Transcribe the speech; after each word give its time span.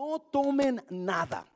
no 0.00 0.18
tomen 0.18 0.82
nada. 0.88 1.46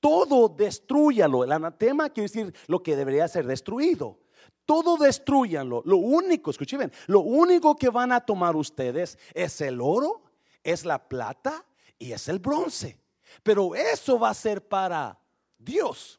Todo 0.00 0.48
destruyalo. 0.48 1.44
El 1.44 1.52
anatema 1.52 2.10
quiere 2.10 2.28
decir 2.28 2.54
lo 2.66 2.82
que 2.82 2.96
debería 2.96 3.28
ser 3.28 3.46
destruido. 3.46 4.18
Todo 4.66 4.96
destruyanlo. 4.96 5.82
Lo 5.84 5.98
único, 5.98 6.50
escuchen 6.50 6.92
lo 7.06 7.20
único 7.20 7.76
que 7.76 7.88
van 7.90 8.10
a 8.12 8.20
tomar 8.20 8.56
ustedes 8.56 9.18
es 9.32 9.60
el 9.60 9.80
oro, 9.80 10.22
es 10.62 10.84
la 10.84 11.08
plata 11.08 11.64
y 11.98 12.12
es 12.12 12.28
el 12.28 12.40
bronce. 12.40 12.98
Pero 13.42 13.74
eso 13.74 14.18
va 14.18 14.30
a 14.30 14.34
ser 14.34 14.66
para 14.66 15.18
Dios. 15.56 16.18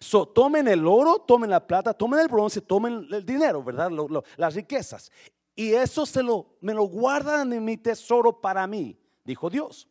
So, 0.00 0.26
tomen 0.26 0.66
el 0.66 0.86
oro, 0.86 1.20
tomen 1.20 1.50
la 1.50 1.64
plata, 1.64 1.94
tomen 1.94 2.20
el 2.20 2.28
bronce, 2.28 2.60
tomen 2.60 3.06
el 3.12 3.24
dinero, 3.24 3.62
¿verdad? 3.62 3.90
las 4.36 4.54
riquezas. 4.54 5.12
Y 5.54 5.74
eso 5.74 6.04
se 6.04 6.24
lo, 6.24 6.56
me 6.60 6.74
lo 6.74 6.84
guardan 6.84 7.52
en 7.52 7.64
mi 7.64 7.76
tesoro 7.76 8.40
para 8.40 8.66
mí, 8.66 8.98
dijo 9.24 9.48
Dios. 9.48 9.88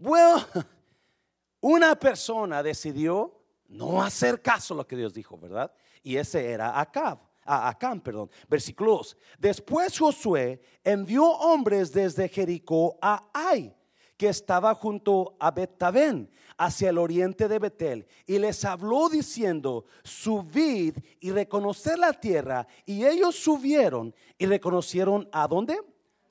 Bueno, 0.00 0.46
una 1.60 1.94
persona 1.94 2.62
decidió 2.62 3.38
no 3.68 4.02
hacer 4.02 4.40
caso 4.40 4.72
a 4.72 4.78
lo 4.78 4.86
que 4.86 4.96
Dios 4.96 5.12
dijo, 5.12 5.36
¿verdad? 5.36 5.70
Y 6.02 6.16
ese 6.16 6.50
era 6.50 6.80
Acab. 6.80 7.18
A 7.44 7.68
Acán, 7.68 8.00
perdón. 8.00 8.30
Versículos. 8.48 9.16
Después 9.38 9.98
Josué 9.98 10.62
envió 10.82 11.26
hombres 11.26 11.92
desde 11.92 12.28
Jericó 12.28 12.98
a 13.02 13.28
Ai, 13.34 13.76
que 14.16 14.28
estaba 14.28 14.74
junto 14.74 15.36
a 15.38 15.50
Betabén, 15.50 16.30
hacia 16.56 16.90
el 16.90 16.98
oriente 16.98 17.48
de 17.48 17.58
Betel, 17.58 18.06
y 18.26 18.38
les 18.38 18.64
habló 18.64 19.08
diciendo, 19.08 19.84
subid 20.02 20.96
y 21.20 21.30
reconocer 21.30 21.98
la 21.98 22.12
tierra. 22.12 22.66
Y 22.86 23.04
ellos 23.04 23.36
subieron 23.36 24.14
y 24.38 24.46
reconocieron 24.46 25.28
a 25.32 25.46
dónde? 25.46 25.78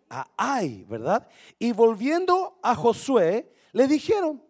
A 0.10 0.28
Ai, 0.38 0.86
¿verdad? 0.88 1.28
Y 1.60 1.72
volviendo 1.72 2.60
a 2.64 2.76
Josué, 2.76 3.52
le 3.72 3.88
dijeron, 3.88 4.44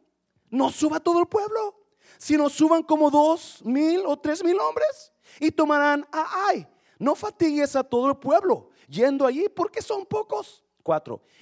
no 0.50 0.72
suba 0.72 1.00
todo 1.00 1.20
el 1.20 1.28
pueblo 1.28 1.80
sino 2.18 2.50
suban 2.50 2.84
como 2.84 3.10
dos 3.10 3.62
mil 3.64 4.04
o 4.06 4.18
tres 4.18 4.44
mil 4.44 4.60
hombres 4.60 5.12
y 5.40 5.52
tomarán 5.52 6.08
a 6.12 6.48
Ay. 6.50 6.68
No 6.98 7.16
fatigues 7.16 7.78
a 7.78 7.84
todo 7.84 8.10
el 8.10 8.18
pueblo 8.18 8.70
yendo 8.90 9.26
allí 9.26 9.48
porque 9.48 9.82
son 9.82 10.06
pocos. 10.06 10.64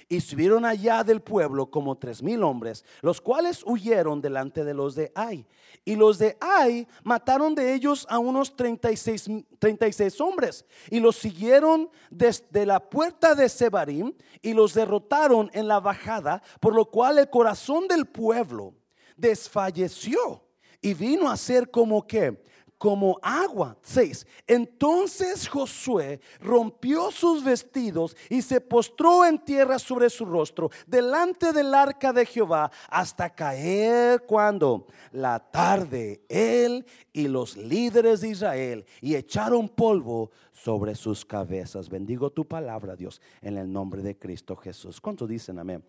Y 0.08 0.20
subieron 0.20 0.64
allá 0.64 1.04
del 1.04 1.20
pueblo 1.20 1.70
como 1.70 1.96
tres 1.96 2.22
mil 2.22 2.42
hombres, 2.42 2.84
los 3.02 3.20
cuales 3.20 3.62
huyeron 3.64 4.20
delante 4.20 4.64
de 4.64 4.74
los 4.74 4.94
de 4.94 5.12
Ai. 5.14 5.46
Y 5.84 5.96
los 5.96 6.18
de 6.18 6.36
Ai 6.40 6.86
mataron 7.04 7.54
de 7.54 7.74
ellos 7.74 8.06
a 8.10 8.18
unos 8.18 8.56
36, 8.56 9.28
36 9.58 10.20
hombres 10.20 10.64
y 10.90 11.00
los 11.00 11.16
siguieron 11.16 11.90
desde 12.10 12.66
la 12.66 12.80
puerta 12.80 13.34
de 13.34 13.48
Sebarim 13.48 14.12
y 14.42 14.52
los 14.52 14.74
derrotaron 14.74 15.50
en 15.52 15.68
la 15.68 15.80
bajada, 15.80 16.42
por 16.60 16.74
lo 16.74 16.86
cual 16.86 17.18
el 17.18 17.30
corazón 17.30 17.88
del 17.88 18.06
pueblo 18.06 18.74
desfalleció 19.16 20.44
y 20.80 20.94
vino 20.94 21.28
a 21.30 21.36
ser 21.36 21.70
como 21.70 22.06
que, 22.06 22.42
como 22.78 23.18
agua. 23.20 23.76
6. 23.82 24.26
Entonces 24.46 25.48
Josué 25.48 26.20
rompió 26.40 27.10
sus 27.10 27.44
vestidos 27.44 28.16
y 28.30 28.40
se 28.40 28.60
postró 28.60 29.24
en 29.24 29.38
tierra 29.38 29.78
sobre 29.78 30.08
su 30.08 30.24
rostro 30.24 30.70
delante 30.86 31.52
del 31.52 31.74
arca 31.74 32.12
de 32.12 32.24
Jehová 32.24 32.70
hasta 32.88 33.28
caer 33.28 34.22
cuando 34.26 34.86
la 35.12 35.38
tarde 35.38 36.22
él 36.28 36.86
y 37.12 37.26
los 37.28 37.56
líderes 37.56 38.20
de 38.20 38.28
Israel 38.28 38.86
y 39.00 39.16
echaron 39.16 39.68
polvo 39.68 40.30
sobre 40.52 40.94
sus 40.94 41.24
cabezas. 41.24 41.88
Bendigo 41.88 42.30
tu 42.30 42.46
palabra, 42.46 42.96
Dios, 42.96 43.20
en 43.42 43.58
el 43.58 43.70
nombre 43.70 44.02
de 44.02 44.16
Cristo 44.16 44.56
Jesús. 44.56 45.00
¿Cuántos 45.00 45.28
dicen 45.28 45.58
amén? 45.58 45.82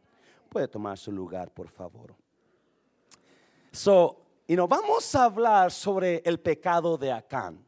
Puede 0.49 0.67
tomar 0.67 0.97
su 0.97 1.11
lugar, 1.11 1.51
por 1.53 1.69
favor. 1.69 2.15
So, 3.71 4.28
y 4.49 4.55
nos 4.55 4.67
vamos 4.67 5.13
a 5.13 5.25
hablar 5.25 5.71
sobre 5.71 6.23
el 6.25 6.39
pecado 6.39 6.97
de 6.97 7.11
Acán. 7.11 7.63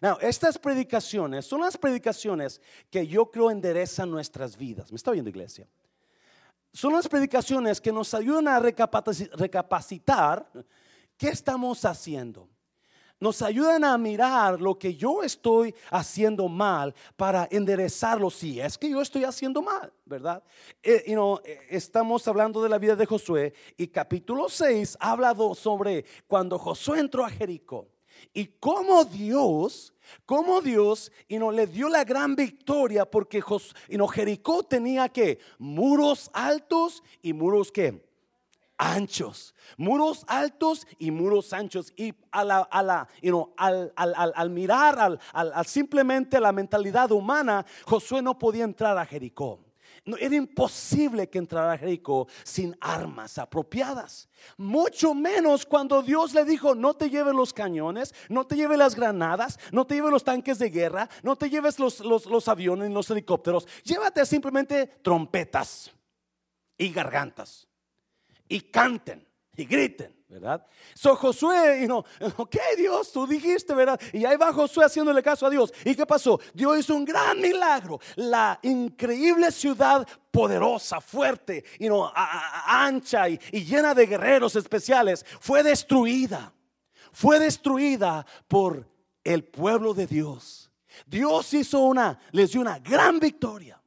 Now, 0.00 0.18
estas 0.20 0.58
predicaciones 0.58 1.46
son 1.46 1.60
las 1.60 1.78
predicaciones 1.78 2.60
que 2.90 3.06
yo 3.06 3.30
creo 3.30 3.52
enderezan 3.52 4.10
nuestras 4.10 4.56
vidas. 4.56 4.90
¿Me 4.90 4.96
está 4.96 5.12
viendo, 5.12 5.30
iglesia? 5.30 5.68
Son 6.72 6.92
las 6.92 7.06
predicaciones 7.06 7.80
que 7.80 7.92
nos 7.92 8.12
ayudan 8.14 8.48
a 8.48 8.58
recapacitar 8.58 10.50
qué 11.16 11.28
estamos 11.28 11.84
haciendo 11.84 12.48
nos 13.20 13.42
ayudan 13.42 13.84
a 13.84 13.98
mirar 13.98 14.60
lo 14.60 14.78
que 14.78 14.94
yo 14.94 15.22
estoy 15.22 15.74
haciendo 15.90 16.48
mal 16.48 16.94
para 17.16 17.48
enderezarlo. 17.50 18.30
Si 18.30 18.60
es 18.60 18.78
que 18.78 18.90
yo 18.90 19.00
estoy 19.00 19.24
haciendo 19.24 19.62
mal, 19.62 19.92
¿verdad? 20.04 20.42
Eh, 20.82 21.04
eh, 21.06 21.60
estamos 21.70 22.26
hablando 22.28 22.62
de 22.62 22.68
la 22.68 22.78
vida 22.78 22.96
de 22.96 23.06
Josué 23.06 23.54
y 23.76 23.88
capítulo 23.88 24.48
6 24.48 24.96
ha 25.00 25.12
hablado 25.12 25.54
sobre 25.54 26.04
cuando 26.26 26.58
Josué 26.58 27.00
entró 27.00 27.24
a 27.24 27.30
Jericó 27.30 27.88
y 28.32 28.46
cómo 28.46 29.04
Dios, 29.04 29.94
cómo 30.24 30.60
Dios 30.60 31.12
y 31.28 31.38
no 31.38 31.52
le 31.52 31.66
dio 31.66 31.88
la 31.88 32.04
gran 32.04 32.34
victoria 32.34 33.04
porque 33.04 33.42
y 33.88 33.96
no, 33.96 34.08
Jericó 34.08 34.62
tenía 34.62 35.08
que 35.08 35.38
muros 35.58 36.30
altos 36.32 37.02
y 37.22 37.32
muros 37.32 37.72
que 37.72 38.07
anchos, 38.78 39.54
muros 39.76 40.24
altos 40.28 40.86
y 40.98 41.10
muros 41.10 41.52
anchos. 41.52 41.92
Y 41.96 42.14
a 42.30 42.44
la, 42.44 42.58
a 42.60 42.82
la, 42.82 43.08
al, 43.56 43.92
al, 43.96 44.32
al, 44.34 44.50
mirar 44.50 44.98
al, 44.98 45.66
simplemente 45.66 46.40
la 46.40 46.52
mentalidad 46.52 47.10
humana, 47.10 47.66
Josué 47.84 48.22
no 48.22 48.38
podía 48.38 48.64
entrar 48.64 48.96
a 48.96 49.04
Jericó. 49.04 49.60
No, 50.04 50.16
era 50.16 50.36
imposible 50.36 51.28
que 51.28 51.38
entrara 51.38 51.72
a 51.72 51.78
Jericó 51.78 52.28
sin 52.42 52.74
armas 52.80 53.36
apropiadas. 53.36 54.28
Mucho 54.56 55.12
menos 55.12 55.66
cuando 55.66 56.02
Dios 56.02 56.32
le 56.32 56.46
dijo, 56.46 56.74
no 56.74 56.94
te 56.94 57.10
lleves 57.10 57.34
los 57.34 57.52
cañones, 57.52 58.14
no 58.30 58.46
te 58.46 58.56
lleves 58.56 58.78
las 58.78 58.94
granadas, 58.94 59.58
no 59.70 59.86
te 59.86 59.96
lleves 59.96 60.10
los 60.10 60.24
tanques 60.24 60.58
de 60.58 60.70
guerra, 60.70 61.10
no 61.22 61.36
te 61.36 61.50
lleves 61.50 61.78
los, 61.78 62.00
los, 62.00 62.24
los 62.24 62.48
aviones, 62.48 62.90
los 62.90 63.10
helicópteros. 63.10 63.66
Llévate 63.82 64.24
simplemente 64.24 64.86
trompetas 64.86 65.90
y 66.78 66.90
gargantas 66.90 67.67
y 68.48 68.60
canten 68.60 69.26
y 69.56 69.64
griten, 69.64 70.14
¿verdad? 70.28 70.64
So 70.94 71.16
Josué, 71.16 71.80
you 71.80 71.86
know, 71.86 72.04
ok 72.36 72.56
Dios, 72.76 73.12
tú 73.12 73.26
dijiste, 73.26 73.74
¿verdad? 73.74 74.00
Y 74.12 74.24
ahí 74.24 74.36
va 74.36 74.52
Josué 74.52 74.84
haciéndole 74.84 75.22
caso 75.22 75.46
a 75.46 75.50
Dios. 75.50 75.72
¿Y 75.84 75.94
qué 75.94 76.06
pasó? 76.06 76.40
Dios 76.54 76.78
hizo 76.78 76.94
un 76.94 77.04
gran 77.04 77.40
milagro. 77.40 78.00
La 78.14 78.58
increíble 78.62 79.50
ciudad 79.50 80.06
poderosa, 80.30 81.00
fuerte, 81.00 81.64
you 81.80 81.88
know, 81.88 82.08
ancha 82.14 83.28
y, 83.28 83.40
y 83.50 83.64
llena 83.64 83.94
de 83.94 84.06
guerreros 84.06 84.54
especiales 84.54 85.26
fue 85.40 85.62
destruida. 85.62 86.52
Fue 87.12 87.40
destruida 87.40 88.24
por 88.46 88.88
el 89.24 89.44
pueblo 89.44 89.92
de 89.92 90.06
Dios. 90.06 90.70
Dios 91.06 91.52
hizo 91.54 91.80
una, 91.80 92.18
les 92.30 92.52
dio 92.52 92.60
una 92.60 92.78
gran 92.78 93.18
victoria. 93.18 93.82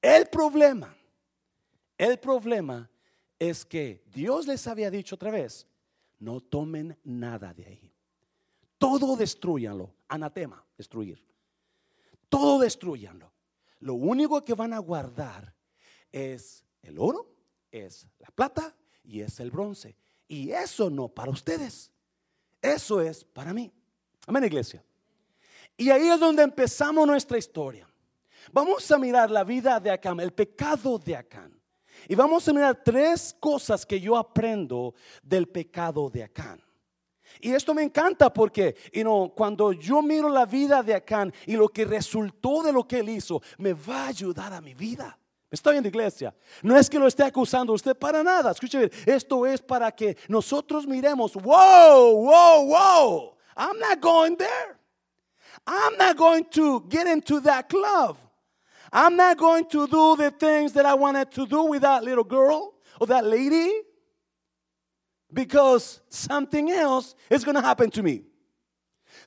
El 0.00 0.26
problema 0.26 0.92
el 2.02 2.18
problema 2.18 2.90
es 3.38 3.64
que 3.64 4.02
Dios 4.12 4.48
les 4.48 4.66
había 4.66 4.90
dicho 4.90 5.14
otra 5.14 5.30
vez, 5.30 5.68
no 6.18 6.40
tomen 6.40 6.98
nada 7.04 7.54
de 7.54 7.64
ahí. 7.64 7.92
Todo 8.76 9.14
destruyanlo. 9.16 9.94
Anatema, 10.08 10.64
destruir. 10.76 11.24
Todo 12.28 12.58
destruyanlo. 12.58 13.30
Lo 13.78 13.94
único 13.94 14.44
que 14.44 14.54
van 14.54 14.72
a 14.72 14.80
guardar 14.80 15.54
es 16.10 16.64
el 16.82 16.98
oro, 16.98 17.32
es 17.70 18.08
la 18.18 18.30
plata 18.32 18.74
y 19.04 19.20
es 19.20 19.38
el 19.38 19.52
bronce. 19.52 19.94
Y 20.26 20.50
eso 20.50 20.90
no 20.90 21.06
para 21.06 21.30
ustedes. 21.30 21.92
Eso 22.60 23.00
es 23.00 23.22
para 23.22 23.54
mí. 23.54 23.72
Amén, 24.26 24.42
iglesia. 24.42 24.84
Y 25.76 25.88
ahí 25.90 26.08
es 26.08 26.18
donde 26.18 26.42
empezamos 26.42 27.06
nuestra 27.06 27.38
historia. 27.38 27.88
Vamos 28.50 28.90
a 28.90 28.98
mirar 28.98 29.30
la 29.30 29.44
vida 29.44 29.78
de 29.78 29.92
Acán, 29.92 30.18
el 30.18 30.32
pecado 30.32 30.98
de 30.98 31.14
Acán. 31.14 31.61
Y 32.08 32.14
vamos 32.14 32.46
a 32.48 32.52
mirar 32.52 32.82
tres 32.84 33.34
cosas 33.38 33.86
que 33.86 34.00
yo 34.00 34.16
aprendo 34.16 34.94
del 35.22 35.48
pecado 35.48 36.10
de 36.10 36.24
Acán. 36.24 36.62
Y 37.40 37.52
esto 37.52 37.74
me 37.74 37.82
encanta 37.82 38.32
porque 38.32 38.76
cuando 39.34 39.72
yo 39.72 40.02
miro 40.02 40.28
la 40.28 40.46
vida 40.46 40.82
de 40.82 40.94
Acán 40.94 41.32
y 41.46 41.56
lo 41.56 41.68
que 41.68 41.84
resultó 41.84 42.62
de 42.62 42.72
lo 42.72 42.86
que 42.86 43.00
él 43.00 43.08
hizo, 43.08 43.42
me 43.58 43.72
va 43.72 44.04
a 44.04 44.08
ayudar 44.08 44.52
a 44.52 44.60
mi 44.60 44.74
vida. 44.74 45.18
Estoy 45.50 45.76
en 45.76 45.82
la 45.82 45.88
iglesia. 45.88 46.34
No 46.62 46.76
es 46.76 46.88
que 46.88 46.98
lo 46.98 47.06
esté 47.06 47.24
acusando 47.24 47.74
usted 47.74 47.94
para 47.96 48.22
nada. 48.22 48.52
Escuche 48.52 48.90
esto 49.04 49.44
es 49.46 49.60
para 49.60 49.92
que 49.92 50.16
nosotros 50.28 50.86
miremos, 50.86 51.34
wow, 51.34 52.16
wow, 52.16 52.66
wow. 52.66 53.36
I'm 53.56 53.78
not 53.78 54.00
going 54.00 54.36
there. 54.36 54.78
I'm 55.66 55.96
not 55.98 56.16
going 56.16 56.44
to 56.52 56.86
get 56.88 57.06
into 57.06 57.40
that 57.42 57.68
club. 57.68 58.16
I'm 58.92 59.16
not 59.16 59.38
going 59.38 59.64
to 59.70 59.86
do 59.86 60.16
the 60.16 60.30
things 60.30 60.72
that 60.74 60.84
I 60.84 60.94
wanted 60.94 61.30
to 61.32 61.46
do 61.46 61.64
with 61.64 61.82
that 61.82 62.04
little 62.04 62.24
girl 62.24 62.74
or 63.00 63.06
that 63.06 63.24
lady 63.24 63.72
because 65.32 66.00
something 66.10 66.70
else 66.70 67.14
is 67.30 67.42
going 67.42 67.54
to 67.54 67.62
happen 67.62 67.90
to 67.92 68.02
me. 68.02 68.24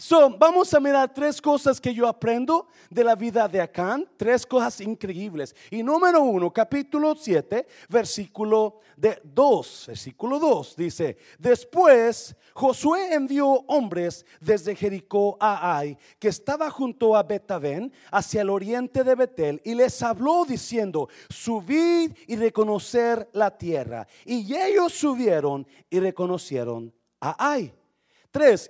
So, 0.08 0.30
vamos 0.38 0.72
a 0.72 0.80
mirar 0.80 1.12
tres 1.12 1.42
cosas 1.42 1.82
que 1.82 1.92
yo 1.92 2.08
aprendo 2.08 2.68
de 2.92 3.04
la 3.04 3.16
vida 3.16 3.48
de 3.48 3.60
Acán, 3.60 4.08
tres 4.16 4.46
cosas 4.46 4.80
increíbles. 4.82 5.56
Y 5.72 5.82
número 5.82 6.22
uno, 6.22 6.54
capítulo 6.54 7.16
7, 7.16 7.66
versículo 7.90 8.82
de 8.96 9.20
2, 9.24 9.86
versículo 9.88 10.38
2, 10.38 10.76
dice, 10.76 11.18
después 11.40 12.36
Josué 12.54 13.16
envió 13.16 13.48
hombres 13.66 14.28
desde 14.40 14.76
Jericó 14.76 15.38
a 15.40 15.76
Ai, 15.76 15.98
que 16.20 16.28
estaba 16.28 16.70
junto 16.70 17.16
a 17.16 17.24
Betavén, 17.24 17.92
hacia 18.12 18.44
el 18.44 18.52
oriente 18.52 19.04
de 19.04 19.16
Betel, 19.16 19.60
y 19.66 19.74
les 19.74 20.04
habló 20.04 20.46
diciendo, 20.46 21.10
subid 21.32 22.12
y 22.28 22.36
reconocer 22.36 23.28
la 23.34 23.58
tierra. 23.58 24.08
Y 24.24 24.56
ellos 24.56 24.94
subieron 24.94 25.66
y 25.90 26.00
reconocieron 26.00 26.94
a 27.20 27.54
Ai. 27.54 27.74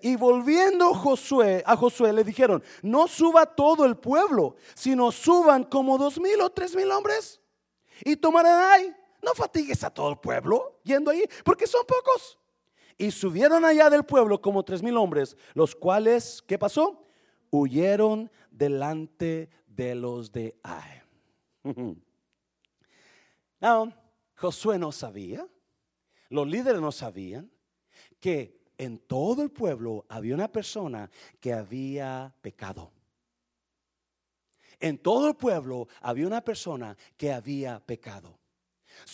Y 0.02 0.16
volviendo 0.16 0.94
Josué, 0.94 1.64
a 1.66 1.76
Josué 1.76 2.14
le 2.14 2.24
dijeron, 2.24 2.64
no 2.84 3.08
suba 3.08 3.48
todo 3.48 3.86
el 3.86 3.98
pueblo, 3.98 4.56
sino 4.76 5.12
suban 5.12 5.64
como 5.64 5.98
dos 5.98 6.20
mil 6.20 6.40
o 6.42 6.52
tres 6.52 6.76
mil 6.76 6.92
hombres 6.92 7.42
y 8.04 8.16
tomarán 8.16 8.72
ahí. 8.72 8.96
No 9.24 9.34
fatigues 9.34 9.84
a 9.84 9.90
todo 9.90 10.10
el 10.10 10.18
pueblo 10.18 10.80
yendo 10.84 11.10
ahí, 11.10 11.24
porque 11.44 11.66
son 11.66 11.84
pocos. 11.86 12.38
Y 12.98 13.10
subieron 13.10 13.66
allá 13.66 13.90
del 13.90 14.04
pueblo 14.06 14.40
como 14.40 14.64
tres 14.64 14.84
mil 14.84 14.98
hombres, 14.98 15.36
los 15.56 15.76
cuales, 15.76 16.44
¿qué 16.48 16.60
pasó? 16.60 17.08
Huyeron 17.50 18.32
delante 18.52 19.50
de 19.66 19.96
los 19.96 20.32
de 20.32 20.60
Ai. 20.62 21.02
Now, 23.60 23.92
Josué 24.36 24.78
no 24.78 24.92
sabía, 24.92 25.48
los 26.30 26.48
líderes 26.48 26.82
no 26.82 26.92
sabían 26.92 27.50
que 28.20 28.65
en 28.78 29.00
todo 29.00 29.44
el 29.44 29.52
pueblo 29.52 30.06
había 30.10 30.36
una 30.36 30.52
persona 30.52 31.10
que 31.40 31.54
había 31.54 32.34
pecado. 32.42 32.92
En 34.80 34.98
todo 34.98 35.28
el 35.28 35.36
pueblo 35.36 35.88
había 36.02 36.28
una 36.28 36.42
persona 36.42 36.98
que 37.18 37.32
había 37.32 37.80
pecado. 37.80 38.38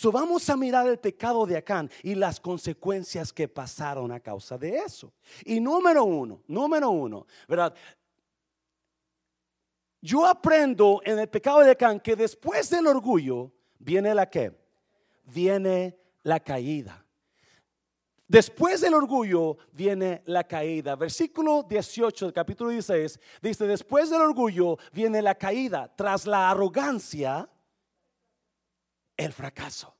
Vamos 0.04 0.48
a 0.48 0.56
mirar 0.56 0.86
el 0.86 0.98
pecado 0.98 1.46
de 1.46 1.56
Acán 1.56 1.90
y 2.02 2.14
las 2.14 2.40
consecuencias 2.40 3.32
que 3.32 3.48
pasaron 3.48 4.12
a 4.12 4.20
causa 4.20 4.58
de 4.58 4.78
eso. 4.78 5.12
Y 5.44 5.60
número 5.60 6.04
uno, 6.04 6.42
número 6.46 6.90
uno, 6.90 7.26
¿verdad? 7.48 7.74
Yo 10.00 10.26
aprendo 10.26 11.00
en 11.04 11.18
el 11.18 11.28
pecado 11.28 11.60
de 11.60 11.70
Acán 11.70 12.00
que 12.00 12.16
después 12.16 12.70
del 12.70 12.86
orgullo 12.86 13.52
viene 13.78 14.14
la 14.14 14.28
que? 14.28 14.52
Viene 15.24 15.96
la 16.22 16.40
caída. 16.40 17.01
Después 18.32 18.80
del 18.80 18.94
orgullo 18.94 19.58
viene 19.72 20.22
la 20.24 20.44
caída. 20.44 20.96
Versículo 20.96 21.66
18 21.68 22.24
del 22.24 22.32
capítulo 22.32 22.70
16 22.70 23.20
dice, 23.42 23.66
después 23.66 24.08
del 24.08 24.22
orgullo 24.22 24.78
viene 24.90 25.20
la 25.20 25.34
caída. 25.34 25.94
Tras 25.94 26.24
la 26.24 26.50
arrogancia, 26.50 27.46
el 29.18 29.34
fracaso. 29.34 29.94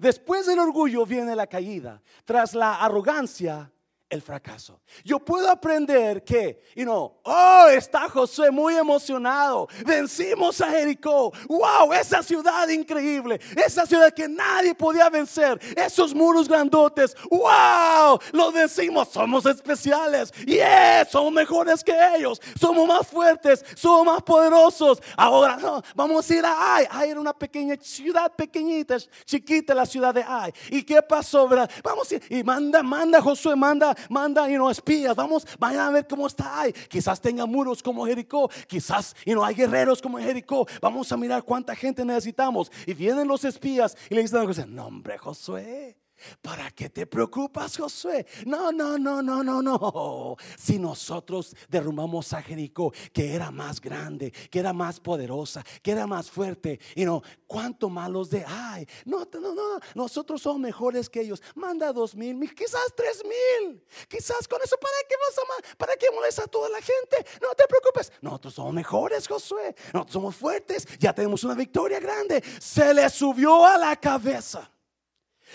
Después 0.00 0.46
del 0.46 0.58
orgullo 0.58 1.06
viene 1.06 1.36
la 1.36 1.46
caída. 1.46 2.02
Tras 2.24 2.52
la 2.52 2.84
arrogancia, 2.84 3.70
el 4.14 4.22
fracaso. 4.22 4.80
Yo 5.04 5.18
puedo 5.18 5.50
aprender 5.50 6.24
que, 6.24 6.62
you 6.74 6.84
know, 6.84 7.20
oh, 7.24 7.66
está 7.68 8.08
José 8.08 8.50
muy 8.50 8.76
emocionado. 8.76 9.68
Vencimos 9.84 10.60
a 10.60 10.70
Jericó. 10.70 11.32
Wow, 11.48 11.92
esa 11.92 12.22
ciudad 12.22 12.68
increíble. 12.68 13.40
Esa 13.56 13.84
ciudad 13.84 14.12
que 14.12 14.28
nadie 14.28 14.74
podía 14.74 15.10
vencer. 15.10 15.60
Esos 15.76 16.14
muros 16.14 16.48
grandotes. 16.48 17.16
Wow, 17.28 18.20
lo 18.32 18.52
vencimos. 18.52 19.08
Somos 19.08 19.44
especiales. 19.46 20.30
Yes, 20.46 21.10
somos 21.10 21.32
mejores 21.32 21.82
que 21.82 21.94
ellos. 22.16 22.40
Somos 22.58 22.86
más 22.86 23.06
fuertes. 23.06 23.64
Somos 23.74 24.06
más 24.06 24.22
poderosos. 24.22 25.02
Ahora 25.16 25.56
no, 25.56 25.82
vamos 25.94 26.30
a 26.30 26.34
ir 26.34 26.44
a 26.44 26.76
Ai. 26.76 26.86
Ai 26.90 27.10
era 27.10 27.20
una 27.20 27.32
pequeña 27.32 27.76
ciudad 27.80 28.32
pequeñita, 28.32 28.96
chiquita 29.24 29.74
la 29.74 29.86
ciudad 29.86 30.14
de 30.14 30.24
Ai. 30.26 30.52
¿Y 30.70 30.82
qué 30.84 31.02
pasó? 31.02 31.48
Verdad? 31.48 31.70
Vamos 31.82 32.10
a 32.10 32.14
ir. 32.14 32.22
Y 32.30 32.44
manda, 32.44 32.82
manda 32.82 33.20
Josué, 33.20 33.56
manda 33.56 33.94
manda 34.08 34.50
y 34.50 34.54
no 34.54 34.70
espías, 34.70 35.14
vamos, 35.16 35.46
vayan 35.58 35.88
a 35.88 35.90
ver 35.90 36.06
cómo 36.06 36.26
está 36.26 36.60
ahí. 36.60 36.72
Quizás 36.88 37.20
tenga 37.20 37.46
muros 37.46 37.82
como 37.82 38.06
Jericó, 38.06 38.50
quizás 38.66 39.14
y 39.24 39.32
no 39.32 39.44
hay 39.44 39.54
guerreros 39.54 40.00
como 40.00 40.18
Jericó. 40.18 40.66
Vamos 40.80 41.10
a 41.12 41.16
mirar 41.16 41.42
cuánta 41.42 41.74
gente 41.74 42.04
necesitamos. 42.04 42.70
Y 42.86 42.94
vienen 42.94 43.28
los 43.28 43.44
espías 43.44 43.96
y 44.10 44.14
le 44.14 44.22
dicen, 44.22 44.74
no 44.74 44.86
hombre, 44.86 45.18
Josué. 45.18 45.96
¿Para 46.42 46.70
qué 46.70 46.90
te 46.90 47.06
preocupas, 47.06 47.76
Josué? 47.76 48.26
No, 48.46 48.72
no, 48.72 48.98
no, 48.98 49.22
no, 49.22 49.42
no, 49.42 49.62
no. 49.62 50.36
Si 50.58 50.78
nosotros 50.78 51.54
derrumbamos 51.68 52.32
a 52.32 52.42
Jericó, 52.42 52.92
que 53.12 53.34
era 53.34 53.50
más 53.50 53.80
grande, 53.80 54.30
que 54.50 54.58
era 54.58 54.72
más 54.72 55.00
poderosa, 55.00 55.64
que 55.82 55.92
era 55.92 56.06
más 56.06 56.30
fuerte, 56.30 56.80
y 56.94 57.04
no, 57.04 57.22
¿cuánto 57.46 57.88
malos 57.88 58.30
de 58.30 58.44
ay? 58.46 58.86
No, 59.04 59.26
no, 59.32 59.54
no, 59.54 59.80
nosotros 59.94 60.42
somos 60.42 60.60
mejores 60.60 61.08
que 61.08 61.20
ellos. 61.20 61.42
Manda 61.54 61.92
dos 61.92 62.14
mil, 62.14 62.38
quizás 62.54 62.92
tres 62.96 63.22
mil. 63.24 63.82
Quizás 64.08 64.48
con 64.48 64.60
eso, 64.62 64.76
¿para 64.76 64.94
qué 65.08 65.14
vas 65.16 65.38
a 65.38 65.44
¿Para 65.76 65.96
qué 65.96 66.06
molesta 66.12 66.44
a 66.44 66.46
toda 66.46 66.68
la 66.68 66.80
gente? 66.80 67.24
No 67.40 67.54
te 67.54 67.66
preocupes. 67.66 68.12
Nosotros 68.20 68.54
somos 68.54 68.72
mejores, 68.72 69.26
Josué. 69.26 69.74
Nosotros 69.92 70.12
somos 70.12 70.36
fuertes. 70.36 70.86
Ya 70.98 71.12
tenemos 71.12 71.44
una 71.44 71.54
victoria 71.54 72.00
grande. 72.00 72.42
Se 72.60 72.92
le 72.94 73.08
subió 73.10 73.64
a 73.64 73.78
la 73.78 73.96
cabeza 73.96 74.73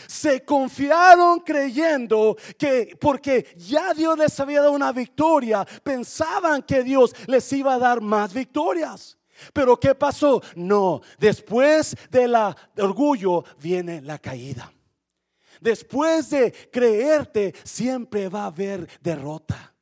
se 0.07 0.43
confiaron 0.43 1.39
creyendo 1.39 2.37
que 2.57 2.97
porque 2.99 3.53
ya 3.57 3.93
Dios 3.93 4.17
les 4.17 4.39
había 4.39 4.61
dado 4.61 4.73
una 4.73 4.91
victoria, 4.91 5.65
pensaban 5.83 6.61
que 6.63 6.83
Dios 6.83 7.15
les 7.27 7.51
iba 7.53 7.75
a 7.75 7.79
dar 7.79 8.01
más 8.01 8.33
victorias. 8.33 9.17
Pero 9.53 9.79
¿qué 9.79 9.95
pasó? 9.95 10.41
No, 10.55 11.01
después 11.17 11.95
del 12.09 12.35
orgullo 12.77 13.43
viene 13.59 14.01
la 14.01 14.19
caída. 14.19 14.71
Después 15.61 16.29
de 16.29 16.51
creerte 16.71 17.53
siempre 17.63 18.29
va 18.29 18.43
a 18.43 18.47
haber 18.47 18.87
derrota. 19.01 19.73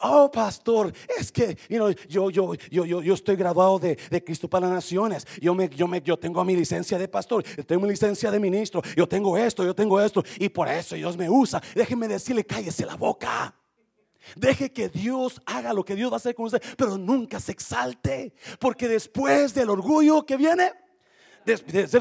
Oh, 0.00 0.30
pastor, 0.30 0.92
es 1.18 1.32
que 1.32 1.56
yo, 1.68 1.90
yo, 2.08 2.30
yo, 2.30 2.54
yo, 2.54 3.02
yo 3.02 3.14
estoy 3.14 3.36
graduado 3.36 3.78
de, 3.78 3.96
Cristo 4.24 4.48
para 4.48 4.66
las 4.66 4.74
Naciones. 4.74 5.26
Yo, 5.40 5.54
me, 5.54 5.68
yo, 5.68 5.88
me, 5.88 6.00
yo 6.00 6.18
tengo 6.18 6.44
mi 6.44 6.56
licencia 6.56 6.98
de 6.98 7.08
pastor, 7.08 7.44
yo 7.56 7.64
tengo 7.64 7.82
mi 7.82 7.88
licencia 7.88 8.30
de 8.30 8.38
ministro, 8.38 8.82
yo 8.96 9.08
tengo 9.08 9.36
esto, 9.36 9.64
yo 9.64 9.74
tengo 9.74 10.00
esto, 10.00 10.22
y 10.38 10.48
por 10.48 10.68
eso 10.68 10.94
Dios 10.94 11.16
me 11.16 11.28
usa. 11.28 11.62
Déjeme 11.74 12.08
decirle, 12.08 12.44
cállese 12.44 12.86
la 12.86 12.96
boca. 12.96 13.54
Deje 14.36 14.72
que 14.72 14.88
Dios 14.88 15.40
haga 15.46 15.72
lo 15.72 15.84
que 15.84 15.96
Dios 15.96 16.10
va 16.10 16.16
a 16.16 16.18
hacer 16.18 16.34
con 16.34 16.46
usted, 16.46 16.62
pero 16.76 16.96
nunca 16.98 17.40
se 17.40 17.52
exalte, 17.52 18.34
porque 18.58 18.86
después 18.86 19.54
del 19.54 19.70
orgullo 19.70 20.24
que 20.24 20.36
viene, 20.36 20.72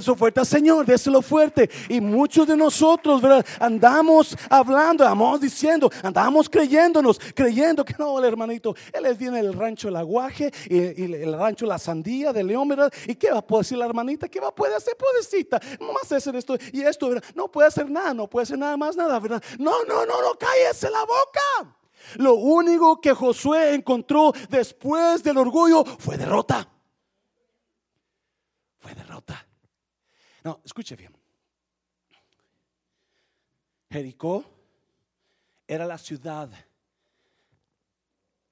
su 0.02 0.16
fuerte 0.16 0.44
Señor, 0.46 0.86
déselo 0.86 1.22
fuerte. 1.22 1.70
Y 1.88 2.02
muchos 2.02 2.48
de 2.48 2.56
nosotros, 2.56 3.22
¿verdad? 3.22 3.46
Andamos 3.60 4.36
hablando, 4.50 5.04
andamos 5.04 5.42
diciendo, 5.42 5.92
andamos 6.04 6.50
creyéndonos, 6.50 7.20
creyendo 7.34 7.84
que 7.84 7.96
no, 7.98 8.18
el 8.20 8.26
hermanito, 8.26 8.76
él 8.94 9.06
es 9.06 9.18
viene 9.18 9.40
el 9.40 9.54
rancho 9.54 9.90
El 9.90 9.96
Aguaje 9.96 10.52
y, 10.70 10.78
el 10.78 11.34
rancho 11.38 11.66
La 11.66 11.78
Sandía 11.78 12.34
de 12.34 12.44
León, 12.44 12.68
¿verdad? 12.68 12.92
¿Y 13.08 13.16
qué 13.16 13.32
va 13.32 13.40
a 13.40 13.46
poder 13.46 13.66
decir 13.66 13.78
la 13.78 13.86
hermanita? 13.86 14.28
¿Qué 14.28 14.40
va 14.40 14.50
a 14.50 14.56
poder 14.56 14.76
hacer, 14.76 14.96
pobrecita? 14.98 15.60
Más 15.80 16.12
hacer 16.12 16.36
esto 16.36 16.58
y 16.72 16.82
esto, 16.82 17.10
¿verdad? 17.10 17.24
No 17.36 17.50
puede 17.50 17.68
hacer 17.68 17.90
nada, 17.90 18.14
no 18.14 18.28
puede 18.28 18.44
hacer 18.44 18.58
nada 18.58 18.78
más, 18.78 18.96
nada, 18.96 19.20
¿verdad? 19.20 19.44
No, 19.58 19.84
no, 19.86 20.06
no, 20.06 20.22
no, 20.22 20.34
cállese 20.40 20.90
la 20.90 21.02
boca. 21.02 21.76
Lo 22.16 22.36
único 22.36 23.00
que 23.00 23.14
Josué 23.14 23.76
encontró 23.76 24.34
después 24.50 25.22
del 25.24 25.38
orgullo 25.38 25.84
fue 25.84 26.18
derrota 26.18 26.68
fue 28.80 28.96
derrota. 28.96 29.46
No, 30.44 30.62
escuche 30.64 30.96
bien. 30.96 31.16
Jericó 33.90 34.46
era 35.68 35.86
la 35.86 35.98
ciudad 35.98 36.50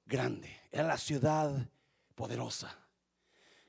grande, 0.04 0.50
era 0.70 0.84
la 0.84 0.98
ciudad 0.98 1.68
poderosa. 2.14 2.76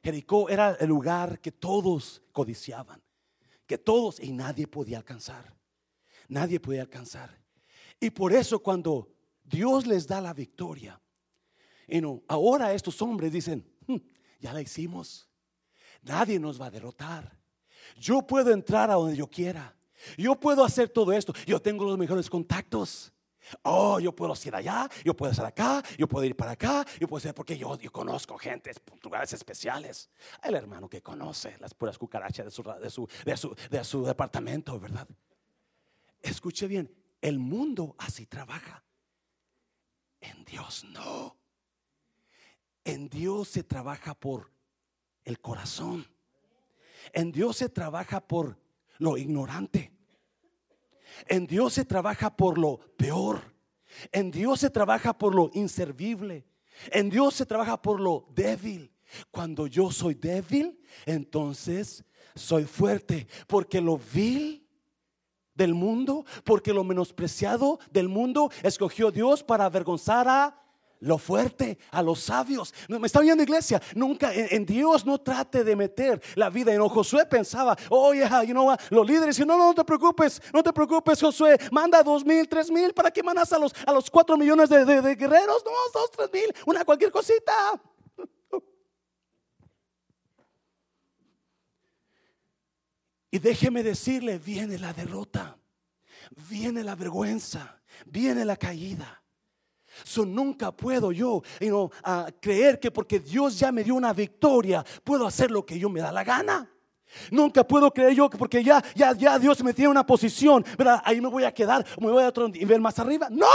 Jericó 0.04 0.50
era 0.50 0.72
el 0.80 0.88
lugar 0.88 1.40
que 1.40 1.52
todos 1.52 2.22
codiciaban, 2.32 3.02
que 3.66 3.78
todos 3.78 4.20
y 4.20 4.32
nadie 4.32 4.68
podía 4.68 4.98
alcanzar. 4.98 5.54
Nadie 6.28 6.60
podía 6.60 6.82
alcanzar. 6.82 7.38
Y 8.00 8.10
por 8.12 8.34
eso 8.34 8.60
cuando 8.60 9.12
Dios 9.44 9.86
les 9.86 10.08
da 10.08 10.22
la 10.22 10.34
victoria, 10.34 11.00
y 11.88 12.02
no, 12.02 12.24
ahora 12.28 12.74
estos 12.74 13.02
hombres 13.02 13.32
dicen, 13.32 13.68
hmm, 13.88 13.98
ya 14.40 14.54
la 14.54 14.62
hicimos. 14.62 15.29
Nadie 16.02 16.40
nos 16.40 16.60
va 16.60 16.68
a 16.68 16.72
derrotar. 16.72 17.38
Yo 17.98 18.22
puedo 18.26 18.52
entrar 18.52 18.90
a 18.90 18.96
donde 18.96 19.16
yo 19.16 19.28
quiera. 19.28 19.76
Yo 20.18 20.40
puedo 20.40 20.64
hacer 20.64 20.90
todo 20.90 21.12
esto. 21.12 21.34
Yo 21.46 21.62
tengo 21.62 21.86
los 21.86 21.98
mejores 21.98 22.30
contactos. 22.30 23.12
Oh, 23.64 24.00
yo 24.00 24.16
puedo 24.16 24.34
ir 24.46 24.56
allá, 24.56 24.88
yo 25.04 25.16
puedo 25.16 25.32
estar 25.32 25.46
acá, 25.46 25.84
yo 25.98 26.08
puedo 26.08 26.26
ir 26.26 26.36
para 26.36 26.52
acá, 26.52 26.86
yo 27.00 27.08
puedo 27.08 27.20
ser 27.20 27.34
porque 27.34 27.58
yo, 27.58 27.78
yo 27.80 27.92
conozco 27.92 28.38
gente, 28.38 28.72
lugares 29.02 29.34
especiales. 29.34 30.10
El 30.44 30.56
hermano 30.56 30.88
que 30.88 31.02
conoce 31.02 31.56
las 31.60 31.74
puras 31.74 31.98
cucarachas 31.98 32.46
de 32.46 32.52
su, 32.52 32.64
de 32.64 32.90
su, 32.90 33.08
de 33.26 33.38
su, 33.38 33.56
de 33.72 33.84
su 33.84 34.06
departamento, 34.06 34.80
¿verdad? 34.80 35.08
Escuche 36.22 36.68
bien, 36.68 36.94
el 37.22 37.40
mundo 37.40 37.96
así 37.98 38.26
trabaja. 38.26 38.84
En 40.22 40.44
Dios 40.46 40.84
no. 40.84 41.38
En 42.84 43.10
Dios 43.10 43.48
se 43.48 43.64
trabaja 43.64 44.14
por 44.14 44.52
el 45.30 45.40
corazón. 45.40 46.06
En 47.14 47.32
Dios 47.32 47.58
se 47.58 47.70
trabaja 47.70 48.20
por 48.20 48.58
lo 48.98 49.18
ignorante. 49.18 49.92
En 51.28 51.48
Dios 51.48 51.74
se 51.74 51.86
trabaja 51.86 52.36
por 52.36 52.58
lo 52.58 52.80
peor. 52.98 53.42
En 54.12 54.32
Dios 54.32 54.60
se 54.60 54.70
trabaja 54.70 55.18
por 55.18 55.34
lo 55.34 55.50
inservible. 55.54 56.46
En 56.92 57.10
Dios 57.10 57.36
se 57.36 57.46
trabaja 57.46 57.82
por 57.82 58.00
lo 58.00 58.28
débil. 58.36 58.92
Cuando 59.32 59.68
yo 59.68 59.92
soy 59.92 60.16
débil, 60.16 60.80
entonces 61.06 62.04
soy 62.36 62.66
fuerte. 62.66 63.28
Porque 63.48 63.82
lo 63.82 63.98
vil 63.98 64.68
del 65.54 65.74
mundo, 65.74 66.26
porque 66.44 66.74
lo 66.74 66.84
menospreciado 66.84 67.80
del 67.92 68.08
mundo 68.08 68.52
escogió 68.64 69.12
Dios 69.12 69.44
para 69.44 69.66
avergonzar 69.66 70.28
a 70.28 70.69
lo 71.02 71.18
fuerte, 71.18 71.78
a 71.92 72.02
los 72.02 72.20
sabios. 72.20 72.74
Me 72.88 73.08
está 73.08 73.22
viendo 73.22 73.44
iglesia. 73.44 73.82
Nunca 73.96 74.34
en, 74.34 74.66
Dios 74.66 75.06
no 75.06 75.20
trate 75.20 75.64
de 75.64 75.76
meter 75.76 76.22
la 76.36 76.50
vida. 76.50 76.74
En 76.74 76.88
Josué 76.88 77.26
pensaba, 77.26 77.78
oh 77.90 78.12
know 78.14 78.66
what? 78.66 78.80
Los 78.90 79.08
líderes 79.08 79.36
dicen, 79.36 79.48
no, 79.48 79.58
no, 79.58 79.68
no 79.68 79.76
te 79.76 79.84
preocupes, 79.84 80.42
no 80.54 80.64
te 80.64 80.74
preocupes, 80.74 81.22
Josué. 81.22 81.58
Manda 81.72 82.04
dos 82.04 82.26
mil, 82.26 82.48
tres 82.48 82.70
mil. 82.70 82.94
¿Para 82.94 83.12
qué 83.12 83.24
mandas 83.24 83.52
a 83.54 83.60
los, 83.60 83.74
a 83.86 83.92
los 83.92 84.10
cuatro 84.10 84.38
millones 84.38 84.70
de, 84.70 84.86
de 84.86 85.16
guerreros? 85.16 85.64
No, 85.66 85.72
dos, 85.94 86.12
tres 86.12 86.30
mil, 86.34 86.54
una 86.66 86.84
cualquier 86.84 87.12
cosita. 87.12 87.54
Y 93.32 93.38
déjeme 93.38 93.84
decirle, 93.84 94.40
viene 94.40 94.80
la 94.80 94.92
derrota, 94.92 95.56
viene 96.50 96.84
la 96.84 96.96
vergüenza, 96.96 97.80
viene 98.08 98.44
la 98.44 98.58
caída. 98.58 99.19
So, 100.04 100.26
nunca 100.26 100.72
puedo 100.72 101.12
yo 101.12 101.42
creer 102.40 102.80
que 102.80 102.92
porque 102.92 103.20
Dios 103.20 103.58
ya 103.60 103.72
me 103.72 103.84
dio 103.84 103.96
una 103.96 104.14
victoria, 104.14 104.86
puedo 105.04 105.26
hacer 105.26 105.52
lo 105.52 105.66
que 105.66 105.78
yo 105.78 105.90
me 105.90 106.02
da 106.02 106.12
la 106.12 106.24
gana. 106.24 106.70
Nunca 107.32 107.64
puedo 107.64 107.92
creer 107.92 108.14
yo 108.14 108.30
que 108.30 108.38
porque 108.38 108.64
ya, 108.64 108.84
ya, 108.94 109.14
ya 109.14 109.40
Dios 109.40 109.64
me 109.64 109.74
tiene 109.74 109.90
una 109.90 110.06
posición, 110.06 110.64
¿verdad? 110.78 111.02
Ahí 111.04 111.20
me 111.20 111.28
voy 111.28 111.44
a 111.44 111.52
quedar, 111.52 111.86
me 112.00 112.12
voy 112.12 112.24
a 112.24 112.28
otro 112.28 112.48
nivel 112.48 112.80
más 112.80 113.00
arriba. 113.00 113.28
No, 113.32 113.48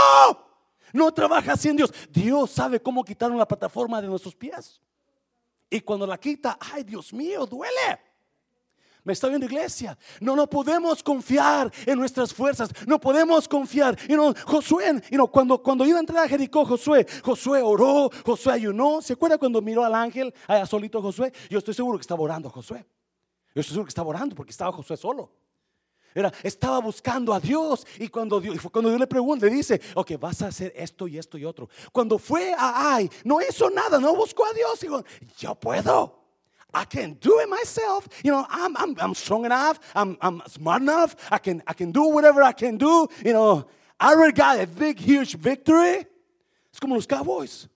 no 0.91 1.13
trabaja 1.13 1.53
así 1.53 1.69
en 1.69 1.77
Dios. 1.77 1.93
Dios 2.09 2.51
sabe 2.51 2.81
cómo 2.81 3.03
quitar 3.03 3.31
la 3.31 3.47
plataforma 3.47 4.01
de 4.01 4.07
nuestros 4.07 4.35
pies. 4.35 4.81
Y 5.69 5.79
cuando 5.79 6.05
la 6.05 6.17
quita, 6.17 6.57
ay 6.59 6.83
Dios 6.83 7.13
mío, 7.13 7.45
duele. 7.45 7.99
Me 9.05 9.13
está 9.13 9.27
viendo 9.27 9.45
iglesia. 9.45 9.95
No, 10.19 10.35
no 10.35 10.47
podemos 10.47 11.03
confiar 11.03 11.71
en 11.85 11.99
nuestras 11.99 12.33
fuerzas. 12.33 12.71
No 12.87 12.99
podemos 12.99 13.47
confiar. 13.47 13.95
Y 14.09 14.13
no, 14.13 14.33
Josué, 14.45 14.99
y 15.11 15.15
no, 15.15 15.27
cuando, 15.27 15.61
cuando 15.61 15.85
iba 15.85 15.97
a 15.97 15.99
entrar 15.99 16.25
a 16.25 16.27
Jericó, 16.27 16.65
Josué, 16.65 17.05
Josué 17.23 17.61
oró, 17.61 18.09
Josué 18.25 18.53
ayunó. 18.53 19.03
¿Se 19.03 19.13
acuerda 19.13 19.37
cuando 19.37 19.61
miró 19.61 19.85
al 19.85 19.93
ángel 19.93 20.33
allá 20.47 20.65
solito 20.65 21.03
Josué? 21.03 21.31
Yo 21.51 21.59
estoy 21.59 21.75
seguro 21.75 21.99
que 21.99 22.01
estaba 22.01 22.19
orando 22.19 22.49
Josué. 22.49 22.83
Yo 23.53 23.61
estoy 23.61 23.75
seguro 23.75 23.85
que 23.85 23.89
estaba 23.89 24.09
orando 24.09 24.35
porque 24.35 24.49
estaba 24.49 24.71
Josué 24.71 24.97
solo. 24.97 25.31
Era, 26.15 26.33
estaba 26.41 26.79
buscando 26.79 27.31
a 27.31 27.39
Dios 27.39 27.85
y 27.99 28.07
cuando 28.07 28.41
Dios, 28.41 28.57
cuando 28.71 28.89
Dios 28.89 28.99
le 28.99 29.05
pregunta, 29.05 29.45
le 29.45 29.51
dice, 29.51 29.79
ok, 29.93 30.13
vas 30.19 30.41
a 30.41 30.47
hacer 30.47 30.73
esto 30.75 31.07
y 31.07 31.19
esto 31.19 31.37
y 31.37 31.45
otro. 31.45 31.69
Cuando 31.91 32.17
fue 32.17 32.55
a 32.57 32.95
Ay, 32.95 33.07
no 33.23 33.39
hizo 33.39 33.69
nada, 33.69 33.99
no 33.99 34.15
buscó 34.15 34.45
a 34.45 34.53
Dios. 34.53 34.79
Digo, 34.79 35.03
yo 35.37 35.53
puedo. 35.53 36.24
I 36.75 36.83
can 36.83 37.13
do 37.13 37.39
it 37.39 37.47
myself. 37.47 38.09
You 38.21 38.31
know, 38.31 38.45
I'm, 38.49 38.75
I'm, 38.75 38.95
I'm 38.99 39.13
strong 39.13 39.45
enough. 39.45 39.79
I'm, 39.95 40.17
I'm 40.19 40.41
smart 40.47 40.81
enough. 40.81 41.15
I 41.31 41.37
can, 41.37 41.63
I 41.65 41.73
can 41.73 41.93
do 41.93 42.03
whatever 42.09 42.43
I 42.43 42.51
can 42.51 42.75
do. 42.75 43.07
You 43.23 43.31
know, 43.31 43.65
I 43.97 44.11
already 44.11 44.33
got 44.33 44.59
a 44.59 44.67
big, 44.67 44.99
huge 44.99 45.35
victory. 45.37 46.05
Es 46.73 46.79
como 46.81 46.95
los 46.95 47.07
Cowboys. 47.07 47.69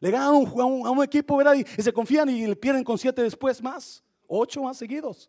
Le 0.00 0.12
ganan 0.12 0.34
un, 0.34 0.46
a, 0.46 0.64
un, 0.64 0.86
a 0.86 0.90
un 0.92 1.02
equipo, 1.02 1.36
¿verdad? 1.36 1.54
Y, 1.56 1.64
y, 1.76 1.82
se 1.82 1.92
confían 1.92 2.28
y 2.28 2.46
le 2.46 2.54
pierden 2.54 2.84
con 2.84 2.96
siete 2.98 3.20
después 3.20 3.60
más. 3.60 4.00
Ocho 4.28 4.62
más 4.62 4.76
seguidos. 4.76 5.28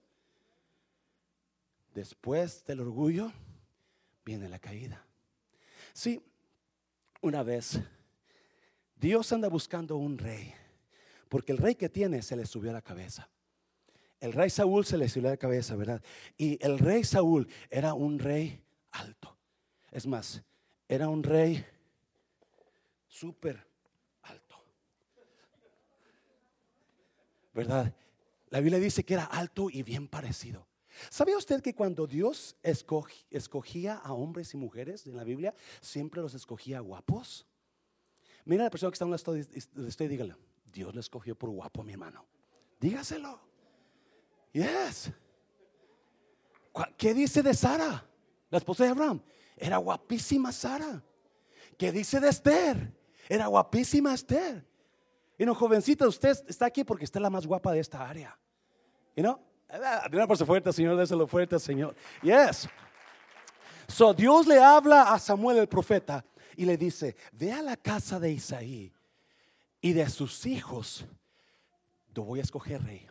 Después 1.95 2.63
del 2.65 2.81
orgullo 2.81 3.31
viene 4.23 4.47
la 4.47 4.59
caída. 4.59 5.03
Sí, 5.91 6.21
una 7.21 7.41
vez 7.41 7.79
Dios 8.95 9.33
anda 9.33 9.47
buscando 9.47 9.97
un 9.97 10.19
rey 10.19 10.53
porque 11.29 11.51
el 11.51 11.57
rey 11.57 11.75
que 11.75 11.89
tiene 11.89 12.21
se 12.21 12.35
le 12.35 12.45
subió 12.45 12.71
a 12.71 12.73
la 12.73 12.81
cabeza. 12.81 13.29
El 14.19 14.33
rey 14.33 14.49
Saúl 14.49 14.85
se 14.85 14.97
le 14.97 15.09
subió 15.09 15.29
a 15.29 15.31
la 15.33 15.37
cabeza, 15.37 15.75
¿verdad? 15.75 16.01
Y 16.37 16.63
el 16.65 16.79
rey 16.79 17.03
Saúl 17.03 17.47
era 17.69 17.93
un 17.93 18.17
rey 18.19 18.61
alto. 18.91 19.37
Es 19.91 20.07
más, 20.07 20.41
era 20.87 21.09
un 21.09 21.23
rey 21.23 21.65
súper 23.07 23.65
alto. 24.23 24.55
¿Verdad? 27.53 27.93
La 28.49 28.59
Biblia 28.59 28.79
dice 28.79 29.03
que 29.03 29.15
era 29.15 29.25
alto 29.25 29.69
y 29.69 29.83
bien 29.83 30.07
parecido. 30.07 30.67
¿Sabía 31.09 31.37
usted 31.37 31.61
que 31.61 31.75
cuando 31.75 32.07
Dios 32.07 32.55
escogía 32.63 33.95
a 33.95 34.13
hombres 34.13 34.53
y 34.53 34.57
mujeres 34.57 35.05
en 35.07 35.17
la 35.17 35.23
Biblia, 35.23 35.53
siempre 35.81 36.21
los 36.21 36.33
escogía 36.33 36.79
guapos? 36.79 37.45
Mira 38.45 38.63
a 38.63 38.65
la 38.65 38.69
persona 38.69 38.91
que 38.91 38.93
está 38.93 39.05
en 39.05 39.11
un 39.11 39.87
usted, 39.87 40.09
dígale, 40.09 40.35
Dios 40.75 40.93
le 40.93 40.99
escogió 40.99 41.35
por 41.35 41.49
guapo, 41.49 41.83
mi 41.83 41.93
hermano. 41.93 42.25
Dígaselo. 42.81 43.39
Yes. 44.51 45.09
¿Qué 46.97 47.13
dice 47.13 47.41
de 47.41 47.53
Sara? 47.53 48.05
La 48.49 48.57
esposa 48.57 48.83
de 48.83 48.89
Abraham. 48.89 49.21
Era 49.55 49.77
guapísima 49.77 50.51
Sara. 50.51 51.01
¿Qué 51.77 51.93
dice 51.93 52.19
de 52.19 52.27
Esther? 52.27 52.93
Era 53.29 53.47
guapísima 53.47 54.13
Esther. 54.13 54.67
Y 55.37 55.45
no, 55.45 55.55
jovencita, 55.55 56.09
usted 56.09 56.37
está 56.45 56.65
aquí 56.65 56.83
porque 56.83 57.05
está 57.05 57.21
la 57.21 57.29
más 57.29 57.47
guapa 57.47 57.71
de 57.71 57.79
esta 57.79 58.05
área. 58.05 58.37
¿Y 59.15 59.21
no? 59.21 59.39
Mira 60.11 60.27
por 60.27 60.37
su 60.37 60.45
fuerte, 60.45 60.73
Señor, 60.73 60.97
déselo 60.97 61.25
fuerte, 61.25 61.57
Señor. 61.57 61.95
Yes. 62.21 62.67
So 63.87 64.13
Dios 64.13 64.45
le 64.45 64.61
habla 64.61 65.13
a 65.13 65.19
Samuel 65.19 65.59
el 65.59 65.69
profeta 65.69 66.25
y 66.57 66.65
le 66.65 66.75
dice: 66.75 67.15
Ve 67.31 67.53
a 67.53 67.61
la 67.61 67.77
casa 67.77 68.19
de 68.19 68.31
Isaí 68.33 68.94
y 69.85 69.93
de 69.93 70.09
sus 70.09 70.47
hijos, 70.47 71.05
yo 72.11 72.23
voy 72.23 72.39
a 72.39 72.41
escoger 72.41 72.81
rey. 72.81 73.05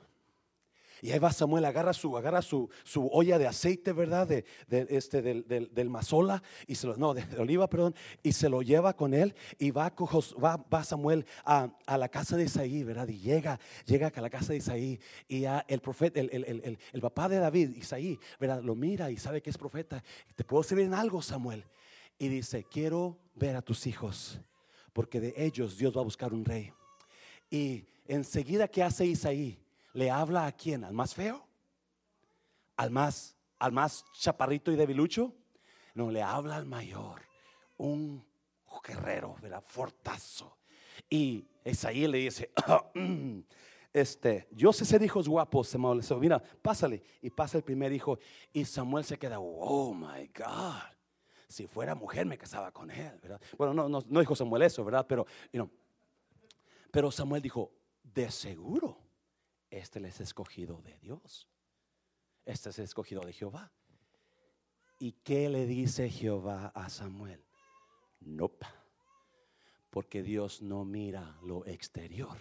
Y 1.02 1.12
ahí 1.12 1.20
va 1.20 1.30
Samuel, 1.30 1.64
agarra 1.66 1.92
su, 1.92 2.16
agarra 2.16 2.42
su, 2.42 2.68
su 2.82 3.08
olla 3.12 3.38
de 3.38 3.46
aceite, 3.46 3.92
¿verdad? 3.92 4.26
De, 4.26 4.44
este, 4.90 5.22
del, 5.22 5.46
del, 5.46 5.72
del, 5.72 5.88
mazola, 5.88 6.42
y 6.66 6.74
se 6.74 6.88
lo, 6.88 6.96
no, 6.96 7.14
de, 7.14 7.22
oliva, 7.38 7.68
perdón, 7.70 7.94
y 8.24 8.32
se 8.32 8.48
lo 8.48 8.60
lleva 8.60 8.96
con 8.96 9.14
él. 9.14 9.36
Y 9.56 9.70
va, 9.70 9.94
va, 10.42 10.56
va 10.56 10.82
Samuel 10.82 11.24
a, 11.44 11.70
a, 11.86 11.96
la 11.96 12.08
casa 12.08 12.36
de 12.36 12.42
Isaí, 12.42 12.82
¿verdad? 12.82 13.06
Y 13.06 13.20
llega, 13.20 13.60
llega 13.86 14.10
a 14.12 14.20
la 14.20 14.28
casa 14.28 14.48
de 14.48 14.56
Isaí. 14.56 14.98
Y 15.28 15.44
el 15.44 15.80
profeta, 15.80 16.18
el, 16.18 16.28
el, 16.32 16.78
el, 16.92 17.00
papá 17.00 17.28
de 17.28 17.38
David, 17.38 17.76
Isaí, 17.76 18.18
¿verdad? 18.40 18.64
Lo 18.64 18.74
mira 18.74 19.12
y 19.12 19.16
sabe 19.16 19.40
que 19.40 19.50
es 19.50 19.58
profeta. 19.58 20.02
¿Te 20.34 20.42
puedo 20.42 20.64
servir 20.64 20.86
en 20.86 20.94
algo, 20.94 21.22
Samuel? 21.22 21.64
Y 22.18 22.26
dice: 22.26 22.64
Quiero 22.64 23.16
ver 23.36 23.54
a 23.54 23.62
tus 23.62 23.86
hijos 23.86 24.40
porque 24.94 25.20
de 25.20 25.34
ellos 25.36 25.76
Dios 25.76 25.94
va 25.94 26.00
a 26.00 26.04
buscar 26.04 26.32
un 26.32 26.44
rey. 26.44 26.72
Y 27.50 27.84
enseguida 28.06 28.68
que 28.68 28.82
hace 28.82 29.04
Isaí, 29.04 29.58
le 29.92 30.10
habla 30.10 30.46
a 30.46 30.52
quién, 30.52 30.84
al 30.84 30.94
más 30.94 31.14
feo, 31.14 31.46
al 32.76 32.90
más, 32.90 33.36
al 33.58 33.72
más 33.72 34.04
chaparrito 34.18 34.72
y 34.72 34.76
debilucho. 34.76 35.34
No, 35.94 36.10
le 36.10 36.22
habla 36.22 36.56
al 36.56 36.64
mayor, 36.64 37.22
un 37.76 38.24
guerrero, 38.86 39.36
¿verdad? 39.42 39.62
Fortazo. 39.66 40.56
Y 41.10 41.44
Isaí 41.64 42.06
le 42.06 42.18
dice, 42.18 42.50
este, 43.92 44.48
yo 44.52 44.72
sé 44.72 44.84
ser 44.84 45.02
hijos 45.02 45.28
guapos, 45.28 45.68
Samuel. 45.68 46.02
Mira, 46.20 46.42
pásale. 46.62 47.02
Y 47.20 47.30
pasa 47.30 47.58
el 47.58 47.64
primer 47.64 47.92
hijo. 47.92 48.18
Y 48.52 48.64
Samuel 48.64 49.04
se 49.04 49.18
queda, 49.18 49.38
oh 49.38 49.92
my 49.92 50.30
God 50.36 50.93
si 51.48 51.66
fuera 51.66 51.94
mujer 51.94 52.26
me 52.26 52.38
casaba 52.38 52.72
con 52.72 52.90
él, 52.90 53.18
¿verdad? 53.20 53.40
Bueno, 53.56 53.74
no, 53.74 53.88
no, 53.88 54.20
dijo 54.20 54.34
Samuel 54.34 54.62
eso, 54.62 54.84
¿verdad? 54.84 55.06
Pero, 55.06 55.26
pero 56.90 57.10
Samuel 57.10 57.42
dijo, 57.42 57.72
de 58.02 58.30
seguro, 58.30 58.98
este 59.70 60.06
es 60.06 60.20
escogido 60.20 60.80
de 60.82 60.96
Dios. 60.98 61.48
Este 62.44 62.70
es 62.70 62.78
escogido 62.78 63.22
de 63.22 63.32
Jehová. 63.32 63.72
¿Y 64.98 65.12
qué 65.12 65.48
le 65.48 65.66
dice 65.66 66.08
Jehová 66.10 66.72
a 66.74 66.88
Samuel? 66.88 67.44
No, 68.20 68.50
porque 69.90 70.22
Dios 70.22 70.62
no 70.62 70.84
mira 70.84 71.36
lo 71.42 71.66
exterior, 71.66 72.38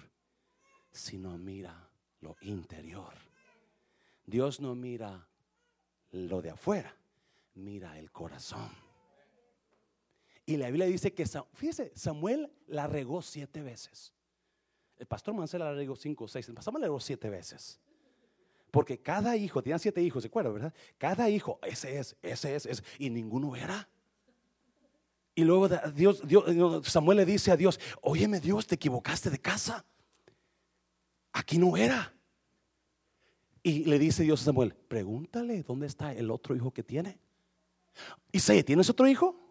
sino 0.92 1.38
mira 1.38 1.90
lo 2.22 2.36
interior. 2.42 3.14
Dios 4.26 4.60
no 4.60 4.76
mira 4.76 5.28
lo 6.12 6.42
de 6.42 6.52
afuera, 6.52 6.96
mira 7.56 8.00
el 8.00 8.12
corazón. 8.12 8.83
Y 10.46 10.58
la 10.58 10.68
Biblia 10.68 10.86
dice 10.88 11.14
que, 11.14 11.26
fíjese, 11.54 11.92
Samuel 11.96 12.52
la 12.68 12.88
regó 12.88 13.22
siete 13.22 13.62
veces. 13.62 14.14
El 14.98 15.06
pastor 15.06 15.34
Mancel 15.34 15.60
la 15.60 15.74
regó 15.74 15.96
cinco 15.96 16.26
o 16.26 16.28
seis. 16.28 16.48
El 16.48 16.56
pastor 16.56 16.74
la 16.76 16.86
regó 16.88 17.00
siete 17.00 17.30
veces. 17.30 17.80
Porque 18.72 19.00
cada 19.00 19.38
hijo, 19.38 19.62
tenían 19.62 19.80
siete 19.80 20.02
hijos, 20.02 20.24
¿se 20.24 20.28
acuerdan, 20.28 20.54
verdad? 20.54 20.74
Cada 20.98 21.30
hijo, 21.30 21.60
ese 21.62 22.00
es, 22.00 22.16
ese 22.22 22.56
es, 22.56 22.66
ese, 22.66 22.84
y 22.98 23.10
ninguno 23.10 23.56
era. 23.56 23.88
Y 25.36 25.44
luego 25.44 25.70
Dios, 25.70 26.28
Dios, 26.28 26.88
Samuel 26.88 27.18
le 27.18 27.26
dice 27.26 27.52
a 27.52 27.58
Dios, 27.58 27.80
óyeme 28.02 28.40
Dios, 28.40 28.68
te 28.68 28.76
equivocaste 28.76 29.30
de 29.30 29.40
casa. 29.40 29.86
Aquí 31.32 31.58
no 31.58 31.78
era. 31.78 32.14
Y 33.62 33.86
le 33.86 33.98
dice 33.98 34.24
Dios 34.24 34.42
a 34.42 34.46
Samuel, 34.46 34.74
pregúntale 34.74 35.64
dónde 35.64 35.88
está 35.88 36.14
el 36.14 36.30
otro 36.30 36.56
hijo 36.56 36.72
que 36.72 36.84
tiene. 36.84 37.20
Y 38.30 38.34
dice, 38.34 38.64
¿tienes 38.64 38.90
otro 38.90 39.08
hijo? 39.08 39.43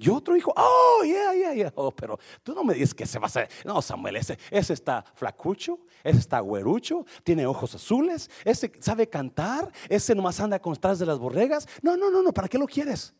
Yo 0.00 0.16
otro 0.16 0.34
hijo, 0.34 0.50
oh, 0.56 1.02
yeah, 1.04 1.34
yeah, 1.34 1.52
yeah. 1.52 1.72
Oh, 1.74 1.90
pero 1.90 2.18
tú 2.42 2.54
no 2.54 2.64
me 2.64 2.72
dices 2.72 2.94
que 2.94 3.04
se 3.04 3.18
va 3.18 3.24
a 3.24 3.26
hacer. 3.26 3.50
No, 3.66 3.82
Samuel, 3.82 4.16
ese, 4.16 4.38
ese 4.50 4.72
está 4.72 5.04
flacucho, 5.14 5.80
ese 6.02 6.20
está 6.20 6.40
güerucho, 6.40 7.04
tiene 7.22 7.44
ojos 7.44 7.74
azules, 7.74 8.30
ese 8.42 8.72
sabe 8.80 9.10
cantar, 9.10 9.70
ese 9.90 10.14
nomás 10.14 10.40
anda 10.40 10.58
con 10.58 10.72
detrás 10.72 11.00
de 11.00 11.04
las 11.04 11.18
borregas. 11.18 11.68
No, 11.82 11.98
no, 11.98 12.10
no, 12.10 12.22
no, 12.22 12.32
¿para 12.32 12.48
qué 12.48 12.56
lo 12.56 12.64
quieres? 12.64 13.14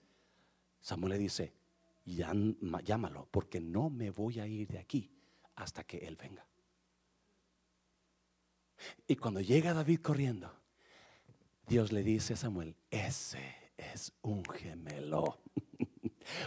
Samuel 0.81 1.11
le 1.11 1.19
dice, 1.19 1.53
llámalo, 2.07 3.29
porque 3.31 3.61
no 3.61 3.91
me 3.91 4.11
voy 4.11 4.41
a 4.41 4.47
ir 4.47 4.69
de 4.69 4.79
aquí 4.79 5.13
hasta 5.57 5.85
que 5.85 5.99
él 5.99 6.17
venga. 6.17 6.47
Y 9.07 9.17
cuando 9.17 9.43
llega 9.43 9.75
David 9.75 10.01
corriendo, 10.01 10.51
Dios 11.67 11.93
le 11.93 12.03
dice 12.03 12.33
a 12.33 12.37
Samuel, 12.39 12.75
ese 12.91 13.55
es 13.77 14.15
un 14.23 14.43
gemelo. 14.47 15.43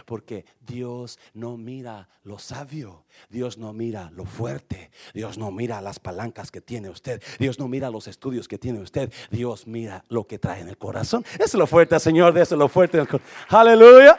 Porque 0.06 0.44
Dios 0.60 1.18
no 1.32 1.56
mira 1.56 2.08
lo 2.22 2.38
sabio, 2.38 3.04
Dios 3.28 3.58
no 3.58 3.72
mira 3.72 4.10
lo 4.12 4.24
fuerte, 4.24 4.90
Dios 5.12 5.38
no 5.38 5.50
mira 5.50 5.80
las 5.80 5.98
palancas 5.98 6.50
que 6.50 6.60
tiene 6.60 6.88
usted, 6.90 7.22
Dios 7.38 7.58
no 7.58 7.68
mira 7.68 7.90
los 7.90 8.08
estudios 8.08 8.48
que 8.48 8.58
tiene 8.58 8.80
usted, 8.80 9.12
Dios 9.30 9.66
mira 9.66 10.04
lo 10.08 10.26
que 10.26 10.38
trae 10.38 10.60
en 10.60 10.68
el 10.68 10.78
corazón. 10.78 11.24
Eso 11.34 11.44
es 11.44 11.54
lo 11.54 11.66
fuerte, 11.66 11.98
Señor, 12.00 12.36
eso 12.38 12.54
es 12.54 12.58
lo 12.58 12.68
fuerte. 12.68 13.02
Aleluya. 13.48 14.18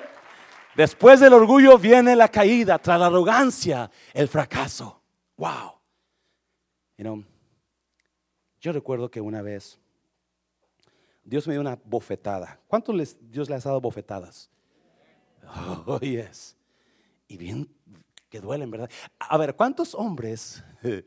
Después 0.75 1.21
del 1.21 1.33
orgullo 1.33 1.77
viene 1.77 2.15
la 2.15 2.27
caída, 2.27 2.77
tras 2.79 2.99
la 2.99 3.05
arrogancia, 3.07 3.89
el 4.13 4.27
fracaso. 4.27 5.01
Wow. 5.37 5.73
You 6.97 7.03
know, 7.03 7.23
yo 8.59 8.71
recuerdo 8.71 9.09
que 9.09 9.21
una 9.21 9.41
vez 9.41 9.79
Dios 11.23 11.47
me 11.47 11.53
dio 11.53 11.61
una 11.61 11.79
bofetada. 11.83 12.59
¿Cuántos 12.67 13.17
Dios 13.19 13.49
les 13.49 13.65
ha 13.65 13.69
dado 13.69 13.81
bofetadas? 13.81 14.49
Oh, 15.87 15.99
yes. 15.99 16.55
Y 17.27 17.37
bien 17.37 17.69
que 18.29 18.39
duelen, 18.39 18.69
¿verdad? 18.71 18.89
A 19.19 19.37
ver, 19.37 19.55
¿cuántos 19.55 19.95
hombres 19.95 20.63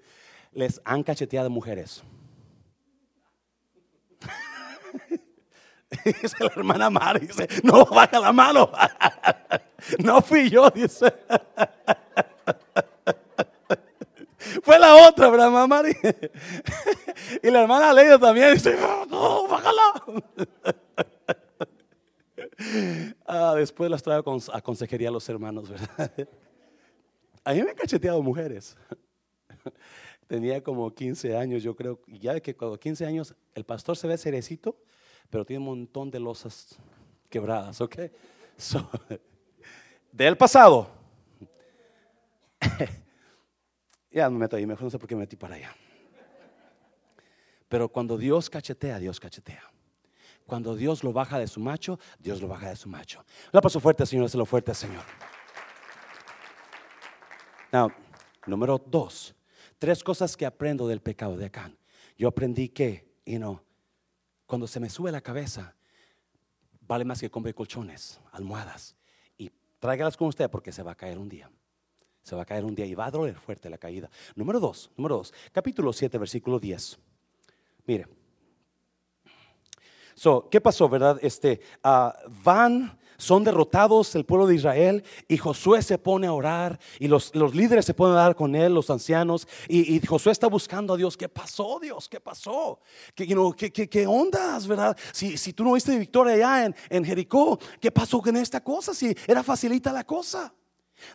les 0.53 0.81
han 0.85 1.03
cacheteado 1.03 1.51
mujeres? 1.51 2.03
dice 6.05 6.37
la 6.41 6.47
hermana 6.47 6.91
Mari, 6.91 7.27
dice, 7.27 7.49
no, 7.63 7.85
baja 7.87 8.21
la 8.21 8.33
mano. 8.33 8.71
no 9.99 10.21
fui 10.23 10.51
yo, 10.51 10.71
dice. 10.71 11.13
Fue 14.63 14.79
la 14.79 15.09
otra, 15.09 15.29
¿verdad, 15.31 15.51
mamá? 15.51 15.83
y 17.43 17.51
la 17.51 17.63
hermana 17.63 17.93
Leida 17.93 18.19
también 18.19 18.55
dice, 18.55 18.77
no, 19.09 19.47
bájala. 19.49 20.05
ah, 23.27 23.55
después 23.57 23.91
las 23.91 24.03
traigo 24.03 24.37
a 24.53 24.61
consejería 24.61 25.09
a 25.09 25.13
los 25.13 25.29
hermanos, 25.29 25.69
¿verdad? 25.69 26.13
A 27.45 27.55
mí 27.55 27.63
me 27.63 27.71
han 27.71 27.77
cacheteado 27.77 28.23
mujeres. 28.23 28.77
Tenía 30.27 30.63
como 30.63 30.95
15 30.95 31.35
años, 31.35 31.63
yo 31.63 31.75
creo, 31.75 32.01
ya 32.07 32.39
que 32.41 32.55
cuando 32.55 32.79
15 32.79 33.07
años 33.07 33.35
el 33.55 33.65
pastor 33.65 33.97
se 33.97 34.07
ve 34.07 34.19
cerecito, 34.19 34.77
pero 35.31 35.47
tiene 35.47 35.61
un 35.61 35.67
montón 35.67 36.11
de 36.11 36.21
losas 36.21 36.77
quebradas, 37.31 37.81
¿ok? 37.81 37.97
del 40.13 40.37
pasado. 40.37 40.91
Ya 44.11 44.29
me 44.29 44.39
meto 44.39 44.57
ahí, 44.57 44.67
mejor 44.67 44.85
no 44.85 44.91
sé 44.91 44.99
por 44.99 45.09
qué 45.09 45.15
me 45.15 45.21
metí 45.21 45.37
para 45.37 45.55
allá. 45.55 45.75
Pero 47.69 47.89
cuando 47.89 48.19
Dios 48.19 48.51
cachetea, 48.51 48.99
Dios 48.99 49.21
cachetea. 49.21 49.63
Cuando 50.49 50.75
Dios 50.75 51.05
lo 51.05 51.13
baja 51.13 51.39
de 51.39 51.47
su 51.47 51.61
macho, 51.61 52.01
Dios 52.19 52.41
lo 52.41 52.49
baja 52.49 52.71
de 52.71 52.77
su 52.77 52.89
macho. 52.89 53.23
La 53.53 53.61
paso 53.61 53.81
fuerte, 53.81 54.07
Señor, 54.07 54.35
lo 54.35 54.47
fuerte, 54.47 54.73
Señor. 54.73 55.05
Now, 57.71 57.93
número 58.47 58.79
dos, 58.79 59.35
tres 59.79 60.03
cosas 60.03 60.39
que 60.39 60.47
aprendo 60.47 60.89
del 60.89 61.03
pecado 61.03 61.37
de 61.37 61.45
Acán. 61.45 61.77
Yo 62.17 62.29
aprendí 62.29 62.71
que, 62.71 63.13
you 63.27 63.37
know, 63.37 63.61
cuando 64.47 64.67
se 64.67 64.81
me 64.81 64.89
sube 64.89 65.13
la 65.13 65.21
cabeza, 65.21 65.77
vale 66.81 67.05
más 67.05 67.21
que 67.21 67.29
compre 67.29 67.53
colchones, 67.53 68.19
almohadas 68.33 68.97
y 69.37 69.51
tráigalas 69.79 70.17
con 70.17 70.29
usted 70.29 70.49
porque 70.49 70.73
se 70.73 70.83
va 70.83 70.93
a 70.93 70.97
caer 70.97 71.19
un 71.19 71.29
día. 71.29 71.51
Se 72.23 72.35
va 72.35 72.41
a 72.41 72.47
caer 72.47 72.65
un 72.65 72.75
día 72.75 72.87
y 72.87 72.95
va 72.95 73.05
a 73.05 73.11
doler 73.11 73.35
fuerte 73.39 73.69
la 73.69 73.77
caída. 73.77 74.09
Número 74.35 74.61
dos, 74.61 74.91
número 74.97 75.19
dos, 75.19 75.35
capítulo 75.53 75.93
7, 75.93 76.17
versículo 76.17 76.59
10. 76.59 76.99
Mire. 77.85 78.18
So, 80.19 80.49
¿qué 80.51 80.61
pasó, 80.61 80.89
verdad? 80.89 81.17
Este, 81.23 81.61
uh, 81.85 82.11
van, 82.43 82.99
son 83.19 83.45
derrotados 83.45 84.17
el 84.17 84.25
pueblo 84.25 84.49
de 84.49 84.57
Israel 84.57 85.05
y 85.29 85.37
Josué 85.37 85.81
se 85.81 85.97
pone 85.97 86.27
a 86.27 86.33
orar 86.33 86.81
y 86.99 87.07
los, 87.07 87.33
los 87.37 87.55
líderes 87.55 87.85
se 87.85 87.95
ponen 87.95 88.17
a 88.17 88.23
orar 88.23 88.35
con 88.35 88.57
él, 88.57 88.75
los 88.75 88.91
ancianos, 88.91 89.47
y, 89.69 90.05
Josué 90.05 90.33
está 90.33 90.49
buscando 90.49 90.95
a 90.95 90.97
Dios. 90.97 91.17
¿Qué 91.17 91.29
pasó, 91.29 91.79
Dios? 91.81 92.09
¿Qué 92.09 92.19
pasó? 92.19 92.81
¿Qué, 93.15 93.29
you 93.29 93.55
qué, 93.57 93.71
qué, 93.71 93.89
qué 93.89 94.09
ondas, 94.09 94.67
verdad? 94.67 94.99
Si, 95.13 95.37
si, 95.39 95.53
tú 95.53 95.63
no 95.63 95.75
viste 95.75 95.97
victoria 95.97 96.35
allá 96.35 96.65
en, 96.67 96.75
en 96.91 97.05
Jericó, 97.05 97.57
¿qué 97.81 97.93
pasó 97.93 98.21
con 98.21 98.37
esta 98.37 98.61
cosa? 98.61 98.95
Si 98.95 99.15
era 99.25 99.45
facilita 99.45 99.93
la 99.93 100.03
cosa. 100.03 100.53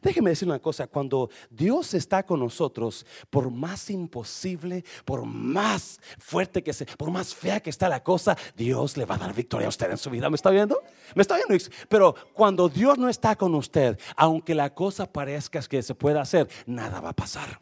Déjeme 0.02 0.32
decir 0.32 0.48
una 0.48 0.60
cosa, 0.60 0.88
cuando 0.88 1.30
Dios 1.50 1.94
está 1.94 2.24
con 2.24 2.40
nosotros, 2.40 3.06
por 3.30 3.52
más 3.52 3.90
imposible, 3.90 4.84
por 5.06 5.26
más 5.26 6.00
fuerte 6.18 6.64
que 6.64 6.74
sea, 6.74 6.88
por 6.98 7.12
más 7.12 7.34
fea 7.34 7.60
que 7.60 7.70
está 7.70 7.90
la 7.90 8.04
cosa, 8.04 8.38
Dios 8.56 8.98
le 8.98 9.06
va 9.06 9.16
a 9.16 9.20
dar 9.20 9.34
victoria 9.34 9.68
a 9.68 9.70
usted 9.70 9.92
en 9.92 9.98
su 9.98 10.10
vida. 10.10 10.30
¿Me 10.30 10.36
está 10.36 10.50
viendo? 10.50 10.80
¿Me 11.16 11.22
está 11.22 11.36
viendo? 11.36 11.54
Pero 11.90 12.16
cuando 12.34 12.70
Dios 12.70 12.98
no 12.98 13.10
está 13.10 13.36
con 13.36 13.56
usted, 13.56 14.00
aunque 14.16 14.56
la 14.56 14.74
cosa 14.74 15.12
parezca 15.12 15.62
que 15.62 15.84
se 15.84 15.96
pueda 15.96 16.22
hacer, 16.22 16.50
nada 16.66 17.00
va 17.00 17.10
a 17.10 17.16
pasar. 17.16 17.62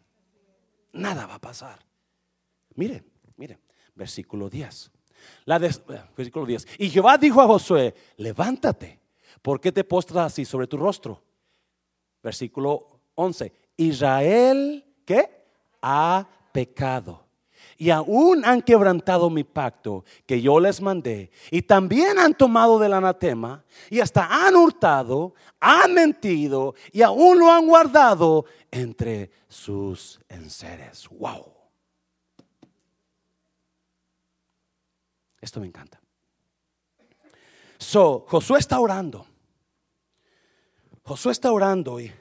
Nada 0.93 1.25
va 1.25 1.35
a 1.35 1.41
pasar. 1.41 1.79
Mire, 2.75 3.03
mire, 3.37 3.59
versículo 3.95 4.49
10. 4.49 4.91
La 5.45 5.59
versículo 5.59 6.45
10. 6.45 6.67
Y 6.79 6.89
Jehová 6.89 7.17
dijo 7.17 7.41
a 7.41 7.47
Josué, 7.47 7.93
levántate, 8.17 8.99
¿por 9.41 9.59
qué 9.59 9.71
te 9.71 9.83
postras 9.83 10.33
así 10.33 10.45
sobre 10.45 10.67
tu 10.67 10.77
rostro? 10.77 11.21
Versículo 12.23 13.01
11. 13.15 13.53
Israel, 13.77 14.85
¿qué? 15.05 15.45
Ha 15.81 16.27
pecado. 16.51 17.25
Y 17.77 17.89
aún 17.89 18.45
han 18.45 18.61
quebrantado 18.61 19.31
mi 19.31 19.43
pacto 19.43 20.05
que 20.27 20.39
yo 20.39 20.59
les 20.59 20.81
mandé. 20.81 21.31
Y 21.49 21.63
también 21.63 22.19
han 22.19 22.35
tomado 22.35 22.77
del 22.77 22.93
anatema. 22.93 23.63
Y 23.89 23.99
hasta 23.99 24.45
han 24.45 24.55
hurtado, 24.55 25.33
han 25.59 25.93
mentido. 25.93 26.75
Y 26.91 27.01
aún 27.01 27.39
lo 27.39 27.51
han 27.51 27.65
guardado 27.65 28.45
entre 28.69 29.31
sus 29.47 30.19
enseres. 30.29 31.09
Wow. 31.09 31.53
Esto 35.41 35.59
me 35.59 35.65
encanta. 35.65 35.99
So, 37.79 38.25
Josué 38.27 38.59
está 38.59 38.79
orando. 38.79 39.25
Josué 41.03 41.31
está 41.31 41.51
orando 41.51 41.99
y 41.99 42.11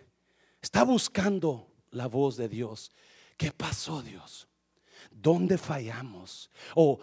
está 0.61 0.85
buscando 0.85 1.67
la 1.91 2.07
voz 2.07 2.37
de 2.37 2.49
Dios. 2.49 2.91
¿Qué 3.37 3.53
pasó, 3.53 4.03
Dios? 4.03 4.49
¿Dónde 5.11 5.59
fallamos? 5.59 6.51
O, 6.75 6.99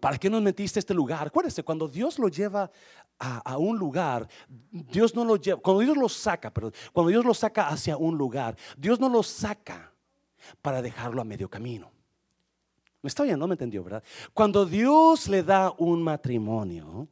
¿para 0.00 0.18
qué 0.18 0.28
nos 0.28 0.42
metiste 0.42 0.78
a 0.78 0.80
este 0.80 0.94
lugar? 0.94 1.26
Acuérdese, 1.26 1.62
cuando 1.62 1.88
Dios 1.88 2.18
lo 2.18 2.28
lleva 2.28 2.70
a, 3.18 3.56
un 3.56 3.78
lugar, 3.78 4.28
Dios 4.48 5.14
no 5.14 5.24
lo 5.24 5.36
lleva, 5.36 5.60
cuando 5.60 5.80
Dios 5.80 5.96
lo 5.96 6.08
saca, 6.08 6.52
pero 6.52 6.72
cuando 6.92 7.10
Dios 7.10 7.24
lo 7.24 7.34
saca 7.34 7.68
hacia 7.68 7.96
un 7.96 8.18
lugar, 8.18 8.56
Dios 8.76 8.98
no 8.98 9.08
lo 9.08 9.22
saca 9.22 9.92
para 10.60 10.82
dejarlo 10.82 11.20
a 11.20 11.24
medio 11.24 11.48
camino. 11.48 11.90
¿Me 13.00 13.08
está 13.08 13.22
oyendo? 13.22 13.38
No 13.38 13.48
me 13.48 13.54
entendió, 13.54 13.84
¿verdad? 13.84 14.02
Cuando 14.32 14.66
Dios 14.66 15.28
le 15.28 15.42
da 15.42 15.72
un 15.78 16.02
matrimonio, 16.02 17.08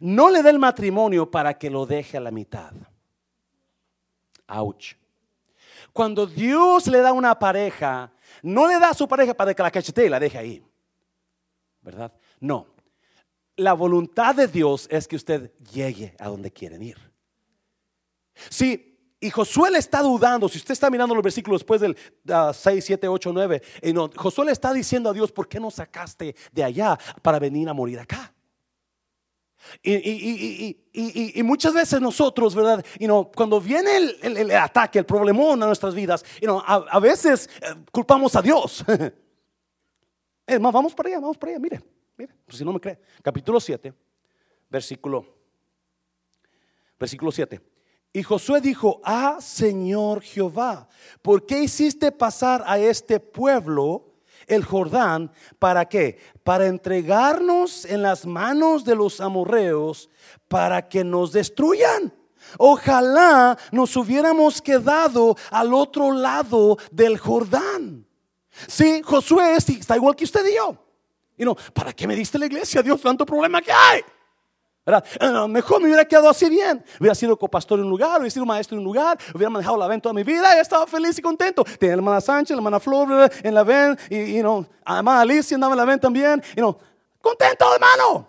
no 0.00 0.30
le 0.30 0.42
da 0.42 0.50
el 0.50 0.58
matrimonio 0.58 1.30
para 1.30 1.56
que 1.58 1.70
lo 1.70 1.86
deje 1.86 2.16
a 2.16 2.20
la 2.20 2.30
mitad. 2.30 2.72
Ouch. 4.48 4.94
Cuando 5.92 6.26
Dios 6.26 6.86
le 6.86 7.00
da 7.00 7.12
una 7.12 7.38
pareja, 7.38 8.12
no 8.42 8.66
le 8.66 8.78
da 8.78 8.90
a 8.90 8.94
su 8.94 9.08
pareja 9.08 9.34
para 9.34 9.54
que 9.54 9.62
la 9.62 9.70
cachetee 9.70 10.06
y 10.06 10.10
la 10.10 10.20
deje 10.20 10.38
ahí. 10.38 10.64
¿Verdad? 11.82 12.12
No. 12.40 12.66
La 13.56 13.72
voluntad 13.72 14.34
de 14.34 14.46
Dios 14.46 14.86
es 14.90 15.08
que 15.08 15.16
usted 15.16 15.52
llegue 15.72 16.14
a 16.18 16.28
donde 16.28 16.52
quieren 16.52 16.82
ir. 16.82 16.96
Sí, 18.50 18.88
y 19.20 19.30
Josué 19.30 19.70
le 19.72 19.78
está 19.78 20.00
dudando, 20.00 20.48
si 20.48 20.58
usted 20.58 20.72
está 20.72 20.90
mirando 20.90 21.14
los 21.14 21.24
versículos 21.24 21.60
después 21.60 21.80
del 21.80 21.96
6, 22.54 22.84
7, 22.84 23.08
8, 23.08 23.32
9, 23.32 23.62
Josué 24.14 24.44
le 24.46 24.52
está 24.52 24.72
diciendo 24.72 25.10
a 25.10 25.12
Dios, 25.12 25.32
¿por 25.32 25.48
qué 25.48 25.58
no 25.58 25.72
sacaste 25.72 26.36
de 26.52 26.64
allá 26.64 26.96
para 27.20 27.40
venir 27.40 27.68
a 27.68 27.72
morir 27.72 27.98
acá? 27.98 28.32
Y, 29.82 29.94
y- 29.94 30.76
y- 30.92 31.40
y- 31.40 31.42
muchas 31.42 31.74
veces 31.74 32.00
nosotros, 32.00 32.54
¿verdad? 32.54 32.84
You 32.98 33.06
know, 33.06 33.30
cuando 33.34 33.60
viene 33.60 33.96
el, 33.96 34.36
el- 34.36 34.50
ataque, 34.52 34.98
el 34.98 35.06
problemón 35.06 35.62
a 35.62 35.66
nuestras 35.66 35.94
vidas, 35.94 36.24
you 36.40 36.46
know, 36.46 36.62
a, 36.66 36.98
veces 37.00 37.48
eh, 37.60 37.74
culpamos 37.92 38.34
a 38.36 38.42
Dios. 38.42 38.84
Es 40.46 40.58
vamos 40.58 40.94
para 40.94 41.10
allá, 41.10 41.20
vamos 41.20 41.36
para 41.36 41.52
allá, 41.52 41.58
mire, 41.60 41.82
mire, 42.16 42.32
pues 42.46 42.56
si 42.56 42.64
no 42.64 42.72
me 42.72 42.80
cree. 42.80 42.98
Capítulo 43.22 43.60
7, 43.60 43.92
versículo, 44.70 45.26
versículo 46.98 47.30
7. 47.30 47.60
Y 48.14 48.22
Josué 48.22 48.62
dijo, 48.62 49.00
ah, 49.04 49.36
Señor 49.40 50.22
Jehová, 50.22 50.88
¿por 51.20 51.44
qué 51.44 51.62
hiciste 51.62 52.10
pasar 52.10 52.64
a 52.66 52.78
este 52.78 53.20
pueblo 53.20 54.07
el 54.48 54.64
Jordán? 54.64 55.30
¿Para 55.58 55.88
qué? 55.88 56.18
Para 56.42 56.66
entregarnos 56.66 57.84
en 57.84 58.02
las 58.02 58.26
manos 58.26 58.84
de 58.84 58.94
los 58.94 59.20
amorreos 59.20 60.10
para 60.48 60.88
que 60.88 61.04
nos 61.04 61.32
destruyan. 61.32 62.14
Ojalá 62.56 63.58
nos 63.72 63.96
hubiéramos 63.96 64.62
quedado 64.62 65.36
al 65.50 65.74
otro 65.74 66.12
lado 66.12 66.78
del 66.90 67.18
Jordán. 67.18 68.06
Sí, 68.66 69.02
Josué 69.04 69.56
está 69.56 69.96
igual 69.96 70.16
que 70.16 70.24
usted 70.24 70.44
y 70.46 70.56
yo. 70.56 70.76
Y 71.36 71.44
no, 71.44 71.54
¿para 71.72 71.92
qué 71.92 72.06
me 72.06 72.16
diste 72.16 72.38
la 72.38 72.46
iglesia? 72.46 72.82
Dios, 72.82 73.00
tanto 73.00 73.24
problema 73.24 73.62
que 73.62 73.70
hay. 73.70 74.02
Eh, 74.88 75.48
mejor 75.48 75.80
me 75.80 75.86
hubiera 75.86 76.04
quedado 76.04 76.28
así 76.28 76.48
bien. 76.48 76.82
Hubiera 76.98 77.14
sido 77.14 77.38
copastor 77.38 77.78
en 77.78 77.84
un 77.84 77.90
lugar, 77.90 78.18
hubiera 78.18 78.30
sido 78.30 78.46
maestro 78.46 78.76
en 78.76 78.78
un 78.80 78.84
lugar, 78.84 79.18
hubiera 79.34 79.50
manejado 79.50 79.76
la 79.76 79.86
ven 79.86 80.00
toda 80.00 80.14
mi 80.14 80.22
vida 80.22 80.56
y 80.56 80.60
estaba 80.60 80.86
feliz 80.86 81.18
y 81.18 81.22
contento. 81.22 81.64
Tenía 81.64 81.96
la 81.96 82.00
hermana 82.00 82.20
Sánchez, 82.20 82.56
la 82.56 82.60
hermana 82.60 82.80
Flor 82.80 83.30
en 83.42 83.54
la 83.54 83.62
ven, 83.62 83.98
y, 84.08 84.38
y 84.38 84.42
no, 84.42 84.66
la 84.86 84.98
hermana 84.98 85.20
Alicia 85.20 85.54
andaba 85.54 85.74
en 85.74 85.78
la 85.78 85.84
ven 85.84 86.00
también. 86.00 86.42
Y 86.56 86.60
no, 86.60 86.78
contento, 87.20 87.66
hermano. 87.74 88.26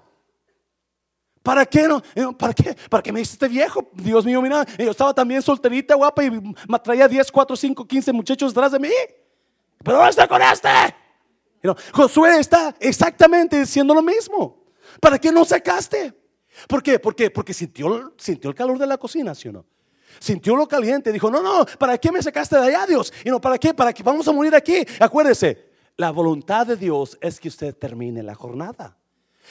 ¿Para 1.41 1.65
qué 1.65 1.87
no? 1.87 2.01
¿Para 2.37 2.53
qué? 2.53 2.75
¿Para 2.89 3.01
qué 3.01 3.11
me 3.11 3.21
hiciste 3.21 3.47
viejo? 3.47 3.87
Dios 3.93 4.25
mío, 4.25 4.41
mira, 4.41 4.65
yo 4.77 4.91
estaba 4.91 5.13
también 5.13 5.41
solterita, 5.41 5.95
guapa, 5.95 6.23
y 6.23 6.29
me 6.29 6.79
traía 6.83 7.07
10, 7.07 7.31
4, 7.31 7.55
5, 7.55 7.87
15 7.87 8.13
muchachos 8.13 8.53
detrás 8.53 8.71
de 8.71 8.79
mí. 8.79 8.91
Pero 9.83 9.97
¿dónde 9.97 10.09
está 10.09 10.27
con 10.27 10.41
este? 10.41 10.69
Y 11.63 11.67
no, 11.67 11.75
Josué 11.93 12.39
está 12.39 12.75
exactamente 12.79 13.59
diciendo 13.59 13.93
lo 13.93 14.01
mismo. 14.01 14.57
¿Para 14.99 15.17
qué 15.17 15.31
no 15.31 15.45
sacaste? 15.45 16.13
¿Por 16.67 16.83
qué? 16.83 16.99
¿Por 16.99 17.15
qué? 17.15 17.29
Porque 17.31 17.53
sintió, 17.53 18.13
sintió 18.17 18.49
el 18.49 18.55
calor 18.55 18.77
de 18.77 18.87
la 18.87 18.97
cocina, 18.97 19.33
¿sí 19.35 19.47
o 19.47 19.51
no? 19.51 19.65
Sintió 20.19 20.55
lo 20.55 20.67
caliente. 20.67 21.11
Dijo, 21.11 21.29
no, 21.29 21.41
no, 21.41 21.65
¿para 21.77 21.97
qué 21.97 22.11
me 22.11 22.21
sacaste 22.21 22.55
de 22.57 22.67
allá, 22.67 22.85
Dios? 22.85 23.13
Y 23.23 23.29
no, 23.29 23.39
¿para 23.39 23.57
qué? 23.57 23.73
¿Para 23.73 23.93
que 23.93 24.03
vamos 24.03 24.27
a 24.27 24.31
morir 24.31 24.53
aquí? 24.55 24.83
Acuérdese, 24.99 25.69
la 25.97 26.11
voluntad 26.11 26.67
de 26.67 26.75
Dios 26.75 27.17
es 27.21 27.39
que 27.39 27.47
usted 27.47 27.75
termine 27.75 28.23
la 28.23 28.35
jornada. 28.35 28.97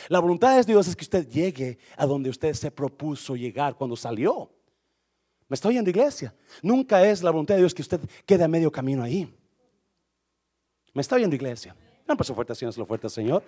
La 0.09 0.21
voluntad 0.21 0.57
de 0.57 0.65
Dios 0.65 0.87
es 0.87 0.95
que 0.95 1.05
usted 1.05 1.29
llegue 1.29 1.79
a 1.97 2.07
donde 2.07 2.31
usted 2.31 2.55
se 2.55 2.71
propuso 2.71 3.37
llegar 3.37 3.75
cuando 3.75 3.97
salió. 3.97 4.51
¿Me 5.49 5.55
está 5.55 5.69
oyendo, 5.69 5.91
iglesia? 5.91 6.35
Nunca 6.63 7.05
es 7.05 7.23
la 7.23 7.31
voluntad 7.31 7.55
de 7.55 7.63
Dios 7.63 7.75
que 7.75 7.83
usted 7.83 8.01
quede 8.27 8.45
a 8.45 8.49
medio 8.49 8.71
camino 8.71 9.03
ahí. 9.03 9.35
¿Me 10.93 11.01
está 11.01 11.17
oyendo, 11.17 11.35
iglesia? 11.35 11.75
No, 12.07 12.17
pues 12.17 12.33
fuerte, 12.33 12.55
Señor, 12.55 12.77
lo 12.79 12.87
fuerte, 12.87 13.09
Señor. 13.09 13.43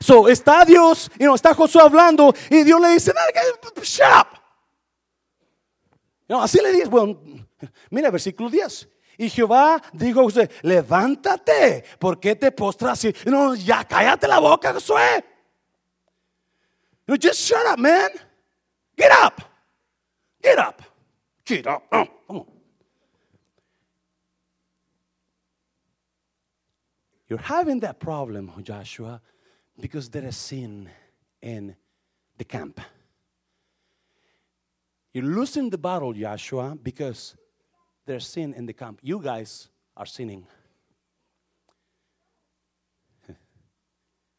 So, 0.00 0.28
está 0.28 0.64
Dios, 0.64 1.10
y 1.18 1.24
no 1.24 1.34
está 1.34 1.54
Josué 1.54 1.82
hablando, 1.82 2.34
y 2.50 2.62
Dios 2.62 2.80
le 2.80 2.88
dice, 2.90 3.12
"No, 3.14 3.20
que- 3.32 3.80
shut 3.82 4.06
up. 4.20 4.38
No, 6.28 6.42
así 6.42 6.58
le 6.60 6.72
dice, 6.72 6.88
bueno, 6.88 7.20
mira 7.90 8.10
versículo 8.10 8.50
10. 8.50 8.88
Y 9.18 9.30
Jehová 9.30 9.80
dijo 9.92 10.20
a 10.20 10.48
levántate, 10.62 11.84
¿por 11.98 12.20
qué 12.20 12.36
te 12.36 12.52
postras 12.52 12.92
así? 12.92 13.14
No, 13.24 13.54
ya 13.54 13.84
cállate 13.84 14.28
la 14.28 14.38
boca, 14.40 14.72
Josué. 14.74 15.24
No, 17.06 17.14
just 17.14 17.40
shut 17.40 17.64
up, 17.72 17.78
man. 17.78 18.10
Get 18.96 19.10
up. 19.24 19.40
Get 20.42 20.58
up. 20.58 20.82
Get 21.44 21.66
up. 21.66 21.84
Oh, 21.92 22.06
come 22.26 22.40
on. 22.40 22.46
You're 27.28 27.38
having 27.42 27.80
that 27.80 27.98
problem, 27.98 28.50
Joshua, 28.62 29.20
because 29.78 30.08
there 30.10 30.26
is 30.26 30.36
sin 30.36 30.88
in 31.40 31.76
the 32.36 32.44
camp. 32.44 32.80
You're 35.12 35.24
losing 35.24 35.70
the 35.70 35.78
battle, 35.78 36.12
Joshua, 36.12 36.76
because 36.82 37.36
there's 38.04 38.26
sin 38.26 38.54
in 38.54 38.66
the 38.66 38.74
camp. 38.74 39.00
You 39.02 39.20
guys 39.20 39.68
are 39.96 40.06
sinning. 40.06 40.46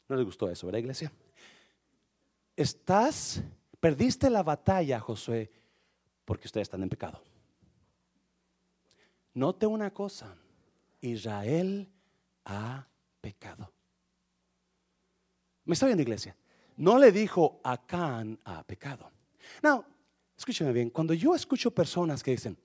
No 0.08 0.16
les 0.16 0.24
gustó 0.24 0.48
eso, 0.48 0.66
¿verdad, 0.66 0.78
iglesia? 0.78 1.12
Estás, 2.56 3.42
perdiste 3.78 4.30
la 4.30 4.42
batalla, 4.42 4.98
Josué, 5.00 5.50
porque 6.24 6.46
ustedes 6.46 6.66
están 6.66 6.82
en 6.82 6.88
pecado. 6.88 7.22
Note 9.34 9.66
una 9.66 9.92
cosa, 9.92 10.34
Israel 11.00 11.88
ha 12.44 12.88
pecado. 13.20 13.70
¿Me 15.68 15.74
está 15.74 15.84
viendo, 15.84 16.00
iglesia? 16.00 16.34
No 16.78 16.98
le 16.98 17.12
dijo 17.12 17.60
Acán 17.62 18.40
ha 18.46 18.62
pecado. 18.62 19.12
No, 19.62 19.84
escúcheme 20.34 20.72
bien, 20.72 20.88
cuando 20.88 21.12
yo 21.12 21.34
escucho 21.34 21.70
personas 21.70 22.22
que 22.22 22.30
dicen, 22.30 22.56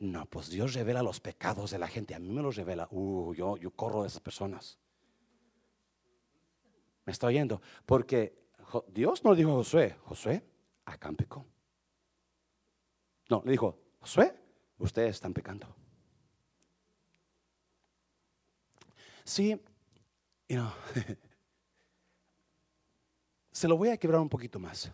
no, 0.00 0.26
pues 0.26 0.50
Dios 0.50 0.74
revela 0.74 1.02
los 1.02 1.20
pecados 1.20 1.70
de 1.70 1.78
la 1.78 1.88
gente, 1.88 2.14
a 2.14 2.18
mí 2.18 2.28
me 2.28 2.42
los 2.42 2.56
revela, 2.56 2.86
uh, 2.90 3.32
yo, 3.32 3.56
corro 3.74 4.02
de 4.02 4.08
esas 4.08 4.20
personas. 4.20 4.78
¿Me 7.06 7.12
está 7.12 7.28
oyendo? 7.28 7.62
Porque 7.86 8.36
Dios 8.88 9.24
no 9.24 9.30
le 9.30 9.38
dijo 9.38 9.52
a 9.52 9.54
Josué, 9.54 9.96
Josué, 10.04 10.44
Acán 10.84 11.16
pecó. 11.16 11.46
No, 13.30 13.40
le 13.46 13.52
dijo, 13.52 13.78
Josué, 14.00 14.34
ustedes 14.76 15.14
están 15.14 15.32
pecando. 15.32 15.74
Sí, 19.24 19.58
you 20.46 20.56
know, 20.58 20.70
se 23.54 23.68
lo 23.68 23.76
voy 23.76 23.90
a 23.90 23.96
quebrar 23.96 24.20
un 24.20 24.28
poquito 24.28 24.58
más. 24.58 24.90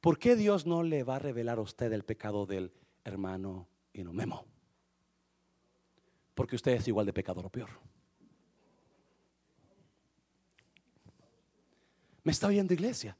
¿Por 0.00 0.18
qué 0.18 0.34
Dios 0.34 0.64
no 0.66 0.82
le 0.82 1.02
va 1.04 1.16
a 1.16 1.18
revelar 1.18 1.58
a 1.58 1.60
usted 1.60 1.92
el 1.92 2.04
pecado 2.04 2.46
del 2.46 2.72
hermano 3.04 3.68
y 3.92 4.02
no 4.02 4.14
Memo? 4.14 4.46
Porque 6.34 6.56
usted 6.56 6.72
es 6.72 6.88
igual 6.88 7.04
de 7.04 7.12
pecador 7.12 7.44
o 7.44 7.50
peor. 7.50 7.68
¿Me 12.24 12.32
está 12.32 12.46
oyendo 12.46 12.72
iglesia? 12.72 13.16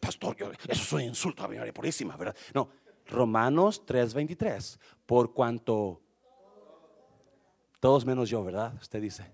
Pastor, 0.00 0.34
yo- 0.36 0.50
eso 0.52 0.82
es 0.82 0.92
un 0.94 1.02
insulto 1.02 1.44
a 1.44 1.48
mi 1.48 1.58
María 1.58 1.74
Purísima, 1.74 2.16
¿verdad? 2.16 2.34
No, 2.54 2.70
Romanos 3.08 3.84
3:23, 3.84 4.78
por 5.04 5.34
cuanto 5.34 6.00
todos 7.78 8.06
menos 8.06 8.30
yo, 8.30 8.42
¿verdad? 8.42 8.74
Usted 8.80 9.02
dice. 9.02 9.30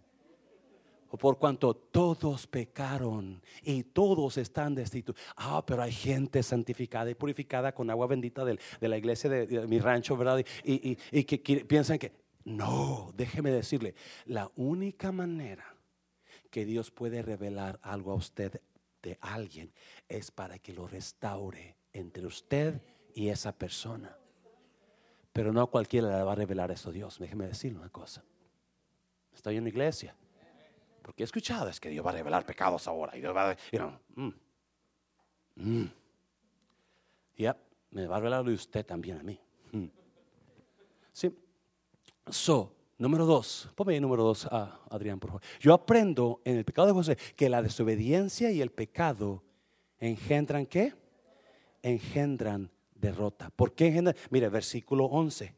Por 1.18 1.38
cuanto 1.38 1.74
todos 1.74 2.46
pecaron 2.46 3.42
y 3.62 3.82
todos 3.84 4.38
están 4.38 4.74
destituidos. 4.74 5.22
Ah, 5.36 5.62
pero 5.66 5.82
hay 5.82 5.92
gente 5.92 6.42
santificada 6.42 7.10
y 7.10 7.14
purificada 7.14 7.72
con 7.74 7.90
agua 7.90 8.06
bendita 8.06 8.44
del- 8.44 8.58
de, 8.80 8.88
la 8.88 8.96
iglesia 8.96 9.28
de, 9.28 9.46
de 9.46 9.66
mi 9.66 9.78
rancho, 9.78 10.16
¿verdad? 10.16 10.42
Y, 10.64 10.90
y- 10.90 10.98
y 11.10 11.24
que 11.24 11.42
quiere- 11.42 11.64
piensan 11.66 11.98
que, 11.98 12.12
no, 12.44 13.12
déjeme 13.14 13.50
decirle, 13.50 13.94
la 14.24 14.50
única 14.56 15.12
manera 15.12 15.76
que 16.50 16.64
Dios 16.64 16.90
puede 16.90 17.22
revelar 17.22 17.78
algo 17.82 18.12
a 18.12 18.14
usted 18.14 18.60
de 19.02 19.18
alguien 19.20 19.72
es 20.08 20.30
para 20.30 20.58
que 20.58 20.72
lo 20.72 20.86
restaure 20.86 21.76
entre 21.92 22.26
usted 22.26 22.80
y 23.14 23.28
esa 23.28 23.52
persona. 23.52 24.16
Pero 25.32 25.52
no 25.52 25.66
cualquiera 25.68 26.16
le 26.18 26.24
va 26.24 26.32
a 26.32 26.36
revelar 26.36 26.70
eso 26.70 26.90
a 26.90 26.92
Dios. 26.92 27.18
Déjeme 27.18 27.46
decirle 27.46 27.78
una 27.78 27.88
cosa. 27.90 28.24
Estoy 29.34 29.56
en 29.56 29.64
la 29.64 29.70
iglesia. 29.70 30.14
Porque 31.02 31.22
he 31.22 31.26
escuchado 31.26 31.68
es 31.68 31.80
que 31.80 31.88
Dios 31.90 32.04
va 32.04 32.10
a 32.10 32.14
revelar 32.14 32.46
pecados 32.46 32.86
ahora. 32.88 33.16
Y 33.16 33.20
Dios 33.20 33.34
va 33.34 33.50
a, 33.50 33.56
you 33.70 33.78
know, 33.78 33.98
mm, 34.16 34.32
mm. 35.56 35.90
Me 37.92 38.06
va 38.06 38.16
a 38.16 38.20
revelar 38.20 38.48
usted 38.48 38.86
también 38.86 39.18
a 39.18 39.22
mí. 39.22 39.38
Mm. 39.72 39.84
Sí. 41.12 41.30
So, 42.26 42.74
número 42.96 43.26
dos. 43.26 43.68
Ponme 43.74 44.00
número 44.00 44.24
dos, 44.24 44.48
ah, 44.50 44.80
Adrián, 44.90 45.20
por 45.20 45.30
favor. 45.30 45.42
Yo 45.60 45.74
aprendo 45.74 46.40
en 46.44 46.56
el 46.56 46.64
pecado 46.64 46.88
de 46.88 46.94
José 46.94 47.18
que 47.36 47.50
la 47.50 47.60
desobediencia 47.60 48.50
y 48.50 48.62
el 48.62 48.70
pecado 48.70 49.44
engendran 49.98 50.64
qué? 50.64 50.94
Engendran 51.82 52.70
derrota. 52.94 53.50
¿Por 53.50 53.74
qué 53.74 53.88
engendran? 53.88 54.16
Mire, 54.30 54.48
versículo 54.48 55.04
11. 55.04 55.54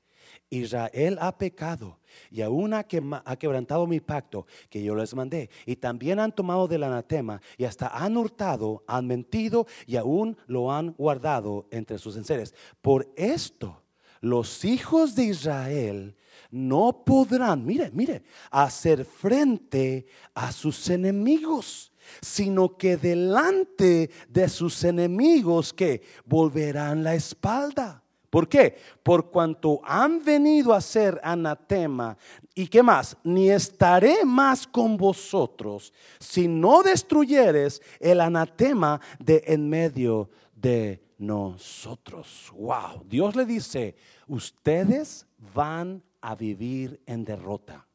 Israel 0.51 1.19
ha 1.21 1.37
pecado 1.37 1.99
y 2.31 2.43
aún 2.43 2.75
ha, 2.75 2.85
quebrantado 2.85 3.87
mi 3.87 4.01
pacto 4.01 4.47
que 4.69 4.83
yo 4.83 4.95
les 4.95 5.15
mandé. 5.15 5.51
Y 5.67 5.77
también 5.77 6.21
han 6.21 6.33
tomado 6.33 6.69
del 6.69 6.85
anatema 6.85 7.41
y 7.57 7.65
hasta 7.65 7.89
han 7.89 8.17
hurtado, 8.17 8.85
han 8.87 9.07
mentido 9.07 9.67
y 9.87 9.97
aún 9.97 10.37
lo 10.47 10.73
han 10.73 10.93
guardado 10.93 11.67
entre 11.71 11.99
sus 11.99 12.17
enseres. 12.17 12.55
Por 12.81 13.13
esto, 13.17 13.83
los 14.21 14.65
hijos 14.65 15.15
de 15.15 15.25
Israel 15.25 16.17
no 16.51 17.05
podrán, 17.05 17.65
mire, 17.65 17.91
mire, 17.93 18.23
hacer 18.51 19.05
frente 19.05 20.07
a 20.35 20.53
sus 20.53 20.89
enemigos. 20.91 21.91
sino 22.21 22.77
que 22.77 22.99
delante 22.99 24.11
de 24.29 24.49
sus 24.51 24.85
enemigos 24.85 25.73
que 25.73 26.03
volverán 26.27 27.03
la 27.03 27.15
espalda. 27.15 28.04
¿Por 28.35 28.49
qué? 28.49 28.77
Por 29.05 29.31
cuanto 29.31 29.81
han 29.85 30.21
venido 30.25 30.75
a 30.75 30.81
ser 30.81 31.21
anatema. 31.23 32.19
¿Y 32.53 32.67
qué 32.67 32.83
más? 32.83 33.17
Ni 33.23 33.49
estaré 33.49 34.25
más 34.25 34.67
con 34.67 34.97
vosotros 34.97 35.93
si 36.19 36.49
no 36.49 36.83
destruyeres 36.83 37.81
el 38.01 38.21
anatema 38.21 39.01
de 39.21 39.45
en 39.47 39.69
medio 39.69 40.31
de 40.53 41.01
nosotros. 41.17 42.53
Wow. 42.57 43.05
Dios 43.07 43.37
le 43.37 43.45
dice, 43.45 43.95
ustedes 44.27 45.29
van 45.55 46.03
a 46.21 46.35
vivir 46.35 47.01
en 47.07 47.25
derrota 47.25 47.87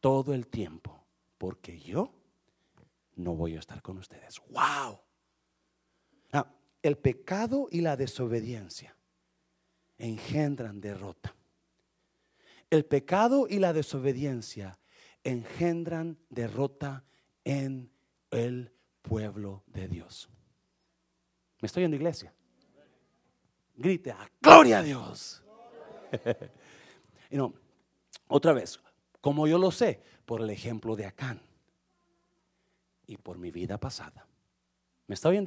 todo 0.00 0.34
el 0.34 0.48
tiempo, 0.48 1.02
porque 1.38 1.80
yo 1.80 2.10
no 3.16 3.34
voy 3.34 3.56
a 3.56 3.60
estar 3.60 3.80
con 3.80 3.96
ustedes. 3.96 4.42
Wow 4.50 4.98
el 6.84 6.98
pecado 6.98 7.66
y 7.70 7.80
la 7.80 7.96
desobediencia 7.96 8.94
engendran 9.96 10.82
derrota. 10.82 11.34
El 12.68 12.84
pecado 12.84 13.46
y 13.48 13.58
la 13.58 13.72
desobediencia 13.72 14.78
engendran 15.22 16.18
derrota 16.28 17.02
en 17.42 17.90
el 18.30 18.70
pueblo 19.00 19.64
de 19.66 19.88
Dios. 19.88 20.28
¿Me 21.62 21.66
estoy 21.68 21.84
en 21.84 21.92
la 21.92 21.96
iglesia? 21.96 22.34
Grite 23.76 24.10
a 24.10 24.30
gloria 24.42 24.80
a 24.80 24.82
Dios. 24.82 25.42
y 27.30 27.36
no, 27.38 27.54
otra 28.28 28.52
vez, 28.52 28.78
como 29.22 29.46
yo 29.46 29.56
lo 29.56 29.70
sé, 29.70 30.02
por 30.26 30.42
el 30.42 30.50
ejemplo 30.50 30.96
de 30.96 31.06
Acán 31.06 31.40
y 33.06 33.16
por 33.16 33.38
mi 33.38 33.50
vida 33.50 33.80
pasada. 33.80 34.28
¿Me 35.06 35.14
estoy 35.14 35.38
en 35.38 35.46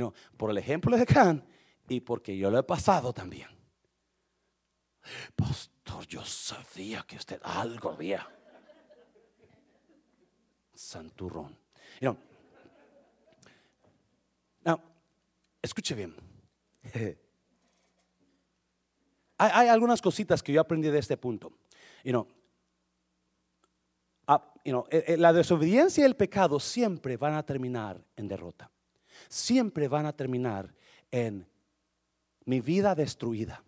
la 0.00 0.06
iglesia? 0.06 0.36
por 0.36 0.50
el 0.50 0.58
ejemplo 0.58 0.96
de 0.96 1.06
Can 1.06 1.44
y 1.88 2.00
porque 2.00 2.36
yo 2.36 2.50
lo 2.50 2.58
he 2.58 2.62
pasado 2.62 3.12
también. 3.12 3.48
Pastor, 5.34 6.06
yo 6.06 6.24
sabía 6.24 7.04
que 7.06 7.16
usted 7.16 7.40
algo 7.42 7.90
había. 7.90 8.28
Santurrón. 10.74 11.56
escuche 15.62 15.94
bien. 15.94 16.14
hay, 19.38 19.68
algunas 19.68 20.00
cositas 20.00 20.42
que 20.42 20.52
yo 20.52 20.60
aprendí 20.60 20.88
de 20.90 20.98
este 20.98 21.16
punto. 21.16 21.52
Ah, 24.28 24.52
eh, 24.64 25.04
eh, 25.08 25.16
la 25.16 25.32
desobediencia 25.32 26.02
y 26.02 26.04
el 26.04 26.16
pecado 26.16 26.60
siempre 26.60 27.16
van 27.16 27.34
a 27.34 27.44
terminar 27.44 28.04
en 28.16 28.28
derrota 28.28 28.70
siempre 29.28 29.88
van 29.88 30.06
a 30.06 30.12
terminar 30.12 30.74
en 31.10 31.46
mi 32.44 32.60
vida 32.60 32.94
destruida. 32.94 33.62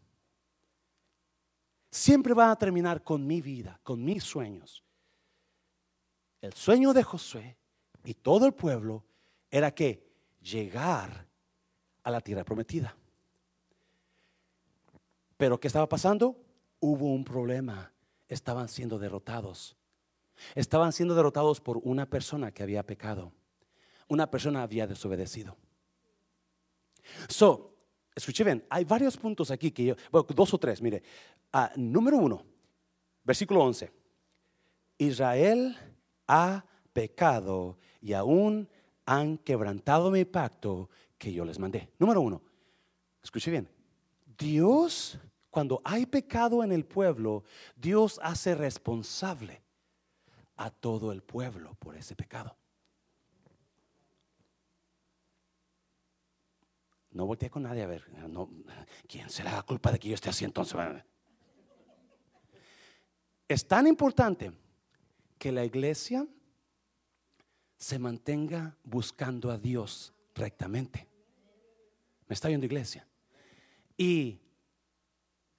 Siempre 1.90 2.35
van 2.35 2.51
a 2.51 2.57
terminar 2.57 3.03
con 3.03 3.27
mi 3.27 3.40
vida, 3.40 3.81
con 3.83 4.05
mis 4.05 4.23
sueños. 4.23 4.85
El 6.40 6.53
sueño 6.53 6.92
de 6.92 7.03
Josué 7.03 7.57
y 8.05 8.14
todo 8.14 8.47
el 8.47 8.55
pueblo 8.55 9.05
era 9.51 9.75
que 9.75 10.07
llegar 10.40 11.27
a 12.03 12.11
la 12.11 12.21
tierra 12.21 12.44
prometida. 12.44 12.97
Pero 15.37 15.59
¿qué 15.59 15.66
estaba 15.66 15.88
pasando? 15.88 16.37
Hubo 16.81 17.12
un 17.12 17.25
problema. 17.25 17.92
Estaban 18.29 18.68
siendo 18.68 18.99
derrotados. 18.99 19.77
Estaban 20.55 20.92
siendo 20.92 21.14
derrotados 21.14 21.61
por 21.61 21.79
una 21.83 22.07
persona 22.07 22.53
que 22.53 22.62
había 22.62 22.85
pecado 22.85 23.33
una 24.09 24.31
persona 24.31 24.62
había 24.62 24.87
desobedecido. 24.87 25.57
So, 27.29 27.75
escuche 28.14 28.44
bien, 28.44 28.64
hay 28.68 28.85
varios 28.85 29.16
puntos 29.16 29.51
aquí 29.51 29.71
que 29.71 29.85
yo, 29.85 29.94
bueno, 30.11 30.27
dos 30.35 30.53
o 30.55 30.59
tres, 30.59 30.83
mire. 30.83 31.03
Ah, 31.53 31.73
número 31.77 32.18
uno, 32.18 32.44
versículo 33.25 33.62
11. 33.62 33.90
Israel 34.99 35.77
ha 36.27 36.64
pecado 36.92 37.79
y 38.01 38.12
aún 38.12 38.68
han 39.07 39.38
quebrantado 39.38 40.11
mi 40.11 40.25
pacto 40.25 40.90
que 41.16 41.33
yo 41.33 41.44
les 41.44 41.59
mandé. 41.59 41.88
Número 41.99 42.21
uno, 42.21 42.42
escuche 43.23 43.51
bien, 43.51 43.68
Dios, 44.37 45.18
cuando 45.51 45.81
hay 45.85 46.07
pecado 46.07 46.62
en 46.62 46.73
el 46.73 46.85
pueblo, 46.85 47.44
Dios 47.77 48.21
hace 48.23 48.55
responsable 48.55 49.62
a 50.57 50.71
todo 50.71 51.12
el 51.12 51.23
pueblo 51.23 51.75
por 51.79 51.97
ese 51.97 52.14
pecado. 52.14 52.58
No 57.18 57.26
volteé 57.26 57.50
con 57.50 57.64
nadie 57.64 57.83
a 57.83 57.88
ver. 57.88 58.09
No, 58.28 58.48
¿Quién 59.09 59.28
será 59.28 59.50
la 59.54 59.62
culpa 59.64 59.90
de 59.90 59.98
que 59.98 60.09
yo 60.09 60.14
esté 60.14 60.31
así 60.31 60.44
entonces? 60.44 60.78
Es 63.48 63.66
tan 63.66 63.88
importante 63.88 64.52
que 65.37 65.50
la 65.50 65.64
iglesia 65.64 66.28
se 67.76 67.98
mantenga 67.98 68.76
buscando 68.85 69.50
a 69.50 69.59
Dios 69.59 70.14
rectamente. 70.33 71.09
¿Me 72.28 72.35
está 72.35 72.46
viendo 72.46 72.66
iglesia? 72.66 73.04
Y 73.96 74.38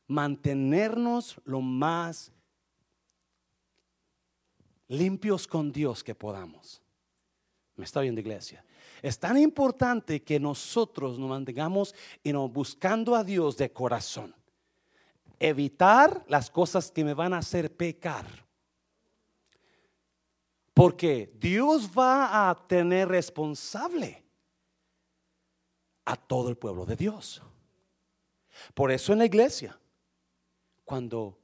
mantenernos 0.08 1.41
lo 1.43 1.60
más 1.60 2.32
limpios 4.88 5.45
con 5.45 5.74
Dios 5.74 6.06
que 6.06 6.15
podamos. 6.15 6.82
¿Me 7.76 7.84
está 7.84 8.00
viendo 8.00 8.22
iglesia? 8.22 8.63
Es 9.02 9.20
tan 9.20 9.38
importante 9.38 10.24
que 10.24 10.40
nosotros 10.40 11.18
nos 11.18 11.30
mantengamos 11.30 11.96
y 12.24 12.34
nos 12.34 12.52
buscando 12.52 13.16
a 13.16 13.24
Dios 13.24 13.58
de 13.58 13.72
corazón. 13.72 14.36
Evitar 15.40 16.26
las 16.28 16.50
cosas 16.50 16.92
que 16.92 17.04
me 17.04 17.14
van 17.14 17.34
a 17.34 17.38
hacer 17.38 17.76
pecar. 17.76 18.26
Porque 20.74 21.32
Dios 21.40 21.90
va 21.98 22.50
a 22.50 22.68
tener 22.68 23.08
responsable 23.08 24.24
a 26.06 26.16
todo 26.16 26.50
el 26.50 26.58
pueblo 26.58 26.86
de 26.86 26.96
Dios. 26.96 27.42
Por 28.74 28.92
eso 28.92 29.14
en 29.14 29.20
la 29.20 29.26
iglesia, 29.26 29.80
cuando 30.84 31.38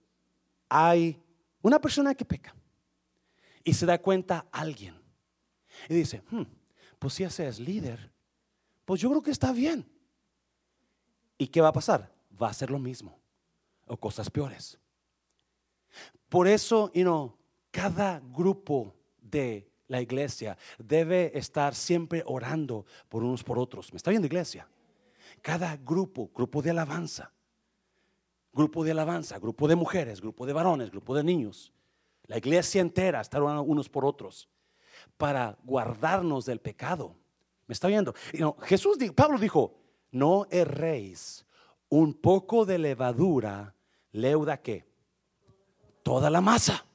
hay 0.70 1.22
una 1.62 1.80
persona 1.80 2.16
que 2.16 2.26
peca 2.26 2.56
y 3.64 3.74
se 3.74 3.86
da 3.86 4.02
cuenta 4.02 4.48
alguien 4.52 5.00
y 5.90 5.96
dice, 5.96 6.22
hmm, 6.30 6.44
pues 7.06 7.14
si 7.14 7.24
ese 7.24 7.48
es 7.48 7.60
líder, 7.60 8.12
pues 8.84 9.00
yo 9.00 9.12
creo 9.12 9.22
que 9.22 9.30
está 9.30 9.54
bien. 9.54 9.88
¿Y 11.38 11.46
qué 11.46 11.62
va 11.62 11.68
a 11.68 11.72
pasar? 11.72 12.12
Va 12.42 12.50
a 12.50 12.54
ser 12.54 12.72
lo 12.72 12.80
mismo 12.80 13.20
o 13.86 13.96
cosas 13.96 14.28
peores. 14.28 14.80
Por 16.30 16.48
eso, 16.48 16.92
you 16.94 17.04
know, 17.04 17.38
cada 17.70 18.20
grupo 18.20 18.96
de 19.22 19.70
la 19.88 20.02
iglesia 20.02 20.58
debe 20.80 21.32
estar 21.38 21.76
siempre 21.76 22.24
orando 22.26 22.88
por 23.08 23.24
unos 23.24 23.44
por 23.44 23.60
otros. 23.60 23.94
¿Me 23.94 23.98
está 23.98 24.10
viendo 24.10 24.26
iglesia? 24.26 24.68
Cada 25.44 25.78
grupo, 25.78 26.32
grupo 26.34 26.64
de 26.64 26.72
alabanza, 26.72 27.32
grupo 28.52 28.84
de 28.84 28.90
alabanza, 28.90 29.38
grupo 29.38 29.68
de 29.68 29.76
mujeres, 29.76 30.22
grupo 30.22 30.48
de 30.48 30.54
varones, 30.54 30.90
grupo 30.90 31.14
de 31.14 31.24
niños. 31.24 31.72
La 32.24 32.40
iglesia 32.40 32.82
entera 32.82 33.22
estar 33.22 33.44
orando 33.44 33.62
unos 33.62 33.90
por 33.90 34.06
otros 34.06 34.50
para 35.18 35.58
guardarnos 35.64 36.46
del 36.46 36.60
pecado. 36.60 37.16
¿Me 37.68 37.74
está 37.74 37.88
viendo? 37.88 38.14
Jesús, 38.64 38.98
Pablo 39.16 39.40
dijo, 39.40 39.74
no 40.12 40.46
erréis, 40.50 41.46
un 41.90 42.14
poco 42.14 42.66
de 42.66 42.78
levadura 42.78 43.74
leuda 44.12 44.58
que 44.62 44.86
toda 46.04 46.30
la 46.30 46.42
masa. 46.42 46.86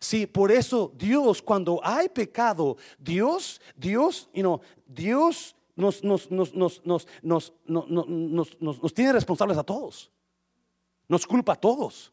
Sí, 0.00 0.26
por 0.26 0.50
eso 0.50 0.92
Dios, 0.96 1.42
cuando 1.42 1.80
hay 1.82 2.08
pecado, 2.08 2.76
Dios, 2.98 3.60
Dios, 3.76 4.28
Dios 4.86 5.56
nos, 5.76 6.02
nos, 6.02 6.30
nos, 6.30 6.54
nos, 6.54 6.82
nos, 6.84 7.52
nos, 7.66 8.82
nos 8.82 8.94
tiene 8.94 9.12
responsables 9.12 9.58
a 9.58 9.64
todos. 9.64 10.10
Nos 11.08 11.26
culpa 11.26 11.52
a 11.52 11.56
todos. 11.56 12.12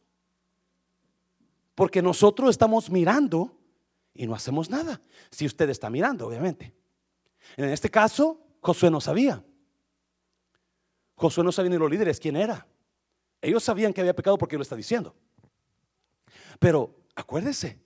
Porque 1.75 2.02
nosotros 2.02 2.49
estamos 2.49 2.89
mirando 2.89 3.59
y 4.13 4.28
no 4.28 4.36
hacemos 4.36 4.69
nada. 4.69 5.02
Si 5.32 5.45
usted 5.45 5.69
está 5.69 5.89
mirando, 5.89 6.28
obviamente. 6.28 6.74
En 7.58 7.69
este 7.69 7.89
caso, 7.89 8.41
Josué 8.62 8.91
no 8.91 9.02
sabía. 9.02 9.43
Josué 11.15 11.43
no 11.43 11.52
sabía 11.52 11.72
ni 11.72 11.78
los 11.78 11.89
líderes 11.89 12.19
quién 12.19 12.36
era. 12.36 12.67
Ellos 13.41 13.63
sabían 13.63 13.93
que 13.93 14.02
había 14.02 14.15
pecado 14.15 14.38
porque 14.38 14.56
lo 14.56 14.62
está 14.62 14.76
diciendo. 14.76 15.15
Pero 16.60 16.95
acuérdese, 17.15 17.80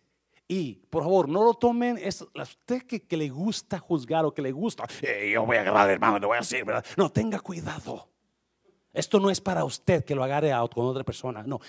y 0.47 0.75
por 0.89 1.03
favor, 1.03 1.29
no 1.29 1.43
lo 1.43 1.53
tomen, 1.53 1.97
es 1.97 2.21
usted 2.21 2.83
que, 2.83 3.17
le 3.17 3.29
gusta 3.29 3.79
juzgar 3.79 4.25
o 4.25 4.33
que 4.33 4.41
le 4.41 4.51
gusta, 4.51 4.85
yo 5.31 5.45
voy 5.45 5.57
a 5.57 5.61
agarrar 5.61 5.89
hermano, 5.89 6.19
le 6.19 6.25
voy 6.25 6.37
a 6.37 6.41
decir, 6.41 6.65
¿verdad? 6.65 6.85
No, 6.97 7.11
tenga 7.11 7.39
cuidado. 7.39 8.09
Esto 8.91 9.19
no 9.19 9.31
es 9.31 9.41
para 9.41 9.63
usted 9.63 10.03
que 10.05 10.13
lo 10.13 10.23
agarre 10.23 10.51
a 10.53 10.59
con 10.67 10.85
otra 10.85 11.03
persona. 11.03 11.43
No, 11.43 11.59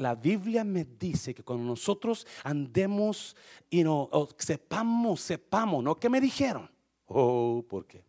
la 0.00 0.14
Biblia 0.14 0.64
me 0.64 0.84
dice 0.98 1.34
que 1.34 1.42
cuando 1.42 1.64
nosotros 1.64 2.26
andemos 2.42 3.36
y 3.68 3.84
no 3.84 4.08
sepamos, 4.38 5.20
sepamos, 5.20 5.84
no 5.84 5.94
que 5.94 6.08
me 6.08 6.20
dijeron. 6.20 6.70
Oh, 7.06 7.62
¿por 7.68 7.86
qué? 7.86 8.02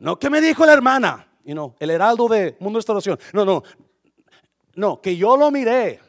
No 0.00 0.18
que 0.18 0.28
me 0.28 0.40
dijo 0.40 0.66
la 0.66 0.72
hermana, 0.72 1.28
y 1.44 1.54
no, 1.54 1.76
el 1.78 1.90
heraldo 1.90 2.26
de 2.28 2.56
Mundo 2.58 2.76
de 2.76 2.80
Restauración. 2.80 3.18
No, 3.32 3.44
no. 3.44 3.62
No, 4.74 5.00
que 5.00 5.16
yo 5.16 5.36
lo 5.36 5.50
miré. 5.50 6.00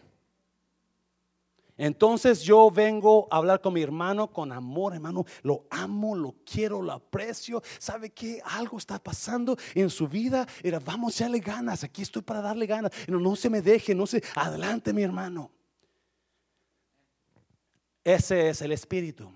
Entonces 1.82 2.44
yo 2.44 2.70
vengo 2.70 3.28
a 3.32 3.38
hablar 3.38 3.60
con 3.60 3.74
mi 3.74 3.82
hermano 3.82 4.32
con 4.32 4.52
amor, 4.52 4.94
hermano. 4.94 5.26
Lo 5.42 5.66
amo, 5.72 6.16
lo 6.16 6.36
quiero, 6.46 6.80
lo 6.80 6.92
aprecio. 6.92 7.64
¿Sabe 7.80 8.12
qué? 8.12 8.40
Algo 8.46 8.78
está 8.78 9.00
pasando 9.00 9.58
en 9.74 9.90
su 9.90 10.08
vida. 10.08 10.48
Era, 10.62 10.78
vamos, 10.78 11.18
ya 11.18 11.28
le 11.28 11.40
ganas. 11.40 11.84
Aquí 11.84 12.04
estoy 12.04 12.22
para 12.22 12.40
darle 12.40 12.68
ganas. 12.68 12.92
No, 13.08 13.20
no 13.20 13.36
se 13.36 13.50
me 13.50 13.64
deje, 13.64 13.96
no 13.96 14.06
se. 14.06 14.22
Adelante, 14.36 14.94
mi 14.94 15.02
hermano. 15.02 15.50
Ese 18.04 18.50
es 18.50 18.62
el 18.62 18.74
espíritu. 18.74 19.32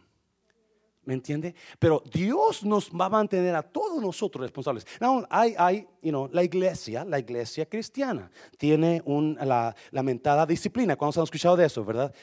¿Me 1.06 1.14
entiende? 1.14 1.54
Pero 1.78 2.04
Dios 2.12 2.64
nos 2.66 2.90
va 2.90 3.06
a 3.06 3.10
mantener 3.10 3.56
a 3.56 3.62
todos 3.62 4.02
nosotros 4.02 4.42
responsables. 4.42 4.86
hay, 5.30 5.56
hay 5.58 5.88
you 6.02 6.10
know, 6.10 6.28
la 6.32 6.44
iglesia, 6.44 7.06
la 7.06 7.20
iglesia 7.20 7.68
cristiana, 7.68 8.32
tiene 8.58 9.02
un, 9.06 9.38
la 9.40 9.76
lamentada 9.92 10.46
disciplina. 10.48 10.96
¿Cuándo 10.96 11.14
se 11.14 11.20
han 11.20 11.26
escuchado 11.26 11.56
de 11.56 11.66
eso, 11.66 11.86
verdad? 11.86 12.14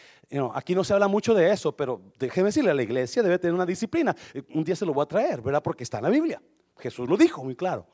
aquí 0.54 0.74
no 0.74 0.82
se 0.82 0.94
habla 0.94 1.08
mucho 1.08 1.34
de 1.34 1.50
eso, 1.50 1.76
pero 1.76 2.00
déjeme 2.18 2.46
decirle, 2.46 2.74
la 2.74 2.82
iglesia 2.82 3.22
debe 3.22 3.38
tener 3.38 3.54
una 3.54 3.66
disciplina. 3.66 4.16
Un 4.54 4.64
día 4.64 4.74
se 4.74 4.84
lo 4.84 4.92
voy 4.92 5.02
a 5.04 5.06
traer, 5.06 5.40
¿verdad? 5.40 5.62
Porque 5.62 5.84
está 5.84 5.98
en 5.98 6.04
la 6.04 6.10
Biblia. 6.10 6.42
Jesús 6.78 7.08
lo 7.08 7.16
dijo 7.16 7.44
muy 7.44 7.54
claro. 7.54 7.86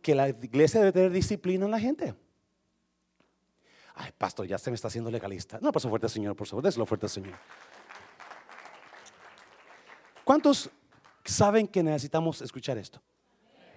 que 0.00 0.14
la 0.14 0.30
iglesia 0.30 0.80
debe 0.80 0.92
tener 0.92 1.12
disciplina 1.12 1.66
en 1.66 1.70
la 1.70 1.78
gente. 1.78 2.14
Ay, 3.94 4.10
pastor, 4.16 4.46
ya 4.46 4.58
se 4.58 4.70
me 4.70 4.74
está 4.74 4.88
haciendo 4.88 5.10
legalista. 5.10 5.58
No, 5.60 5.70
por 5.70 5.82
fuerte, 5.82 6.08
Señor, 6.08 6.34
por 6.34 6.46
favor, 6.46 6.76
lo 6.76 6.86
fuerte, 6.86 7.08
Señor. 7.08 7.34
¿Cuántos 10.24 10.70
saben 11.24 11.66
que 11.66 11.82
necesitamos 11.82 12.40
escuchar 12.42 12.78
esto? 12.78 13.00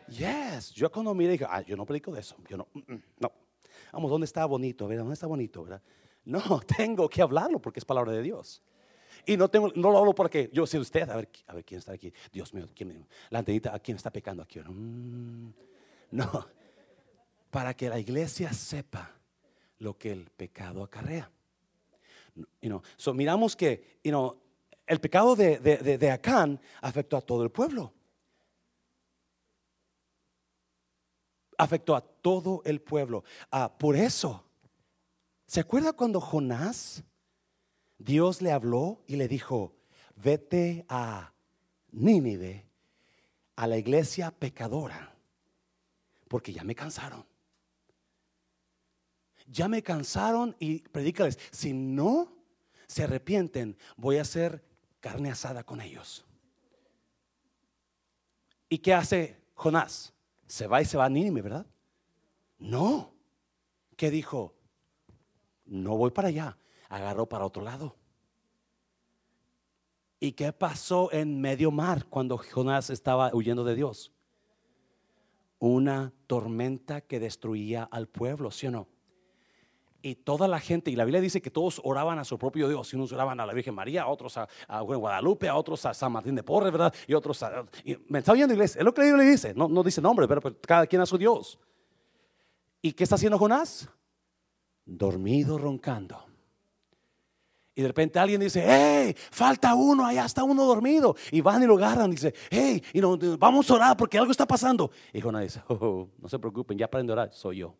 Yes, 0.08 0.72
yo 0.72 0.92
cuando 0.92 1.14
miré 1.14 1.34
dije, 1.34 1.46
ah, 1.50 1.62
yo 1.62 1.76
no 1.76 1.86
predico 1.86 2.12
de 2.12 2.20
eso, 2.20 2.36
yo 2.48 2.58
no, 2.58 2.68
mm, 2.74 2.94
mm, 2.94 3.04
no. 3.20 3.32
Vamos, 3.92 4.12
¿dónde 4.12 4.26
está 4.26 4.46
bonito? 4.46 4.88
¿Verdad? 4.88 5.04
¿Dónde 5.04 5.14
está 5.14 5.28
bonito? 5.28 5.64
¿verdad? 5.64 5.82
No, 6.26 6.42
tengo 6.78 7.10
que 7.10 7.22
hablarlo 7.22 7.60
porque 7.60 7.80
es 7.80 7.86
palabra 7.86 8.12
de 8.12 8.22
Dios. 8.22 8.62
Y 9.26 9.38
no 9.38 9.50
tengo, 9.50 9.72
no 9.76 9.92
lo 9.92 9.98
hablo 9.98 10.14
porque 10.14 10.50
yo 10.54 10.68
sé 10.68 10.78
usted, 10.78 11.10
a 11.10 11.16
ver, 11.16 11.30
a 11.48 11.54
ver 11.56 11.66
quién 11.66 11.80
está 11.80 11.94
aquí. 11.94 12.14
Dios 12.32 12.54
mío, 12.54 12.70
¿quién, 12.76 13.08
la 13.30 13.40
antenita, 13.40 13.74
¿a 13.74 13.80
quién 13.80 13.98
está 13.98 14.12
pecando 14.12 14.44
aquí? 14.44 14.60
Mm, 14.60 15.52
no, 16.12 16.48
para 17.50 17.74
que 17.74 17.90
la 17.90 17.98
iglesia 17.98 18.54
sepa 18.54 19.12
lo 19.80 19.98
que 19.98 20.12
el 20.12 20.30
pecado 20.30 20.84
acarrea. 20.84 21.32
You 22.62 22.70
know, 22.70 22.82
so 22.98 23.14
miramos 23.14 23.56
que, 23.56 24.00
you 24.04 24.12
know, 24.12 24.38
el 24.88 25.00
pecado 25.00 25.36
de, 25.36 26.12
Acán 26.12 26.60
afectó 26.82 27.18
a 27.18 27.22
todo 27.22 27.44
el 27.44 27.52
pueblo. 27.52 27.94
Afectó 31.58 31.96
a 31.96 32.02
todo 32.02 32.62
el 32.66 32.82
pueblo. 32.82 33.24
Ah, 33.50 33.76
por 33.78 33.96
eso, 33.96 34.44
¿se 35.48 35.60
acuerda 35.60 35.94
cuando 35.94 36.20
Jonás, 36.20 37.04
Dios 37.98 38.42
le 38.42 38.52
habló 38.52 39.04
y 39.08 39.16
le 39.16 39.28
dijo, 39.28 39.74
vete 40.16 40.86
a 40.90 41.34
Nínive, 41.92 42.68
a 43.56 43.68
la 43.68 43.78
iglesia 43.78 44.32
pecadora, 44.32 45.16
porque 46.28 46.52
ya 46.52 46.64
me 46.64 46.76
cansaron. 46.76 47.26
Ya 49.48 49.68
me 49.68 49.82
cansaron 49.82 50.56
y 50.60 50.80
predícales, 50.80 51.40
si 51.52 51.72
no 51.72 52.36
se 52.88 53.04
arrepienten, 53.04 53.78
voy 53.96 54.18
a 54.18 54.24
hacer 54.24 54.64
carne 55.06 55.30
asada 55.30 55.64
con 55.64 55.82
ellos. 55.82 56.26
¿Y 58.68 58.80
qué 58.80 58.92
hace 58.96 59.40
Jonás? 59.54 60.16
Se 60.48 60.66
va 60.66 60.82
y 60.82 60.86
se 60.86 60.98
va 60.98 61.06
a 61.06 61.10
Nínive, 61.10 61.44
¿verdad? 61.44 61.68
No. 62.58 63.14
¿Qué 63.98 64.10
dijo? 64.10 64.56
No 65.64 65.96
voy 65.96 66.10
para 66.10 66.30
allá. 66.30 66.58
Agarró 66.90 67.30
para 67.30 67.46
otro 67.46 67.62
lado. 67.62 67.96
¿Y 70.20 70.32
qué 70.32 70.52
pasó 70.52 71.14
en 71.14 71.40
medio 71.40 71.70
mar 71.70 72.08
cuando 72.10 72.40
Jonás 72.40 72.90
estaba 72.90 73.30
huyendo 73.32 73.64
de 73.64 73.76
Dios? 73.76 74.12
Una 75.60 76.14
tormenta 76.26 77.02
que 77.02 77.20
destruía 77.20 77.84
al 77.84 78.08
pueblo, 78.08 78.50
¿sí 78.50 78.66
o 78.66 78.72
no? 78.72 78.88
Y 80.06 80.14
toda 80.14 80.48
la 80.48 80.60
gente, 80.60 80.92
y 80.92 80.96
la 80.96 81.04
Biblia 81.04 81.20
dice 81.20 81.42
que 81.42 81.50
todos 81.50 81.82
oraban 81.84 82.20
a 82.20 82.24
su 82.24 82.38
propio 82.38 82.70
Dios, 82.70 82.94
y 82.94 82.96
unos 82.96 83.12
oraban 83.12 83.40
a 83.40 83.46
la 83.48 83.54
Virgen 83.54 83.74
María, 83.74 84.06
otros 84.06 84.38
a, 84.38 84.48
Guadalupe, 84.82 85.50
a 85.50 85.56
otros 85.56 85.84
a 85.88 85.96
San 85.96 86.12
Martín 86.12 86.36
de 86.36 86.44
Porres, 86.44 86.72
¿verdad? 86.72 86.94
Y 87.08 87.16
otros 87.16 87.42
a... 87.42 87.66
¿Me 88.08 88.20
está 88.20 88.34
oyendo 88.34 88.54
iglesia? 88.54 88.78
Es 88.78 88.86
lo 88.86 88.94
que 88.94 89.02
la 89.02 89.08
Biblia 89.08 89.32
dice, 89.32 89.56
no, 89.56 89.68
no 89.68 89.82
dice 89.82 90.02
nombre, 90.02 90.28
pero, 90.28 90.62
cada 90.62 90.86
quien 90.86 91.02
a 91.02 91.08
su 91.08 91.18
Dios. 91.18 91.58
¿Y 92.84 92.92
qué 92.92 93.04
está 93.04 93.16
haciendo 93.16 93.40
Jonás? 93.40 93.90
Dormido, 94.86 95.58
roncando. 95.58 96.24
Y 97.74 97.82
de 97.82 97.88
repente 97.88 98.20
alguien 98.20 98.42
dice, 98.42 98.64
hey, 98.64 99.16
falta 99.32 99.74
uno, 99.74 100.06
allá 100.06 100.26
está 100.26 100.44
uno 100.44 100.66
dormido. 100.66 101.16
Y 101.32 101.42
van 101.42 101.64
y 101.64 101.66
lo 101.66 101.78
agarran 101.78 102.12
y 102.12 102.16
dice, 102.16 102.32
hey, 102.52 102.84
y 102.94 103.02
no, 103.02 103.18
vamos 103.40 103.72
a 103.72 103.74
orar 103.74 103.98
porque 103.98 104.20
algo 104.20 104.30
está 104.30 104.46
pasando. 104.46 104.92
Y 105.12 105.20
Jonás 105.20 105.42
dice, 105.42 105.64
oh, 105.68 105.74
oh, 105.74 106.10
no 106.20 106.30
se 106.30 106.38
preocupen, 106.38 106.78
ya 106.78 106.86
aprende 106.86 107.12
a 107.12 107.16
orar, 107.16 107.34
soy 107.34 107.58
yo 107.58 107.76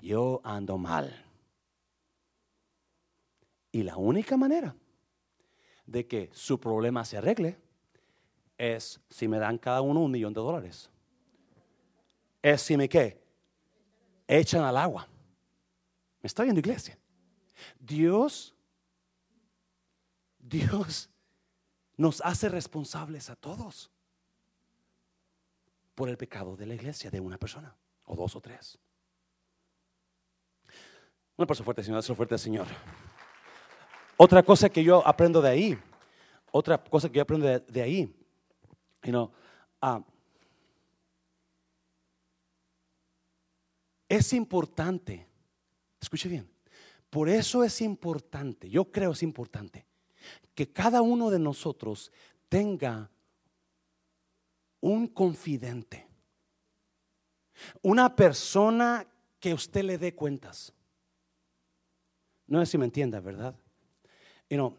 yo 0.00 0.40
ando 0.44 0.78
mal. 0.78 1.24
Y 3.72 3.82
la 3.82 3.96
única 3.96 4.36
manera 4.36 4.74
de 5.86 6.06
que 6.06 6.30
su 6.32 6.58
problema 6.58 7.04
se 7.04 7.18
arregle 7.18 7.58
es 8.58 9.00
si 9.08 9.28
me 9.28 9.38
dan 9.38 9.58
cada 9.58 9.80
uno 9.80 10.00
un 10.00 10.10
millón 10.10 10.32
de 10.32 10.40
dólares. 10.40 10.90
Es 12.42 12.62
si 12.62 12.76
me 12.76 12.88
qué? 12.88 13.22
Echan 14.26 14.64
al 14.64 14.76
agua. 14.76 15.08
¿Me 16.22 16.26
está 16.26 16.42
viendo 16.42 16.60
iglesia? 16.60 16.98
Dios, 17.78 18.54
Dios 20.38 21.10
nos 21.96 22.20
hace 22.22 22.48
responsables 22.48 23.30
a 23.30 23.36
todos 23.36 23.90
por 25.94 26.08
el 26.08 26.16
pecado 26.16 26.56
de 26.56 26.66
la 26.66 26.74
iglesia, 26.74 27.10
de 27.10 27.20
una 27.20 27.38
persona, 27.38 27.76
o 28.04 28.16
dos 28.16 28.36
o 28.36 28.40
tres. 28.40 28.78
Un 31.40 31.44
aplauso 31.44 31.64
fuerte, 31.64 31.82
Señor. 31.82 32.00
Hazlo 32.00 32.14
fuerte, 32.14 32.36
Señor. 32.36 32.66
Otra 34.18 34.42
cosa 34.42 34.68
que 34.68 34.84
yo 34.84 35.02
aprendo 35.06 35.40
de 35.40 35.48
ahí, 35.48 35.78
otra 36.52 36.76
cosa 36.84 37.08
que 37.08 37.16
yo 37.16 37.22
aprendo 37.22 37.46
de, 37.46 37.80
ahí, 37.80 38.14
you 39.02 39.10
know, 39.10 39.32
ah, 39.80 40.04
es 44.06 44.34
importante, 44.34 45.26
escuche 45.98 46.28
bien, 46.28 46.46
por 47.08 47.30
eso 47.30 47.64
es 47.64 47.80
importante, 47.80 48.68
yo 48.68 48.92
creo 48.92 49.12
es 49.12 49.22
importante, 49.22 49.86
que 50.54 50.70
cada 50.70 51.00
uno 51.00 51.30
de 51.30 51.38
nosotros 51.38 52.12
tenga 52.50 53.10
un 54.82 55.06
confidente, 55.06 56.06
una 57.80 58.14
persona 58.14 59.06
que 59.38 59.54
usted 59.54 59.84
le 59.84 59.96
dé 59.96 60.14
cuentas. 60.14 60.74
No 62.50 62.58
sé 62.58 62.66
si 62.66 62.78
me 62.78 62.84
entienda, 62.84 63.20
¿verdad? 63.20 63.54
Y 64.48 64.56
no, 64.56 64.76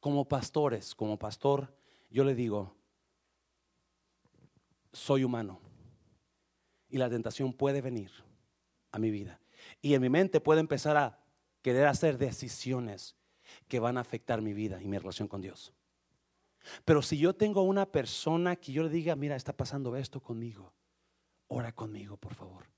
como 0.00 0.26
pastores, 0.26 0.94
como 0.94 1.18
pastor, 1.18 1.76
yo 2.08 2.24
le 2.24 2.34
digo, 2.34 2.74
soy 4.94 5.24
humano 5.24 5.60
y 6.88 6.96
la 6.96 7.10
tentación 7.10 7.52
puede 7.52 7.82
venir 7.82 8.10
a 8.92 8.98
mi 8.98 9.10
vida. 9.10 9.42
Y 9.82 9.92
en 9.92 10.00
mi 10.00 10.08
mente 10.08 10.40
puede 10.40 10.60
empezar 10.60 10.96
a 10.96 11.22
querer 11.60 11.86
hacer 11.86 12.16
decisiones 12.16 13.14
que 13.68 13.78
van 13.78 13.98
a 13.98 14.00
afectar 14.00 14.40
mi 14.40 14.54
vida 14.54 14.82
y 14.82 14.88
mi 14.88 14.96
relación 14.96 15.28
con 15.28 15.42
Dios. 15.42 15.74
Pero 16.86 17.02
si 17.02 17.18
yo 17.18 17.34
tengo 17.34 17.60
una 17.60 17.84
persona 17.84 18.56
que 18.56 18.72
yo 18.72 18.84
le 18.84 18.88
diga, 18.88 19.16
mira, 19.16 19.36
está 19.36 19.54
pasando 19.54 19.94
esto 19.96 20.22
conmigo, 20.22 20.72
ora 21.48 21.72
conmigo, 21.72 22.16
por 22.16 22.32
favor. 22.32 22.70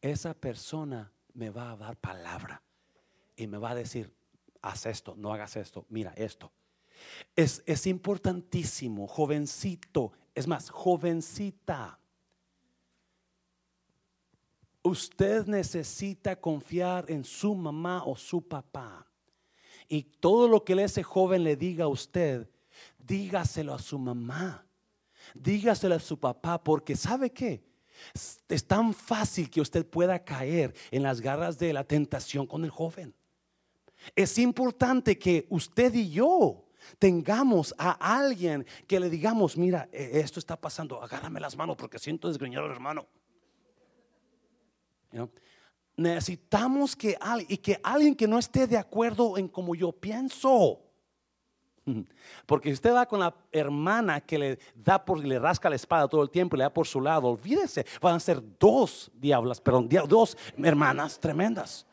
Esa 0.00 0.32
persona 0.32 1.12
me 1.36 1.50
va 1.50 1.72
a 1.72 1.76
dar 1.76 1.96
palabra 1.96 2.62
y 3.36 3.46
me 3.46 3.58
va 3.58 3.70
a 3.70 3.74
decir, 3.74 4.12
haz 4.62 4.86
esto, 4.86 5.14
no 5.16 5.32
hagas 5.32 5.56
esto, 5.56 5.86
mira 5.90 6.12
esto. 6.16 6.50
Es, 7.36 7.62
es 7.66 7.86
importantísimo, 7.86 9.06
jovencito, 9.06 10.12
es 10.34 10.46
más, 10.48 10.70
jovencita. 10.70 12.00
Usted 14.82 15.46
necesita 15.46 16.40
confiar 16.40 17.10
en 17.10 17.22
su 17.24 17.54
mamá 17.54 18.02
o 18.04 18.16
su 18.16 18.46
papá. 18.46 19.06
Y 19.88 20.02
todo 20.02 20.48
lo 20.48 20.64
que 20.64 20.72
ese 20.82 21.02
joven 21.02 21.44
le 21.44 21.56
diga 21.56 21.84
a 21.84 21.88
usted, 21.88 22.48
dígaselo 22.98 23.74
a 23.74 23.78
su 23.78 23.98
mamá. 23.98 24.66
Dígaselo 25.34 25.96
a 25.96 26.00
su 26.00 26.18
papá, 26.18 26.62
porque 26.62 26.96
¿sabe 26.96 27.30
qué? 27.30 27.65
Es- 28.14 28.66
tan 28.66 28.94
fácil 28.94 29.50
que 29.50 29.60
usted 29.60 29.86
pueda 29.86 30.24
caer 30.24 30.74
en 30.90 31.02
las 31.02 31.20
garras 31.20 31.58
de 31.58 31.72
la 31.72 31.84
tentación 31.84 32.46
con 32.46 32.64
el 32.64 32.70
joven. 32.70 33.14
Es 34.14 34.38
importante 34.38 35.18
que 35.18 35.46
usted 35.50 35.92
y 35.94 36.10
yo 36.10 36.64
tengamos 36.98 37.74
a 37.78 37.90
alguien 38.16 38.64
que 38.86 39.00
le 39.00 39.10
digamos, 39.10 39.56
mira, 39.56 39.88
eh, 39.92 40.10
esto 40.14 40.38
está 40.38 40.60
pasando, 40.60 41.02
agárrame 41.02 41.40
las 41.40 41.56
manos 41.56 41.76
porque 41.76 41.98
siento 41.98 42.28
desgreñar 42.28 42.62
al 42.62 42.70
hermano. 42.70 43.06
Necesitamos 45.96 46.94
que 46.94 47.16
alguien, 47.20 47.52
y 47.52 47.56
que 47.56 47.80
alguien 47.82 48.14
que 48.14 48.28
no 48.28 48.38
esté 48.38 48.66
de 48.66 48.76
acuerdo 48.76 49.38
en 49.38 49.48
como 49.48 49.74
yo 49.74 49.92
pienso. 49.92 50.82
Porque 52.46 52.70
si 52.70 52.74
usted 52.74 52.92
va 52.92 53.06
con 53.06 53.20
la 53.20 53.34
hermana 53.52 54.20
que 54.20 54.38
le 54.38 54.58
da 54.74 55.04
por, 55.04 55.24
le 55.24 55.38
rasca 55.38 55.70
la 55.70 55.76
espada 55.76 56.08
todo 56.08 56.22
el 56.22 56.30
tiempo 56.30 56.56
y 56.56 56.58
le 56.58 56.64
da 56.64 56.72
por 56.72 56.86
su 56.86 57.00
lado, 57.00 57.28
olvídese, 57.28 57.86
van 58.00 58.16
a 58.16 58.20
ser 58.20 58.42
dos 58.58 59.10
diablas, 59.14 59.60
perdón, 59.60 59.88
dos 60.08 60.36
hermanas 60.58 61.20
tremendas. 61.20 61.86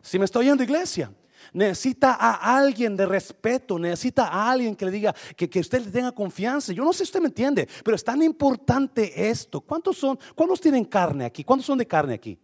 Si 0.00 0.18
me 0.18 0.24
estoy 0.24 0.46
yendo 0.46 0.62
iglesia, 0.62 1.12
necesita 1.52 2.14
a 2.14 2.56
alguien 2.56 2.96
de 2.96 3.06
respeto, 3.06 3.78
necesita 3.78 4.28
a 4.28 4.50
alguien 4.50 4.76
que 4.76 4.84
le 4.84 4.90
diga 4.92 5.14
que, 5.36 5.50
que 5.50 5.60
usted 5.60 5.84
le 5.84 5.90
tenga 5.90 6.12
confianza. 6.12 6.72
Yo 6.72 6.84
no 6.84 6.92
sé 6.92 6.98
si 6.98 7.04
usted 7.04 7.20
me 7.20 7.26
entiende, 7.26 7.68
pero 7.84 7.96
es 7.96 8.04
tan 8.04 8.22
importante 8.22 9.28
esto. 9.28 9.60
¿Cuántos 9.60 9.98
son? 9.98 10.18
¿Cuántos 10.34 10.60
tienen 10.60 10.84
carne 10.84 11.24
aquí? 11.24 11.42
¿Cuántos 11.42 11.66
son 11.66 11.78
de 11.78 11.86
carne 11.86 12.14
aquí? 12.14 12.38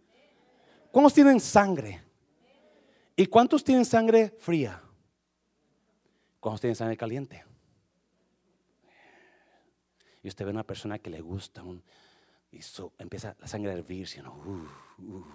¿Cuántos 0.91 1.13
tienen 1.13 1.39
sangre? 1.39 2.01
¿Y 3.15 3.25
cuántos 3.27 3.63
tienen 3.63 3.85
sangre 3.85 4.35
fría? 4.39 4.81
¿Cuántos 6.47 6.61
tienen 6.61 6.77
sangre 6.77 6.95
caliente? 6.95 7.43
Y 10.23 10.29
usted 10.29 10.45
ve 10.45 10.51
una 10.51 10.63
persona 10.63 10.97
que 10.97 11.09
le 11.09 11.19
gusta 11.19 11.61
y 12.49 12.61
so- 12.61 12.93
empieza 12.97 13.35
la 13.41 13.47
sangre 13.49 13.71
a 13.71 13.73
hervirse. 13.73 14.21
¿no? 14.21 14.33
Uh, 14.33 15.11
uh. 15.11 15.25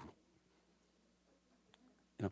Know, 2.16 2.30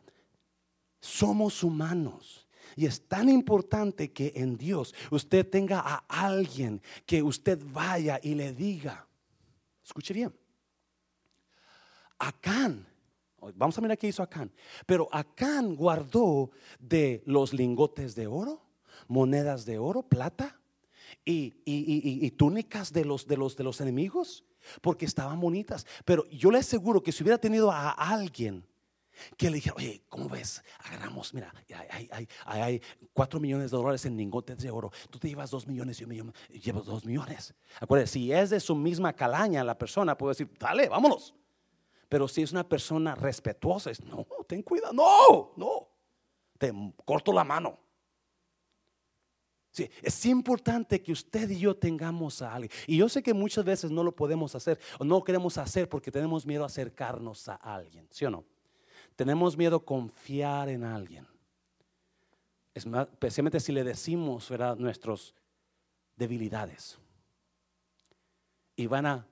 Somos 0.99 1.63
humanos. 1.63 2.49
Y 2.75 2.87
es 2.87 3.07
tan 3.07 3.29
importante 3.29 4.13
que 4.13 4.33
en 4.35 4.57
Dios 4.57 4.95
usted 5.11 5.47
tenga 5.47 5.81
a 5.81 5.97
alguien 6.09 6.81
que 7.05 7.23
usted 7.23 7.61
vaya 7.63 8.19
y 8.23 8.35
le 8.35 8.55
diga. 8.55 9.07
Escuche 9.85 10.15
bien. 10.15 10.35
Acán, 12.19 12.87
vamos 13.57 13.77
a 13.77 13.83
mirar 13.83 13.99
qué 13.99 14.09
hizo 14.09 14.23
Acán. 14.23 14.51
Pero 14.87 15.07
Acán 15.13 15.77
guardó 15.77 16.51
de 16.79 17.23
los 17.27 17.53
lingotes 17.53 18.15
de 18.15 18.27
oro, 18.27 18.70
monedas 19.09 19.65
de 19.67 19.79
oro, 19.79 20.03
plata 20.03 20.61
y, 21.25 21.55
y- 21.65 22.27
y- 22.27 22.31
túnicas 22.33 22.93
de 22.93 23.05
los, 23.05 23.27
de, 23.27 23.37
los, 23.37 23.57
de 23.57 23.65
los 23.65 23.81
enemigos, 23.81 24.45
porque 24.81 25.05
estaban 25.07 25.41
bonitas. 25.41 25.87
Pero 26.05 26.25
yo 26.31 26.51
le 26.51 26.59
aseguro 26.59 27.03
que 27.03 27.13
si 27.13 27.23
hubiera 27.23 27.39
tenido 27.39 27.71
a 27.71 27.91
alguien 27.91 28.65
que 29.37 29.51
le 29.51 29.57
dijera, 29.57 29.75
oye, 29.77 30.03
¿cómo 30.09 30.29
ves? 30.31 30.63
Agarramos, 30.79 31.35
mira, 31.35 31.53
hay, 31.69 31.87
hay, 31.91 32.09
hay, 32.11 32.29
hay- 32.47 32.61
hay 32.63 32.83
cuatro 33.13 33.39
millones 33.39 33.71
de 33.71 33.77
dólares 33.77 34.07
en 34.07 34.17
lingotes 34.17 34.59
de 34.59 34.71
oro. 34.71 34.91
Tú 35.11 35.19
te 35.19 35.29
llevas 35.29 35.51
dos 35.51 35.67
millones, 35.67 35.99
yo 35.99 36.07
me 36.07 36.15
llevo, 36.15 36.33
llevo 36.49 36.81
dos 36.81 37.05
millones. 37.05 37.55
Acuérdate, 37.81 38.11
si 38.13 38.33
es 38.33 38.49
de 38.51 38.61
su 38.61 38.75
misma 38.75 39.13
calaña 39.13 39.63
la 39.63 39.77
persona, 39.77 40.17
puede 40.17 40.31
decir, 40.33 40.51
dale, 40.59 40.89
vámonos. 40.89 41.35
Pero 42.09 42.27
si 42.29 42.43
es 42.43 42.53
una 42.53 42.67
persona 42.69 43.15
respetuosa, 43.15 43.91
es, 43.91 44.03
no, 44.05 44.27
ten 44.47 44.63
cuidado, 44.63 44.93
no, 44.95 45.53
no, 45.57 45.89
te 46.59 46.73
corto 47.05 47.33
la 47.33 47.45
mano. 47.45 47.79
Sí, 49.73 49.89
es 50.03 50.27
importante 50.27 51.01
que 51.01 51.13
usted 51.13 51.49
y 51.51 51.61
yo 51.61 51.77
tengamos 51.77 52.43
a 52.43 52.55
alguien. 52.55 52.73
Y 52.87 52.97
yo 52.97 53.09
sé 53.09 53.23
que 53.23 53.33
muchas 53.33 53.65
veces 53.65 53.91
no 53.91 54.03
lo 54.03 54.15
podemos 54.15 54.55
hacer 54.55 54.81
o 54.99 55.05
no 55.05 55.23
queremos 55.23 55.59
hacer 55.59 55.89
porque 55.89 56.11
tenemos 56.11 56.45
miedo 56.45 56.65
a 56.65 56.67
acercarnos 56.67 57.49
a 57.49 57.55
alguien, 57.55 58.09
¿sí 58.11 58.25
o 58.25 58.31
no? 58.31 58.45
Tenemos 59.15 59.57
miedo 59.57 59.77
a 59.77 59.85
confiar 59.85 60.69
en 60.69 60.83
alguien. 60.83 61.27
Es 62.75 62.87
más, 62.87 63.09
especialmente 63.13 63.61
si 63.61 63.73
le 63.73 63.85
decimos 63.85 64.49
¿verdad? 64.49 64.77
nuestras 64.77 65.35
debilidades. 66.17 66.99
Y 68.75 68.87
van 68.87 69.07
a 69.07 69.27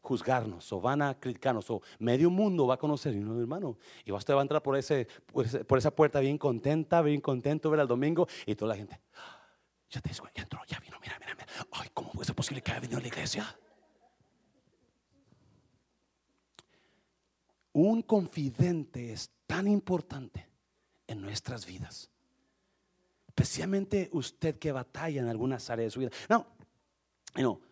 juzgarnos 0.00 0.72
o 0.72 0.80
van 0.80 1.02
a 1.02 1.18
criticarnos 1.18 1.70
o 1.70 1.82
medio 1.98 2.30
mundo 2.30 2.66
va 2.66 2.74
a 2.74 2.78
conocer 2.78 3.14
y 3.14 3.18
no 3.18 3.38
hermano 3.38 3.76
y 4.04 4.12
usted 4.12 4.32
va 4.32 4.38
a 4.38 4.42
entrar 4.42 4.62
por 4.62 4.76
ese, 4.76 5.06
por, 5.26 5.76
esa 5.76 5.90
puerta 5.90 6.20
bien 6.20 6.38
contenta 6.38 7.02
bien 7.02 7.20
contento 7.20 7.68
ver 7.68 7.80
el 7.80 7.88
domingo 7.88 8.26
y 8.46 8.54
toda 8.54 8.70
la 8.70 8.76
gente 8.76 9.00
ya 9.90 10.00
te 10.00 10.12
ya 10.12 10.42
entró 10.42 10.60
ya 10.66 10.78
vino 10.80 10.98
mira 11.00 11.18
mira 11.18 11.34
mira 11.34 11.46
ay 11.72 11.90
cómo 11.94 12.12
puede 12.12 12.26
ser 12.26 12.34
posible 12.34 12.62
que 12.62 12.70
haya 12.70 12.80
venido 12.80 12.98
a 12.98 13.02
la 13.02 13.08
iglesia 13.08 13.58
un 17.72 18.02
confidente 18.02 19.12
es 19.12 19.30
tan 19.46 19.66
importante 19.68 20.48
en 21.06 21.20
nuestras 21.20 21.66
vidas 21.66 22.10
especialmente 23.26 24.10
usted 24.12 24.58
que 24.58 24.72
batalla 24.72 25.20
en 25.20 25.28
algunas 25.28 25.70
áreas 25.70 25.86
de 25.86 25.90
su 25.90 26.00
vida 26.00 26.10
no 26.28 26.46
no 27.36 27.68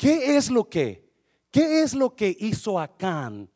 ¿Qué 0.00 0.38
es 0.38 0.50
lo 0.50 0.66
que? 0.70 1.12
¿Qué 1.50 1.82
es 1.82 1.92
lo 1.92 2.16
que 2.16 2.34
hizo 2.40 2.80
Acán 2.80 3.50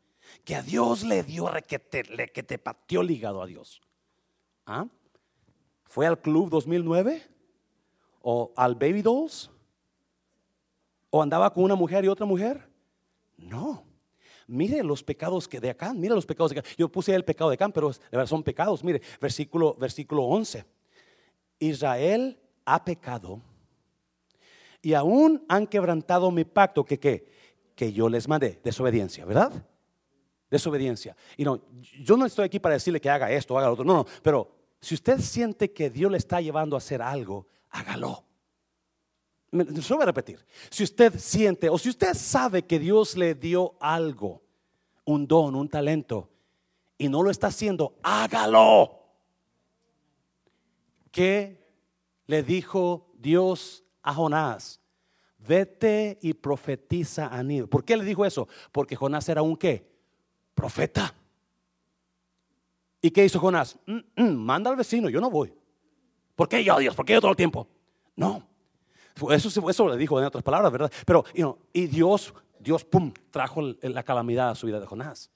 que 0.44 0.54
a 0.54 0.62
Dios 0.62 1.02
le 1.02 1.22
dio 1.22 1.48
requete, 1.48 2.04
le, 2.04 2.30
que 2.32 2.42
te 2.42 2.58
pateó 2.58 3.02
ligado 3.02 3.40
a 3.40 3.46
Dios? 3.46 3.80
¿Ah? 4.66 4.86
¿Fue 5.94 6.08
al 6.08 6.20
club 6.20 6.50
2009? 6.50 7.22
¿O 8.22 8.52
al 8.56 8.74
Baby 8.74 9.00
Dolls? 9.00 9.48
¿O 11.08 11.22
andaba 11.22 11.54
con 11.54 11.62
una 11.62 11.76
mujer 11.76 12.04
y 12.04 12.08
otra 12.08 12.26
mujer? 12.26 12.68
No. 13.36 13.84
Mire 14.48 14.82
los 14.82 15.04
pecados 15.04 15.46
que 15.46 15.60
de 15.60 15.70
Acán, 15.70 16.00
mire 16.00 16.12
los 16.12 16.26
pecados 16.26 16.50
de 16.50 16.58
Acán. 16.58 16.72
Yo 16.76 16.88
puse 16.88 17.14
el 17.14 17.24
pecado 17.24 17.48
de 17.48 17.54
Acán, 17.54 17.70
pero 17.70 17.90
de 17.90 17.98
verdad 18.10 18.26
son 18.26 18.42
pecados. 18.42 18.82
Mire, 18.82 19.02
versículo, 19.20 19.76
versículo 19.76 20.24
11. 20.24 20.64
Israel 21.60 22.40
ha 22.64 22.84
pecado 22.84 23.40
y 24.82 24.94
aún 24.94 25.44
han 25.48 25.64
quebrantado 25.68 26.32
mi 26.32 26.42
pacto 26.42 26.84
que, 26.84 26.98
que, 26.98 27.24
que 27.76 27.92
yo 27.92 28.08
les 28.08 28.26
mandé. 28.26 28.60
Desobediencia, 28.64 29.24
¿verdad? 29.24 29.64
Desobediencia. 30.50 31.16
Y 31.36 31.44
no, 31.44 31.62
yo 32.02 32.16
no 32.16 32.26
estoy 32.26 32.46
aquí 32.46 32.58
para 32.58 32.74
decirle 32.74 33.00
que 33.00 33.10
haga 33.10 33.30
esto, 33.30 33.56
haga 33.56 33.68
lo 33.68 33.74
otro. 33.74 33.84
No, 33.84 33.94
no, 33.94 34.06
pero 34.24 34.53
si 34.84 34.94
usted 34.94 35.18
siente 35.20 35.72
que 35.72 35.88
Dios 35.90 36.10
le 36.12 36.18
está 36.18 36.40
llevando 36.40 36.76
a 36.76 36.78
hacer 36.78 37.00
algo, 37.00 37.46
hágalo. 37.70 38.24
Me- 39.50 39.64
Yo 39.64 39.94
voy 39.96 40.02
a 40.02 40.06
repetir. 40.06 40.44
Si 40.70 40.82
usted 40.84 41.18
siente 41.18 41.68
o 41.68 41.78
si 41.78 41.88
usted 41.88 42.14
sabe 42.14 42.62
que 42.66 42.78
Dios 42.78 43.16
le 43.16 43.34
dio 43.34 43.74
algo, 43.80 44.42
un 45.04 45.26
don, 45.26 45.54
un 45.54 45.68
talento, 45.68 46.30
y 46.98 47.08
no 47.08 47.22
lo 47.22 47.30
está 47.30 47.46
haciendo, 47.48 47.96
hágalo. 48.02 49.00
¿Qué 51.10 51.64
le 52.26 52.42
dijo 52.42 53.10
Dios 53.14 53.84
a 54.02 54.12
Jonás? 54.14 54.80
Vete 55.38 56.18
y 56.22 56.34
profetiza 56.34 57.26
a 57.28 57.42
Nínive. 57.42 57.66
¿Por 57.68 57.84
qué 57.84 57.96
le 57.96 58.04
dijo 58.04 58.24
eso? 58.24 58.48
Porque 58.72 58.96
Jonás 58.96 59.28
era 59.28 59.42
un 59.42 59.56
qué? 59.56 59.90
Profeta. 60.54 61.14
¿Y 63.04 63.10
qué 63.10 63.22
hizo 63.22 63.38
Jonás? 63.38 63.78
Mm, 63.84 63.98
mm, 64.16 64.34
manda 64.34 64.70
al 64.70 64.76
vecino, 64.76 65.10
yo 65.10 65.20
no 65.20 65.28
voy. 65.28 65.52
¿Por 66.34 66.48
qué 66.48 66.64
yo, 66.64 66.78
Dios? 66.78 66.94
¿Por 66.94 67.04
qué 67.04 67.12
yo 67.12 67.20
todo 67.20 67.32
el 67.32 67.36
tiempo? 67.36 67.68
No. 68.16 68.48
Eso, 69.28 69.68
eso 69.68 69.88
le 69.90 69.98
dijo 69.98 70.18
en 70.18 70.24
otras 70.24 70.42
palabras, 70.42 70.72
¿verdad? 70.72 70.90
Pero, 71.04 71.22
you 71.34 71.42
know, 71.42 71.58
y 71.70 71.86
Dios, 71.86 72.32
Dios, 72.58 72.82
pum, 72.82 73.12
trajo 73.30 73.60
la 73.82 74.02
calamidad 74.04 74.48
a 74.48 74.54
su 74.54 74.64
vida 74.66 74.80
de 74.80 74.86
Jonás. 74.86 75.30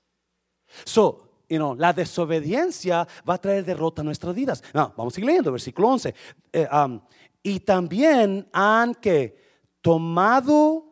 So, 0.84 1.28
you 1.46 1.58
know, 1.58 1.74
la 1.74 1.92
desobediencia 1.92 3.06
va 3.28 3.34
a 3.34 3.38
traer 3.38 3.66
derrota 3.66 4.00
a 4.00 4.04
nuestras 4.04 4.34
vidas. 4.34 4.64
No, 4.72 4.94
vamos 4.96 5.12
a 5.12 5.16
seguir 5.16 5.26
leyendo, 5.26 5.52
versículo 5.52 5.88
11. 5.88 6.14
Eh, 6.54 6.68
um, 6.72 6.98
y 7.42 7.60
también 7.60 8.48
han 8.50 8.94
que 8.94 9.36
tomado 9.82 10.86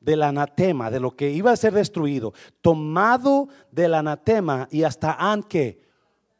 del 0.00 0.22
anatema, 0.22 0.90
de 0.90 0.98
lo 0.98 1.14
que 1.14 1.30
iba 1.30 1.52
a 1.52 1.56
ser 1.56 1.74
destruido, 1.74 2.32
tomado 2.62 3.48
del 3.70 3.92
anatema 3.92 4.66
y 4.70 4.84
hasta 4.84 5.12
han 5.12 5.42
que 5.42 5.81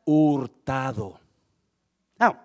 hurtado. 0.04 1.20
Now, 2.18 2.36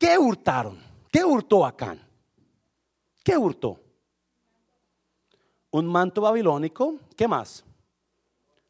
¿Qué 0.00 0.16
hurtaron? 0.18 0.78
¿Qué 1.10 1.24
hurtó 1.24 1.66
Acán? 1.66 2.00
¿Qué 3.22 3.36
hurtó? 3.36 3.80
Un 5.70 5.86
manto 5.86 6.22
babilónico. 6.22 6.98
¿Qué 7.16 7.28
más? 7.28 7.64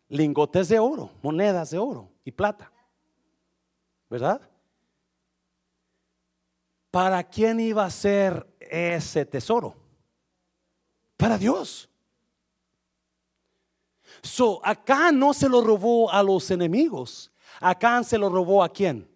Lingotes 0.08 0.68
de 0.68 0.78
oro, 0.78 1.10
monedas 1.22 1.70
de 1.70 1.78
oro 1.78 2.10
y 2.24 2.32
plata. 2.32 2.72
¿Verdad? 4.08 4.40
¿Para 6.90 7.22
quién 7.22 7.60
iba 7.60 7.84
a 7.84 7.90
ser 7.90 8.44
ese 8.58 9.24
tesoro? 9.24 9.76
Para 11.16 11.38
Dios. 11.38 11.89
So, 14.22 14.60
Acán 14.64 15.18
no 15.18 15.32
se 15.34 15.48
lo 15.48 15.60
robó 15.60 16.10
a 16.10 16.22
los 16.22 16.50
enemigos. 16.50 17.30
Acán 17.60 18.04
se 18.04 18.18
lo 18.18 18.28
robó 18.28 18.62
a 18.62 18.72
quién? 18.72 19.08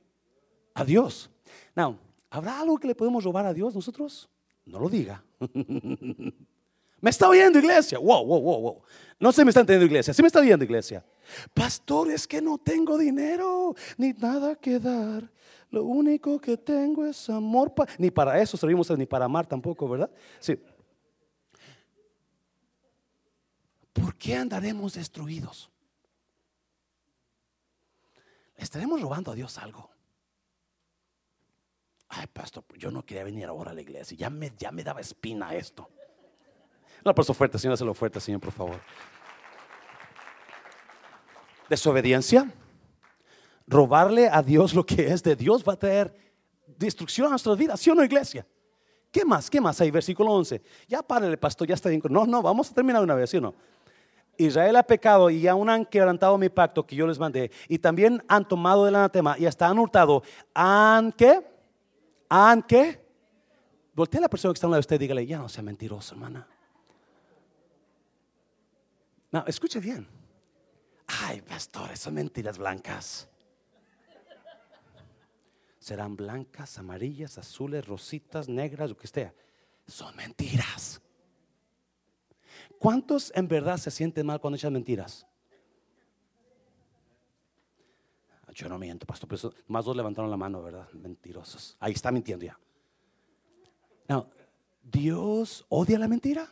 A 0.74 0.84
Dios. 0.84 1.30
Now, 1.74 1.98
¿Habrá 2.34 2.59
algo 2.59 2.76
que 2.78 2.88
le 2.88 2.96
podemos 2.96 3.22
robar 3.22 3.46
a 3.46 3.55
Dios 3.55 3.76
nosotros? 3.76 4.28
No 4.66 4.80
lo 4.80 4.88
diga. 4.88 5.22
¿Me 7.00 7.11
está 7.11 7.28
oyendo 7.28 7.61
iglesia? 7.61 7.96
Wow, 8.00 8.26
wow, 8.26 8.40
wow, 8.40 8.61
wow. 8.61 8.82
No 9.20 9.30
se 9.30 9.44
me 9.44 9.52
está 9.52 9.61
entendiendo 9.61 9.86
iglesia. 9.86 10.12
¿Sí 10.12 10.20
me 10.20 10.26
está 10.26 10.40
oyendo 10.40 10.64
iglesia? 10.64 11.05
Pastor, 11.55 12.11
es 12.11 12.26
que 12.26 12.42
no 12.42 12.59
tengo 12.59 12.98
dinero 12.98 13.76
ni 13.96 14.12
nada 14.14 14.57
que 14.57 14.80
dar. 14.80 15.30
Lo 15.70 15.84
único 15.84 16.40
que 16.40 16.57
tengo 16.57 17.07
es 17.07 17.30
amor. 17.30 17.72
ni 17.98 18.11
para 18.11 18.40
eso 18.42 18.57
servimos, 18.57 18.90
ni 18.98 19.07
para 19.07 19.26
amar 19.26 19.46
tampoco, 19.46 19.88
¿verdad? 19.88 20.11
Sí. 20.40 20.59
¿Por 23.95 24.16
qué 24.16 24.36
andaremos 24.36 24.95
destruidos? 24.95 25.70
¿Estaremos 28.57 29.01
robando 29.01 29.30
a 29.30 29.34
Dios 29.34 29.57
algo? 29.57 29.88
Ay, 32.09 32.26
pastor, 32.26 32.64
pues 32.64 32.80
yo 32.80 32.90
no 32.90 33.05
quería 33.07 33.24
venir 33.24 33.47
ahora 33.47 33.70
a 33.70 33.74
la 33.74 33.80
iglesia. 33.80 34.16
Ya 34.16 34.30
me, 34.30 34.53
ya 34.59 34.70
me 34.70 34.84
daba 34.84 35.01
espina 35.01 35.55
esto. 35.55 35.88
Por 37.03 37.24
su 37.24 37.34
fuerte, 37.34 37.59
Señor, 37.59 37.74
hazlo 37.74 37.95
fuerte, 37.95 38.20
Señor, 38.20 38.40
por 38.40 38.53
favor. 38.53 38.80
Desobediencia. 41.68 42.53
Robarle 43.66 44.28
a 44.28 44.42
Dios 44.42 44.74
lo 44.74 44.84
que 44.84 45.07
es 45.07 45.22
de 45.22 45.36
Dios 45.36 45.64
va 45.66 45.74
a 45.74 45.78
traer 45.78 46.14
destrucción 46.66 47.28
a 47.28 47.30
nuestras 47.30 47.57
vidas, 47.57 47.80
¿sí 47.80 47.90
o 47.90 47.95
no, 47.95 48.05
iglesia? 48.05 48.47
¿Qué 49.11 49.24
más? 49.24 49.49
¿Qué 49.49 49.61
más 49.61 49.80
hay? 49.80 49.90
Versículo 49.90 50.32
11. 50.32 50.61
Ya 50.88 51.03
párale, 51.03 51.36
pastor, 51.36 51.68
ya 51.68 51.74
está 51.74 51.88
bien. 51.88 52.03
No, 52.11 52.26
no, 52.26 52.42
vamos 52.42 52.70
a 52.70 52.74
terminar 52.74 53.03
una 53.03 53.14
vez, 53.14 53.30
¿sí 53.30 53.36
o 53.36 53.40
no? 53.40 53.55
Israel 54.37 54.76
ha 54.76 54.82
pecado 54.82 55.30
y 55.30 55.47
aún 55.47 55.70
han 55.70 55.85
quebrantado 55.85 56.39
mi 56.39 56.49
pacto 56.49 56.87
que 56.87 56.97
yo 56.97 57.07
les 57.07 57.18
mandé. 57.18 57.51
Y 57.68 57.78
también 57.78 58.22
han 58.28 58.47
tomado 58.47 58.85
del 58.85 58.95
anatema 58.95 59.37
y 59.39 59.47
hasta 59.47 59.68
han 59.68 59.78
hurtado. 59.78 60.22
¿Han 60.55 61.12
qué? 61.12 61.47
¿Han 62.28 62.62
qué? 62.62 63.05
Voltea 63.95 64.18
a 64.18 64.22
la 64.22 64.28
persona 64.28 64.53
que 64.53 64.57
está 64.57 64.66
a 64.66 64.68
un 64.68 64.72
lado 64.72 64.78
de 64.78 64.87
usted 64.87 64.97
y 64.97 64.99
dígale, 64.99 65.26
ya 65.26 65.39
no 65.39 65.49
sea 65.49 65.62
mentiroso, 65.62 66.14
hermana. 66.14 66.47
No, 69.30 69.45
escuche 69.47 69.80
bien. 69.80 70.07
Ay, 71.07 71.41
pastor, 71.43 71.97
son 71.97 72.14
mentiras 72.14 72.59
blancas. 72.59 73.28
Serán 75.78 76.16
blancas, 76.16 76.78
amarillas, 76.78 77.37
azules, 77.37 77.87
rositas, 77.87 78.49
negras, 78.49 78.91
lo 78.91 78.97
que 78.97 79.07
sea. 79.07 79.35
Son 79.87 80.16
mentiras. 80.16 81.01
¿Cuántos 82.85 83.32
en 83.35 83.49
verdad 83.49 83.78
se 83.78 83.91
sienten 83.91 84.26
mal 84.26 84.39
cuando 84.43 84.59
echan 84.59 84.74
mentiras? 84.74 85.26
Yo 88.55 88.68
no 88.68 88.78
miento, 88.78 89.07
pastor. 89.07 89.55
más 89.68 89.87
dos 89.87 89.97
levantaron 89.97 90.30
la 90.30 90.37
mano, 90.37 90.62
¿verdad? 90.62 90.87
Mentirosos. 90.93 91.78
Ahí 91.80 91.95
está 91.95 92.12
mintiendo 92.12 92.45
ya. 92.45 92.59
No, 94.07 94.28
¿Dios 94.82 95.64
odia 95.70 95.99
la 95.99 96.09
mentira? 96.09 96.47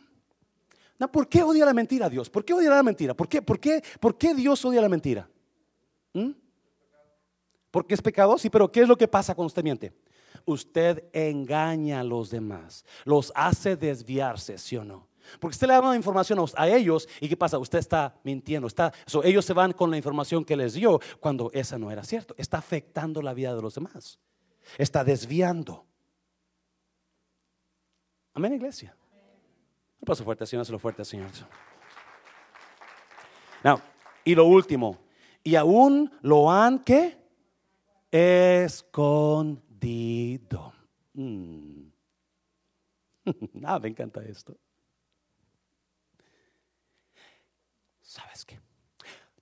No, 0.97 1.11
¿por 1.11 1.29
qué 1.29 1.43
odia 1.43 1.67
la 1.67 1.73
mentira 1.75 2.09
Dios? 2.09 2.31
¿Por 2.31 2.43
qué 2.43 2.55
odia 2.55 2.71
la 2.71 2.81
mentira? 2.81 3.13
¿Por 3.13 3.29
qué, 3.29 3.43
por 3.43 3.59
qué, 3.59 3.83
por 3.99 4.17
qué 4.17 4.33
Dios 4.33 4.65
odia 4.65 4.81
la 4.81 4.89
mentira? 4.89 5.29
¿Mm? 6.13 6.31
Porque 7.69 7.93
es 7.93 8.01
pecado, 8.01 8.39
sí, 8.39 8.49
pero 8.49 8.71
¿qué 8.71 8.81
es 8.81 8.87
lo 8.87 8.97
que 8.97 9.07
pasa 9.07 9.35
cuando 9.35 9.49
usted 9.49 9.63
miente? 9.63 9.93
Usted 10.45 11.03
engaña 11.13 11.99
a 11.99 12.03
los 12.03 12.31
demás, 12.31 12.85
los 13.05 13.31
hace 13.35 13.75
desviarse, 13.75 14.57
¿sí 14.57 14.77
o 14.77 14.83
no? 14.83 15.12
Porque 15.39 15.53
usted 15.55 15.67
le 15.67 15.73
da 15.73 15.81
una 15.81 15.95
información 15.95 16.39
a 16.55 16.67
ellos 16.67 17.07
y 17.19 17.29
¿qué 17.29 17.37
pasa? 17.37 17.57
Usted 17.57 17.79
está 17.79 18.15
mintiendo. 18.23 18.67
Está, 18.67 18.93
ellos 19.23 19.45
se 19.45 19.53
van 19.53 19.73
con 19.73 19.91
la 19.91 19.97
información 19.97 20.45
que 20.45 20.55
les 20.55 20.73
dio 20.73 20.99
cuando 21.19 21.51
esa 21.53 21.77
no 21.77 21.91
era 21.91 22.03
cierto. 22.03 22.35
Está 22.37 22.57
afectando 22.57 23.21
la 23.21 23.33
vida 23.33 23.55
de 23.55 23.61
los 23.61 23.75
demás. 23.75 24.19
Está 24.77 25.03
desviando. 25.03 25.85
Amén, 28.33 28.53
iglesia. 28.53 28.95
Un 29.99 30.05
paso 30.05 30.23
fuerte, 30.23 30.45
Señor, 30.45 30.69
lo 30.69 30.79
fuerte, 30.79 31.05
Señor. 31.05 31.29
y 34.25 34.35
lo 34.35 34.45
último, 34.45 34.99
y 35.43 35.55
aún 35.55 36.11
lo 36.21 36.51
han 36.51 36.79
que 36.79 37.17
escondido. 38.11 39.63
Mm. 41.13 41.83
ah, 43.63 43.79
me 43.79 43.89
encanta 43.89 44.21
esto. 44.23 44.55
¿Sabes 48.13 48.45
qué? 48.45 48.59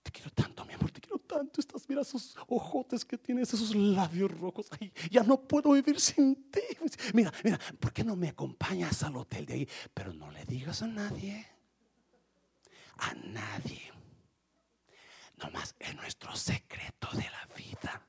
Te 0.01 0.11
quiero 0.11 0.31
tanto, 0.31 0.63
mi 0.63 0.73
amor, 0.73 0.91
te 0.91 1.01
quiero 1.01 1.19
tanto. 1.19 1.59
Estás, 1.59 1.89
mira 1.89 2.03
esos 2.03 2.37
ojotes 2.47 3.03
que 3.03 3.17
tienes, 3.17 3.53
esos 3.53 3.75
labios 3.75 4.31
rojos. 4.31 4.67
Ay, 4.79 4.93
ya 5.09 5.23
no 5.23 5.41
puedo 5.41 5.73
vivir 5.73 5.99
sin 5.99 6.49
ti. 6.49 6.61
Mira, 7.13 7.33
mira, 7.43 7.59
¿por 7.81 7.91
qué 7.91 8.05
no 8.05 8.15
me 8.15 8.29
acompañas 8.29 9.03
al 9.03 9.17
hotel 9.17 9.45
de 9.45 9.53
ahí? 9.55 9.69
Pero 9.93 10.13
no 10.13 10.31
le 10.31 10.45
digas 10.45 10.81
a 10.83 10.87
nadie. 10.87 11.45
A 12.99 13.13
nadie. 13.13 13.91
Nomás 15.35 15.75
es 15.77 15.93
nuestro 15.93 16.33
secreto 16.33 17.09
de 17.11 17.29
la 17.29 17.53
vida. 17.53 18.07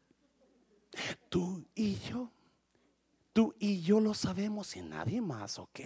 Tú 1.29 1.67
y 1.75 1.97
yo. 1.97 2.31
Tú 3.33 3.53
y 3.59 3.81
yo 3.83 3.99
lo 3.99 4.15
sabemos 4.15 4.77
y 4.77 4.83
nadie 4.83 5.21
más, 5.21 5.59
¿ok? 5.59 5.81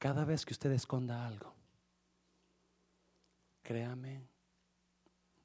Cada 0.00 0.24
vez 0.24 0.46
que 0.46 0.54
usted 0.54 0.72
esconda 0.72 1.26
algo, 1.26 1.54
créame, 3.62 4.26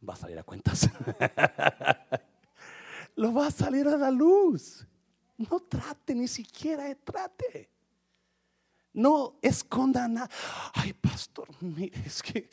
va 0.07 0.13
a 0.13 0.15
salir 0.15 0.39
a 0.39 0.43
cuentas. 0.43 0.87
Lo 3.17 3.33
va 3.33 3.47
a 3.47 3.51
salir 3.51 3.85
a 3.85 3.97
la 3.97 4.09
luz. 4.09 4.87
No 5.37 5.59
trate, 5.59 6.15
ni 6.15 6.29
siquiera 6.29 6.95
trate. 6.95 7.69
No 8.93 9.39
esconda 9.41 10.07
nada. 10.07 10.29
Ay, 10.73 10.93
pastor, 10.93 11.49
mire, 11.59 12.01
es 12.05 12.23
que, 12.23 12.49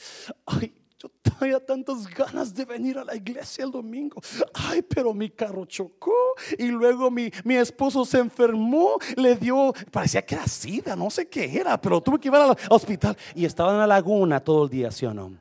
ay, 0.46 0.74
yo 1.03 1.09
tenía 1.09 1.59
tantas 1.59 2.07
ganas 2.07 2.55
de 2.55 2.64
venir 2.64 2.96
a 2.96 3.05
la 3.05 3.16
iglesia 3.16 3.64
el 3.64 3.72
domingo. 3.72 4.20
Ay, 4.55 4.82
pero 4.82 5.12
mi 5.12 5.30
carro 5.30 5.64
chocó 5.64 6.12
y 6.57 6.68
luego 6.68 7.11
mi, 7.11 7.30
mi 7.44 7.57
esposo 7.57 8.05
se 8.05 8.18
enfermó, 8.18 8.98
le 9.16 9.34
dio, 9.34 9.72
parecía 9.90 10.24
que 10.24 10.36
era 10.36 10.46
sida, 10.46 10.94
no 10.94 11.11
sé 11.11 11.28
qué 11.28 11.59
era, 11.59 11.80
pero 11.80 12.00
tuve 12.00 12.20
que 12.20 12.28
ir 12.28 12.34
al 12.34 12.57
hospital 12.70 13.16
y 13.34 13.44
estaba 13.44 13.72
en 13.72 13.78
la 13.78 13.86
laguna 13.86 14.38
todo 14.38 14.64
el 14.64 14.70
día, 14.70 14.90
¿sí 14.92 15.05
o 15.05 15.12
no? 15.12 15.32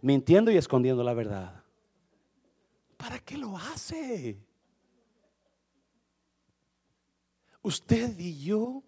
Mintiendo 0.00 0.50
y 0.50 0.56
escondiendo 0.56 1.02
la 1.02 1.14
verdad. 1.14 1.62
¿Para 2.96 3.18
qué 3.18 3.36
lo 3.36 3.56
hace? 3.56 4.38
Usted 7.62 8.16
y 8.18 8.44
yo 8.44 8.82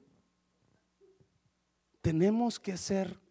tenemos 2.01 2.61
que 2.61 2.77
ser 2.77 3.24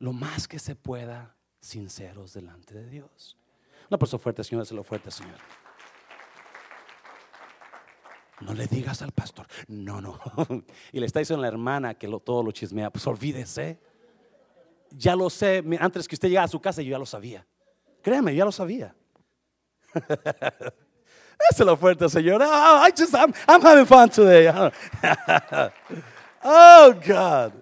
lo 0.00 0.12
más 0.12 0.48
que 0.48 0.58
se 0.58 0.74
pueda 0.74 1.36
sinceros 1.60 2.34
delante 2.34 2.74
de 2.74 2.88
Dios. 2.88 3.36
No, 3.88 3.98
por 3.98 4.08
eso 4.08 4.18
fuerte, 4.18 4.42
Señor, 4.42 4.70
lo 4.72 4.82
fuerte, 4.82 5.10
Señor. 5.10 5.36
No 8.40 8.54
le 8.54 8.66
digas 8.66 9.02
al 9.02 9.12
pastor, 9.12 9.46
no, 9.68 10.00
no. 10.00 10.18
y 10.92 11.00
le 11.00 11.06
está 11.06 11.18
diciendo 11.18 11.40
a 11.40 11.46
la 11.46 11.48
hermana 11.48 11.94
que 11.94 12.08
lo, 12.08 12.20
todo 12.20 12.42
lo 12.42 12.50
chismea, 12.52 12.90
pues 12.90 13.06
olvídese. 13.06 13.78
Ya 14.92 15.14
lo 15.14 15.28
sé, 15.28 15.62
antes 15.78 16.08
que 16.08 16.14
usted 16.14 16.28
llegara 16.28 16.46
a 16.46 16.48
su 16.48 16.60
casa 16.60 16.82
yo 16.82 16.90
ya 16.90 16.98
lo 16.98 17.06
sabía. 17.06 17.46
Créame, 18.02 18.34
ya 18.34 18.44
lo 18.44 18.52
sabía. 18.52 18.94
Eso 21.50 21.62
es 21.62 21.66
lo 21.66 21.76
fuerte, 21.76 22.08
Señor. 22.08 22.40
Oh, 22.42 22.86
I 22.86 22.90
just, 22.96 23.14
I'm 23.14 23.32
having 23.62 23.86
fun 23.86 24.08
today. 24.08 24.48
oh, 26.42 26.94
God. 27.06 27.52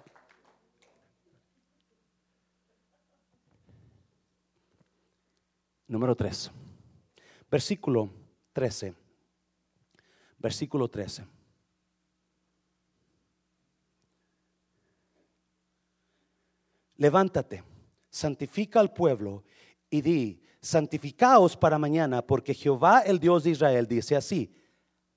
Número 5.89 6.15
3. 6.15 6.51
Versículo 7.49 8.09
13. 8.53 8.93
Versículo 10.37 10.87
13. 10.87 11.25
Levántate, 16.97 17.63
santifica 18.07 18.79
al 18.79 18.93
pueblo 18.93 19.43
y 19.89 20.01
di, 20.01 20.43
santificaos 20.61 21.57
para 21.57 21.79
mañana, 21.79 22.21
porque 22.21 22.53
Jehová 22.53 22.99
el 22.99 23.19
Dios 23.19 23.45
de 23.45 23.51
Israel 23.51 23.87
dice 23.87 24.15
así, 24.15 24.53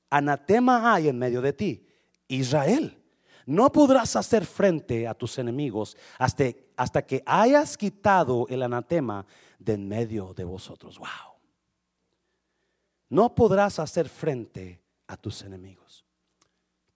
anatema 0.08 0.94
hay 0.94 1.08
en 1.08 1.18
medio 1.18 1.42
de 1.42 1.52
ti, 1.52 1.86
Israel. 2.28 2.98
No 3.44 3.70
podrás 3.72 4.16
hacer 4.16 4.46
frente 4.46 5.06
a 5.06 5.14
tus 5.14 5.36
enemigos 5.38 5.96
hasta, 6.18 6.44
hasta 6.82 7.06
que 7.06 7.22
hayas 7.26 7.76
quitado 7.76 8.46
el 8.48 8.62
anatema 8.62 9.24
de 9.58 9.74
en 9.74 9.88
medio 9.88 10.34
de 10.34 10.44
vosotros. 10.44 10.98
Wow. 10.98 11.08
No 13.08 13.34
podrás 13.34 13.78
hacer 13.78 14.08
frente 14.08 14.82
a 15.06 15.16
tus 15.16 15.42
enemigos. 15.42 16.04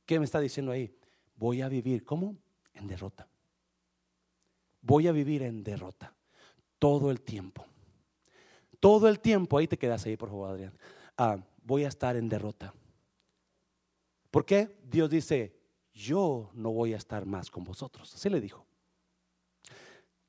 ¿Qué 0.04 0.18
me 0.18 0.24
está 0.24 0.40
diciendo 0.40 0.72
ahí? 0.72 0.94
Voy 1.36 1.62
a 1.62 1.68
vivir, 1.68 2.04
¿cómo? 2.04 2.36
En 2.74 2.86
derrota. 2.86 3.28
Voy 4.80 5.08
a 5.08 5.12
vivir 5.12 5.42
en 5.42 5.62
derrota 5.62 6.14
todo 6.78 7.10
el 7.10 7.20
tiempo 7.20 7.66
todo 8.80 9.08
el 9.08 9.20
tiempo, 9.20 9.58
ahí 9.58 9.66
te 9.66 9.78
quedas 9.78 10.04
ahí, 10.06 10.16
por 10.16 10.28
favor, 10.28 10.50
Adrián, 10.50 10.72
ah, 11.16 11.38
voy 11.62 11.84
a 11.84 11.88
estar 11.88 12.16
en 12.16 12.28
derrota. 12.28 12.74
¿Por 14.30 14.44
qué? 14.44 14.76
Dios 14.84 15.10
dice, 15.10 15.56
yo 15.92 16.50
no 16.54 16.70
voy 16.72 16.92
a 16.92 16.96
estar 16.96 17.24
más 17.26 17.50
con 17.50 17.64
vosotros. 17.64 18.14
Así 18.14 18.28
le 18.28 18.40
dijo. 18.40 18.65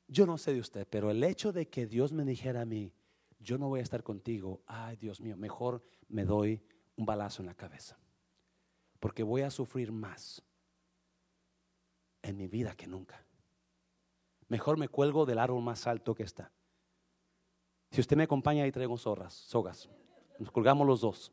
Yo 0.08 0.26
no 0.26 0.38
sé 0.38 0.54
de 0.54 0.60
usted, 0.60 0.88
pero 0.90 1.12
el 1.12 1.24
hecho 1.24 1.52
de 1.52 1.68
que 1.68 1.86
Dios 1.86 2.14
me 2.14 2.24
dijera 2.24 2.62
a 2.62 2.66
mí, 2.66 2.94
yo 3.40 3.58
no 3.58 3.68
voy 3.68 3.82
a 3.82 3.84
estar 3.84 4.04
contigo, 4.04 4.62
ay 4.66 4.96
Dios 4.96 5.20
mío, 5.22 5.36
mejor 5.38 5.84
me 6.08 6.26
doy 6.26 6.62
un 6.96 7.06
balazo 7.06 7.42
en 7.42 7.48
la 7.48 7.54
cabeza, 7.54 7.98
porque 9.00 9.24
voy 9.24 9.42
a 9.42 9.52
sufrir 9.52 9.92
más 9.92 10.42
en 12.22 12.38
mi 12.38 12.48
vida 12.48 12.76
que 12.76 12.88
nunca. 12.88 13.24
Mejor 14.48 14.78
me 14.78 14.88
cuelgo 14.88 15.26
del 15.26 15.40
árbol 15.40 15.62
más 15.62 15.88
alto 15.88 16.16
que 16.16 16.24
está. 16.24 16.52
Si 17.92 18.02
usted 18.02 18.18
me 18.18 18.24
acompaña, 18.24 18.64
ahí 18.64 18.72
traigo 18.72 18.98
zorras, 18.98 19.34
sogas. 19.34 19.90
Nos 20.40 20.52
colgamos 20.52 20.88
los 20.88 21.02
dos. 21.02 21.32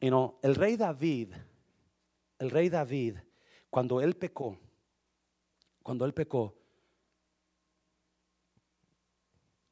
Y 0.00 0.10
no, 0.10 0.38
el 0.42 0.54
rey 0.54 0.76
David, 0.76 1.32
el 2.38 2.50
rey 2.50 2.68
David, 2.68 3.16
cuando 3.70 4.00
él 4.00 4.14
pecó, 4.14 4.58
cuando 5.84 6.06
él 6.06 6.14
pecó 6.14 6.56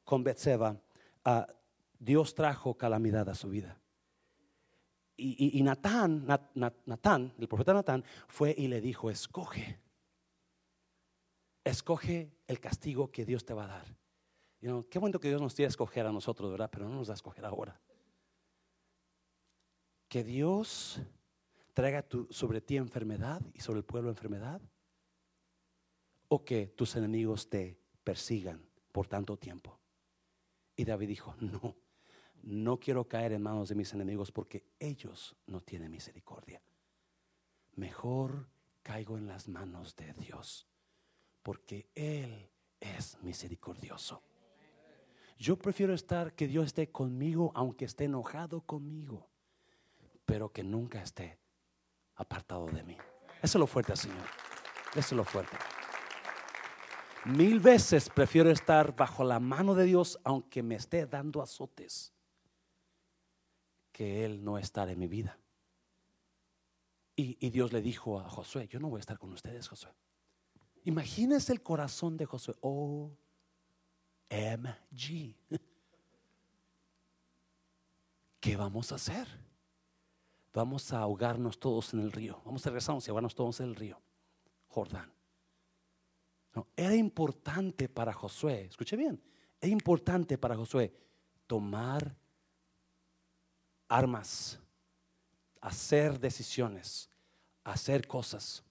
con 0.03 0.23
Betseba, 0.23 0.79
uh, 1.25 1.41
Dios 1.97 2.35
trajo 2.35 2.77
calamidad 2.77 3.27
a 3.29 3.35
su 3.35 3.49
vida. 3.49 3.81
Y, 5.17 5.57
y, 5.57 5.63
Natán, 5.63 6.25
Natán, 6.85 7.33
el 7.37 7.47
profeta 7.47 7.73
Natán, 7.73 8.03
fue 8.27 8.53
y 8.55 8.67
le 8.67 8.79
dijo, 8.79 9.09
escoge, 9.09 9.79
escoge 11.63 12.31
el 12.47 12.59
castigo 12.59 13.11
que 13.11 13.25
Dios 13.25 13.43
te 13.43 13.53
va 13.53 13.65
a 13.65 13.67
dar. 13.67 14.83
qué 14.89 14.99
bueno 14.99 15.19
que 15.19 15.29
Dios 15.29 15.41
nos 15.41 15.55
tiene 15.55 15.67
a 15.67 15.69
escoger 15.69 16.05
a 16.05 16.11
nosotros, 16.11 16.51
¿verdad? 16.51 16.69
Pero 16.71 16.87
no 16.87 16.95
nos 16.95 17.07
da 17.07 17.13
a 17.13 17.15
escoger 17.15 17.45
ahora. 17.45 17.79
Que 20.07 20.23
Dios 20.23 21.01
traiga 21.73 22.05
sobre 22.29 22.61
ti 22.61 22.77
enfermedad 22.77 23.41
y 23.53 23.61
sobre 23.61 23.79
el 23.79 23.85
pueblo 23.85 24.09
enfermedad. 24.09 24.61
O 26.33 26.43
que 26.43 26.65
tus 26.65 26.95
enemigos 26.95 27.47
te 27.47 27.77
persigan 28.03 28.59
por 28.91 29.05
tanto 29.05 29.37
tiempo. 29.37 29.79
Y 30.75 30.83
David 30.83 31.07
dijo, 31.09 31.35
no, 31.39 31.75
no 32.41 32.79
quiero 32.79 33.07
caer 33.07 33.33
en 33.33 33.43
manos 33.43 33.69
de 33.69 33.75
mis 33.75 33.93
enemigos 33.93 34.31
porque 34.31 34.65
ellos 34.79 35.35
no 35.45 35.61
tienen 35.61 35.91
misericordia. 35.91 36.59
Mejor 37.75 38.49
caigo 38.81 39.15
en 39.15 39.27
las 39.27 39.47
manos 39.47 39.95
de 39.95 40.11
Dios 40.13 40.65
porque 41.43 41.91
Él 41.93 42.49
es 42.79 43.21
misericordioso. 43.21 44.23
Yo 45.37 45.59
prefiero 45.59 45.93
estar, 45.93 46.33
que 46.33 46.47
Dios 46.47 46.65
esté 46.65 46.91
conmigo, 46.91 47.51
aunque 47.53 47.85
esté 47.85 48.05
enojado 48.05 48.61
conmigo, 48.61 49.29
pero 50.25 50.51
que 50.51 50.63
nunca 50.63 50.99
esté 50.99 51.37
apartado 52.15 52.65
de 52.65 52.81
mí. 52.81 52.97
Eso 53.43 53.59
es 53.59 53.59
lo 53.59 53.67
fuerte, 53.67 53.95
Señor. 53.95 54.25
Eso 54.95 54.99
es 54.99 55.11
lo 55.13 55.25
fuerte. 55.25 55.57
Mil 57.25 57.59
veces 57.61 58.09
prefiero 58.09 58.49
estar 58.49 58.95
bajo 58.95 59.23
la 59.23 59.39
mano 59.39 59.75
de 59.75 59.85
Dios, 59.85 60.19
aunque 60.23 60.61
me 60.61 60.75
esté 60.75 61.05
dando 61.05 61.41
azotes 61.41 62.13
que 63.93 64.25
Él 64.25 64.43
no 64.43 64.57
estar 64.57 64.89
en 64.89 64.99
mi 64.99 65.07
vida. 65.07 65.39
Y, 67.15 67.51
Dios 67.51 67.71
le 67.71 67.81
dijo 67.81 68.19
a 68.19 68.27
Josué, 68.27 68.67
yo 68.67 68.79
no 68.79 68.89
voy 68.89 68.97
a 68.97 69.01
estar 69.01 69.19
con 69.19 69.31
ustedes, 69.31 69.67
Josué. 69.67 69.91
Imagínese 70.83 71.53
el 71.53 71.61
corazón 71.61 72.17
de 72.17 72.25
Josué. 72.25 72.55
Oh, 72.61 73.11
MG. 74.29 75.35
¿Qué 78.39 78.57
vamos 78.57 78.91
a 78.91 78.95
hacer? 78.95 79.27
Vamos 80.53 80.91
a 80.91 80.99
ahogarnos 80.99 81.59
todos 81.59 81.93
en 81.93 81.99
el 81.99 82.11
río. 82.11 82.41
Vamos 82.45 82.65
a 82.65 82.69
regresarnos 82.69 83.07
y 83.07 83.11
ahogarnos 83.11 83.35
todos 83.35 83.59
en 83.59 83.67
el 83.67 83.75
río. 83.75 84.01
Jordán. 84.67 85.13
No, 86.53 86.67
era 86.75 86.95
importante 86.95 87.89
para 87.89 88.13
Josué, 88.13 88.65
escuche 88.69 88.95
bien, 88.95 89.21
es 89.59 89.69
importante 89.69 90.37
para 90.37 90.55
Josué 90.55 90.93
tomar 91.47 92.15
armas, 93.87 94.59
hacer 95.61 96.19
decisiones, 96.19 97.09
hacer 97.63 98.07
cosas. 98.07 98.63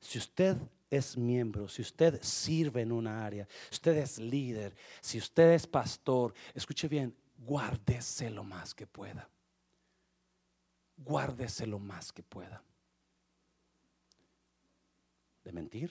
Si 0.00 0.18
usted 0.18 0.56
es 0.90 1.16
miembro, 1.16 1.68
si 1.68 1.82
usted 1.82 2.20
sirve 2.22 2.82
en 2.82 2.92
una 2.92 3.24
área, 3.24 3.46
si 3.70 3.76
usted 3.76 3.96
es 3.98 4.18
líder, 4.18 4.74
si 5.00 5.18
usted 5.18 5.52
es 5.52 5.66
pastor, 5.66 6.34
escuche 6.54 6.88
bien, 6.88 7.14
guárdese 7.38 8.30
lo 8.30 8.44
más 8.44 8.74
que 8.74 8.86
pueda. 8.86 9.28
Guárdese 10.96 11.66
lo 11.66 11.78
más 11.78 12.12
que 12.12 12.22
pueda. 12.22 12.62
De 15.44 15.52
mentir, 15.52 15.90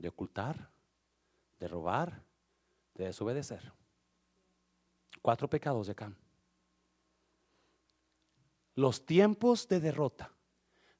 de 0.00 0.08
ocultar, 0.08 0.70
de 1.58 1.68
robar, 1.68 2.22
de 2.94 3.06
desobedecer. 3.06 3.72
Cuatro 5.22 5.48
pecados 5.48 5.86
de 5.86 5.92
acá. 5.92 6.12
Los 8.74 9.04
tiempos 9.04 9.68
de 9.68 9.80
derrota 9.80 10.32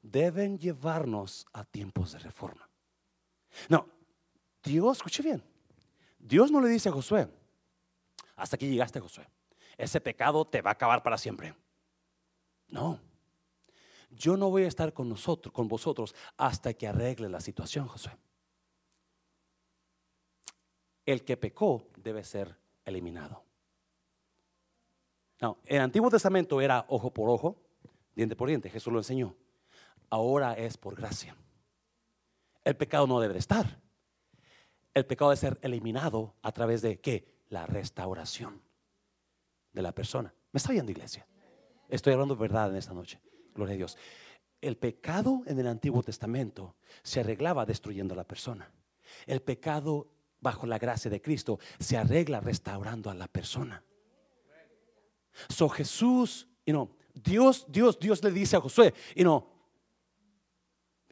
deben 0.03 0.59
llevarnos 0.59 1.47
a 1.53 1.65
tiempos 1.65 2.13
de 2.13 2.19
reforma. 2.19 2.69
No, 3.69 3.89
Dios, 4.63 4.99
escuche 4.99 5.23
bien, 5.23 5.43
Dios 6.19 6.51
no 6.51 6.61
le 6.61 6.69
dice 6.69 6.89
a 6.89 6.93
Josué, 6.93 7.29
hasta 8.37 8.57
aquí 8.57 8.69
llegaste 8.69 9.01
Josué, 9.01 9.27
ese 9.77 10.01
pecado 10.01 10.47
te 10.47 10.63
va 10.63 10.71
a 10.71 10.75
acabar 10.75 11.03
para 11.03 11.19
siempre. 11.19 11.55
No, 12.69 13.01
yo 14.11 14.37
no 14.37 14.51
voy 14.51 14.65
a 14.65 14.69
estar 14.69 14.93
con 14.93 15.09
nosotros, 15.09 15.53
con 15.53 15.69
vosotros, 15.69 16.15
hasta 16.37 16.75
que 16.75 16.87
arregle 16.87 17.29
la 17.29 17.41
situación, 17.41 17.89
Josué. 17.89 18.13
El 21.11 21.25
que 21.25 21.37
pecó 21.37 21.89
debe 21.97 22.23
ser 22.23 22.57
eliminado. 22.85 23.43
No, 25.41 25.59
el 25.67 25.81
Antiguo 25.81 26.09
Testamento 26.09 26.61
era 26.61 26.85
ojo 26.87 27.13
por 27.13 27.29
ojo, 27.31 27.57
diente 28.15 28.37
por 28.37 28.49
diente, 28.49 28.71
Jesús 28.71 28.93
lo 28.93 29.01
enseñó. 29.01 29.35
Ahora 30.09 30.55
es 30.55 30.77
por 30.77 30.95
gracia. 30.95 31.35
El 32.63 32.77
pecado 32.77 33.09
no 33.09 33.19
debe 33.19 33.33
de 33.33 33.41
estar. 33.41 33.81
El 34.95 35.05
pecado 35.05 35.33
debe 35.33 35.41
ser 35.41 35.59
eliminado 35.63 36.37
a 36.43 36.53
través 36.53 36.81
de 36.81 37.01
qué? 37.01 37.27
La 37.49 37.67
restauración 37.67 38.63
de 39.73 39.83
la 39.83 39.91
persona. 39.91 40.33
¿Me 40.53 40.59
está 40.59 40.71
viendo, 40.71 40.93
iglesia? 40.93 41.27
Estoy 41.89 42.13
hablando 42.13 42.37
verdad 42.37 42.71
en 42.71 42.77
esta 42.77 42.95
noche. 42.95 43.21
Gloria 43.53 43.75
a 43.75 43.79
Dios. 43.79 43.99
El 44.61 44.77
pecado 44.77 45.43
en 45.47 45.59
el 45.59 45.67
Antiguo 45.67 46.05
Testamento 46.05 46.77
se 47.03 47.19
arreglaba 47.19 47.67
destruyendo 47.67 48.15
a 48.15 48.17
la 48.17 48.29
persona. 48.29 48.71
El 49.27 49.43
pecado 49.43 50.07
bajo 50.41 50.67
la 50.67 50.79
gracia 50.79 51.11
de 51.11 51.21
Cristo 51.21 51.59
se 51.79 51.97
arregla 51.97 52.41
restaurando 52.41 53.11
a 53.11 53.15
la 53.15 53.29
persona. 53.29 53.83
So 55.49 55.69
Jesús, 55.69 56.49
you 56.67 56.73
know, 56.73 56.91
Dios, 57.15 57.67
Dios, 57.69 57.99
Dios 57.99 58.23
le 58.23 58.31
dice 58.31 58.57
a 58.57 58.61
Josué, 58.61 58.95
you 59.15 59.23
know, 59.23 59.47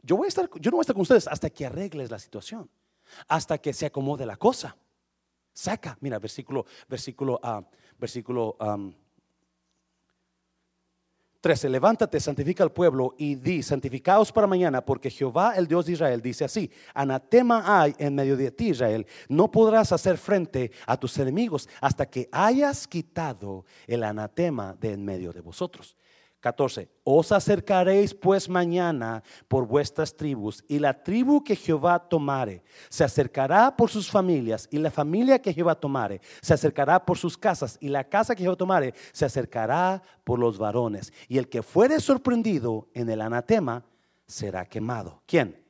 yo 0.01 0.17
voy 0.17 0.25
a 0.25 0.29
estar, 0.29 0.49
yo 0.59 0.71
no 0.71 0.77
voy 0.77 0.81
a 0.81 0.83
estar 0.83 0.95
con 0.95 1.01
ustedes 1.01 1.27
hasta 1.27 1.49
que 1.49 1.65
arregles 1.65 2.09
la 2.09 2.19
situación, 2.19 2.69
hasta 3.27 3.57
que 3.57 3.73
se 3.73 3.85
acomode 3.85 4.25
la 4.25 4.37
cosa. 4.37 4.77
Saca, 5.53 5.97
mira, 6.01 6.19
versículo, 6.19 6.65
versículo, 6.87 7.39
uh, 7.43 7.63
versículo 7.97 8.55
um, 8.59 8.93
13. 11.41 11.69
Levántate, 11.69 12.19
santifica 12.19 12.63
al 12.63 12.71
pueblo 12.71 13.15
y 13.17 13.35
di, 13.35 13.63
santificaos 13.63 14.31
para 14.31 14.47
mañana, 14.47 14.85
porque 14.85 15.09
Jehová, 15.09 15.53
el 15.55 15.67
Dios 15.67 15.85
de 15.85 15.93
Israel, 15.93 16.21
dice 16.21 16.45
así: 16.45 16.69
Anatema 16.93 17.81
hay 17.81 17.95
en 17.97 18.15
medio 18.15 18.35
de 18.35 18.51
ti, 18.51 18.69
Israel. 18.69 19.05
No 19.29 19.49
podrás 19.49 19.91
hacer 19.91 20.17
frente 20.17 20.71
a 20.85 20.97
tus 20.97 21.17
enemigos 21.17 21.69
hasta 21.79 22.05
que 22.05 22.27
hayas 22.31 22.87
quitado 22.87 23.65
el 23.87 24.03
anatema 24.03 24.75
de 24.79 24.93
en 24.93 25.05
medio 25.05 25.31
de 25.31 25.41
vosotros. 25.41 25.95
14. 26.39 26.89
Os 27.03 27.31
acercaréis 27.31 28.13
pues 28.13 28.47
mañana 28.47 29.23
por 29.47 29.67
vuestras 29.67 30.15
tribus, 30.15 30.63
y 30.67 30.79
la 30.79 31.03
tribu 31.03 31.43
que 31.43 31.55
Jehová 31.55 31.99
tomare 31.99 32.63
se 32.89 33.03
acercará 33.03 33.75
por 33.75 33.89
sus 33.89 34.09
familias, 34.09 34.67
y 34.71 34.77
la 34.77 34.91
familia 34.91 35.39
que 35.39 35.53
Jehová 35.53 35.75
tomare 35.75 36.21
se 36.41 36.53
acercará 36.53 37.05
por 37.05 37.17
sus 37.17 37.37
casas, 37.37 37.77
y 37.81 37.89
la 37.89 38.03
casa 38.03 38.35
que 38.35 38.43
Jehová 38.43 38.55
tomare 38.55 38.93
se 39.11 39.25
acercará 39.25 40.01
por 40.23 40.39
los 40.39 40.57
varones. 40.57 41.11
Y 41.27 41.37
el 41.37 41.49
que 41.49 41.61
fuere 41.61 41.99
sorprendido 41.99 42.87
en 42.93 43.09
el 43.09 43.21
anatema 43.21 43.83
será 44.27 44.65
quemado. 44.65 45.21
¿Quién? 45.25 45.61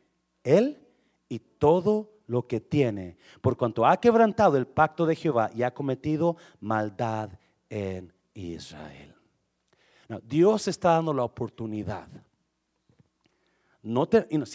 Él 0.43 0.85
y 1.27 1.39
todo 1.39 2.11
lo 2.27 2.45
que 2.45 2.59
tiene, 2.59 3.17
por 3.41 3.57
cuanto 3.57 3.87
ha 3.87 3.99
quebrantado 3.99 4.55
el 4.57 4.67
pacto 4.67 5.07
de 5.07 5.15
Jehová 5.15 5.49
y 5.55 5.63
ha 5.63 5.73
cometido 5.73 6.37
maldad 6.59 7.31
en 7.69 8.13
Israel. 8.35 9.18
Dios 10.23 10.67
está 10.67 10.91
dando 10.91 11.13
la 11.13 11.23
oportunidad. 11.23 12.07
No 13.81 14.07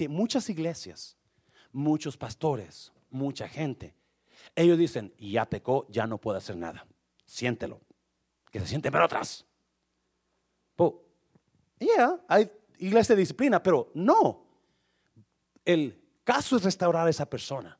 muchas 0.08 0.50
iglesias, 0.50 1.16
muchos 1.72 2.16
pastores, 2.16 2.92
mucha 3.10 3.48
gente 3.48 3.94
Ellos 4.54 4.76
dicen, 4.76 5.14
ya 5.18 5.48
pecó, 5.48 5.86
ya 5.88 6.06
no 6.06 6.18
puede 6.18 6.38
hacer 6.38 6.56
nada. 6.56 6.86
Siéntelo. 7.24 7.80
Que 8.50 8.60
se 8.60 8.66
siente 8.66 8.90
pero 8.90 9.04
atrás. 9.04 9.46
Yeah, 11.78 12.20
hay 12.28 12.50
iglesia 12.78 13.14
de 13.14 13.20
disciplina, 13.20 13.62
pero 13.62 13.90
no. 13.94 14.46
El 15.64 16.00
caso 16.22 16.56
es 16.56 16.64
restaurar 16.64 17.06
a 17.06 17.10
esa 17.10 17.28
persona. 17.28 17.78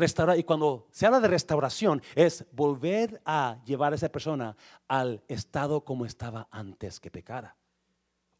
Restaurar, 0.00 0.38
y 0.38 0.44
cuando 0.44 0.88
se 0.90 1.04
habla 1.04 1.20
de 1.20 1.28
restauración, 1.28 2.02
es 2.14 2.46
volver 2.52 3.20
a 3.26 3.58
llevar 3.66 3.92
a 3.92 3.96
esa 3.96 4.08
persona 4.08 4.56
al 4.88 5.22
estado 5.28 5.84
como 5.84 6.06
estaba 6.06 6.48
antes 6.50 6.98
que 6.98 7.10
pecara, 7.10 7.54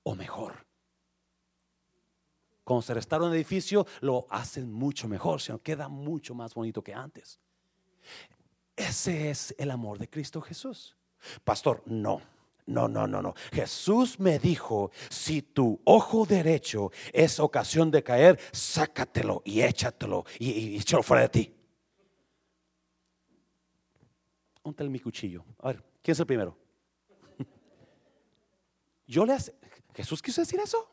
o 0.03 0.15
mejor. 0.15 0.67
Cuando 2.65 2.81
se 2.81 2.95
restaura 2.95 3.27
un 3.27 3.35
edificio, 3.35 3.87
lo 4.01 4.27
hacen 4.31 4.73
mucho 4.73 5.07
mejor, 5.07 5.43
sino 5.43 5.61
queda 5.61 5.89
mucho 5.89 6.35
más 6.35 6.55
bonito 6.55 6.83
que 6.83 6.95
antes. 6.95 7.39
Ese 8.75 9.29
es 9.29 9.55
el 9.59 9.71
amor 9.71 9.99
de 9.99 10.09
Cristo 10.09 10.41
Jesús. 10.41 10.97
Pastor, 11.45 11.83
no. 11.85 12.23
No, 12.67 12.89
no, 12.89 13.07
no, 13.07 13.21
no. 13.21 13.35
Jesús 13.53 14.21
me 14.21 14.39
dijo, 14.39 14.91
si 15.09 15.43
tu 15.43 15.81
ojo 15.85 16.25
derecho 16.25 16.93
es 17.13 17.41
ocasión 17.41 17.91
de 17.91 18.03
caer, 18.03 18.39
sácatelo 18.53 19.43
y 19.45 19.63
échatelo 19.63 20.25
y, 20.39 20.51
y 20.51 20.77
échalo 20.77 21.03
fuera 21.03 21.23
de 21.23 21.29
ti. 21.29 21.55
Ponte 24.63 24.85
mi 24.89 25.01
cuchillo. 25.01 25.45
A 25.59 25.69
ver, 25.69 25.83
¿quién 26.03 26.13
es 26.13 26.21
el 26.21 26.27
primero? 26.27 26.57
Yo 29.07 29.25
le 29.25 29.37
Jesús 29.95 30.23
quiso 30.23 30.41
decir 30.41 30.61
eso. 30.61 30.89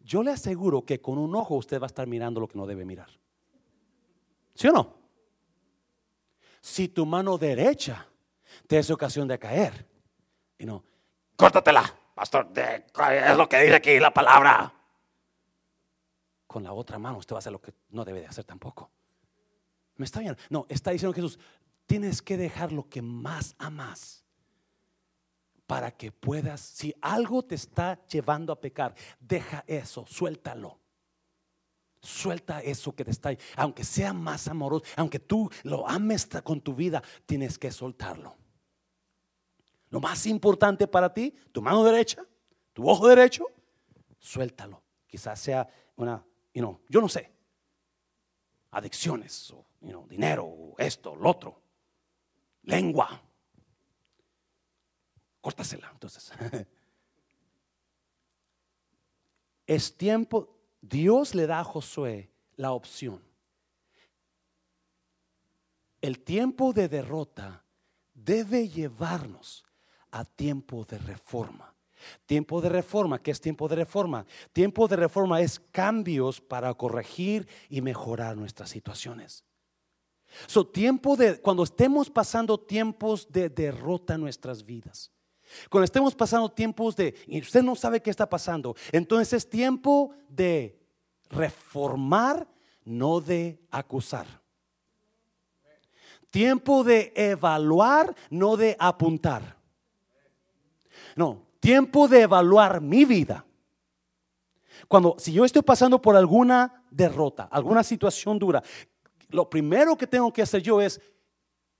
Yo 0.00 0.22
le 0.22 0.32
aseguro 0.32 0.84
que 0.84 1.00
con 1.00 1.18
un 1.18 1.34
ojo 1.34 1.54
usted 1.54 1.80
va 1.80 1.86
a 1.86 1.86
estar 1.86 2.06
mirando 2.06 2.40
lo 2.40 2.48
que 2.48 2.58
no 2.58 2.66
debe 2.66 2.84
mirar. 2.84 3.08
¿Sí 4.54 4.68
o 4.68 4.72
no? 4.72 4.96
Si 6.60 6.88
tu 6.88 7.06
mano 7.06 7.38
derecha 7.38 8.08
te 8.66 8.78
es 8.78 8.90
ocasión 8.90 9.28
de 9.28 9.38
caer, 9.38 9.86
y 10.62 10.64
no, 10.64 10.84
córtatela, 11.34 11.92
pastor, 12.14 12.52
es 12.56 13.36
lo 13.36 13.48
que 13.48 13.60
dice 13.62 13.74
aquí 13.74 13.98
la 13.98 14.14
palabra. 14.14 14.72
Con 16.46 16.62
la 16.62 16.72
otra 16.72 17.00
mano 17.00 17.18
usted 17.18 17.34
va 17.34 17.38
a 17.38 17.40
hacer 17.40 17.50
lo 17.50 17.60
que 17.60 17.74
no 17.90 18.04
debe 18.04 18.20
de 18.20 18.28
hacer 18.28 18.44
tampoco. 18.44 18.88
¿Me 19.96 20.04
está 20.04 20.20
bien? 20.20 20.36
No, 20.50 20.66
está 20.68 20.92
diciendo 20.92 21.14
Jesús, 21.14 21.40
tienes 21.84 22.22
que 22.22 22.36
dejar 22.36 22.70
lo 22.70 22.88
que 22.88 23.02
más 23.02 23.56
amas 23.58 24.24
para 25.66 25.90
que 25.90 26.12
puedas, 26.12 26.60
si 26.60 26.94
algo 27.00 27.42
te 27.42 27.56
está 27.56 27.98
llevando 28.06 28.52
a 28.52 28.60
pecar, 28.60 28.94
deja 29.18 29.64
eso, 29.66 30.06
suéltalo. 30.06 30.78
Suelta 32.00 32.60
eso 32.60 32.94
que 32.94 33.04
te 33.04 33.10
está, 33.10 33.30
aunque 33.56 33.82
sea 33.82 34.12
más 34.12 34.46
amoroso, 34.46 34.84
aunque 34.94 35.18
tú 35.18 35.50
lo 35.64 35.88
ames 35.88 36.28
con 36.44 36.60
tu 36.60 36.72
vida, 36.72 37.02
tienes 37.26 37.58
que 37.58 37.72
soltarlo. 37.72 38.36
Lo 39.92 40.00
más 40.00 40.24
importante 40.24 40.88
para 40.88 41.12
ti, 41.12 41.34
tu 41.52 41.60
mano 41.60 41.84
derecha, 41.84 42.26
tu 42.72 42.88
ojo 42.88 43.06
derecho, 43.06 43.44
suéltalo. 44.18 44.82
Quizás 45.06 45.38
sea 45.38 45.68
una, 45.96 46.24
you 46.54 46.80
yo 46.88 47.02
no 47.02 47.10
sé, 47.10 47.30
adicciones, 48.70 49.50
o, 49.50 49.66
dinero, 50.08 50.72
esto, 50.78 51.14
lo 51.14 51.28
otro, 51.28 51.60
lengua, 52.62 53.22
córtasela. 55.42 55.90
Entonces, 55.92 56.32
es 59.66 59.94
tiempo, 59.98 60.56
Dios 60.80 61.34
le 61.34 61.46
da 61.46 61.60
a 61.60 61.64
Josué 61.64 62.32
la 62.56 62.72
opción. 62.72 63.22
El 66.00 66.24
tiempo 66.24 66.72
de 66.72 66.88
derrota 66.88 67.62
debe 68.14 68.70
llevarnos 68.70 69.66
a 70.12 70.24
tiempo 70.24 70.84
de 70.84 70.98
reforma. 70.98 71.74
Tiempo 72.26 72.60
de 72.60 72.68
reforma, 72.68 73.20
¿qué 73.20 73.30
es 73.30 73.40
tiempo 73.40 73.68
de 73.68 73.76
reforma? 73.76 74.26
Tiempo 74.52 74.88
de 74.88 74.96
reforma 74.96 75.40
es 75.40 75.60
cambios 75.70 76.40
para 76.40 76.72
corregir 76.74 77.46
y 77.68 77.80
mejorar 77.80 78.36
nuestras 78.36 78.70
situaciones. 78.70 79.44
So, 80.46 80.66
tiempo 80.66 81.16
de 81.16 81.40
cuando 81.40 81.62
estemos 81.62 82.08
pasando 82.10 82.58
tiempos 82.58 83.30
de 83.30 83.48
derrota 83.48 84.14
en 84.14 84.22
nuestras 84.22 84.64
vidas. 84.64 85.10
Cuando 85.68 85.84
estemos 85.84 86.14
pasando 86.14 86.50
tiempos 86.50 86.96
de, 86.96 87.14
y 87.26 87.40
usted 87.40 87.62
no 87.62 87.76
sabe 87.76 88.00
qué 88.00 88.10
está 88.10 88.28
pasando, 88.28 88.74
entonces 88.90 89.34
es 89.34 89.50
tiempo 89.50 90.14
de 90.28 90.80
reformar, 91.28 92.48
no 92.84 93.20
de 93.20 93.60
acusar. 93.70 94.26
Tiempo 96.30 96.82
de 96.82 97.12
evaluar, 97.14 98.14
no 98.30 98.56
de 98.56 98.74
apuntar. 98.78 99.61
No, 101.16 101.46
tiempo 101.60 102.08
de 102.08 102.22
evaluar 102.22 102.80
mi 102.80 103.04
vida. 103.04 103.44
Cuando, 104.88 105.16
si 105.18 105.32
yo 105.32 105.44
estoy 105.44 105.62
pasando 105.62 106.00
por 106.00 106.16
alguna 106.16 106.84
derrota, 106.90 107.44
alguna 107.44 107.82
situación 107.82 108.38
dura, 108.38 108.62
lo 109.28 109.48
primero 109.48 109.96
que 109.96 110.06
tengo 110.06 110.32
que 110.32 110.42
hacer 110.42 110.62
yo 110.62 110.80
es, 110.80 111.00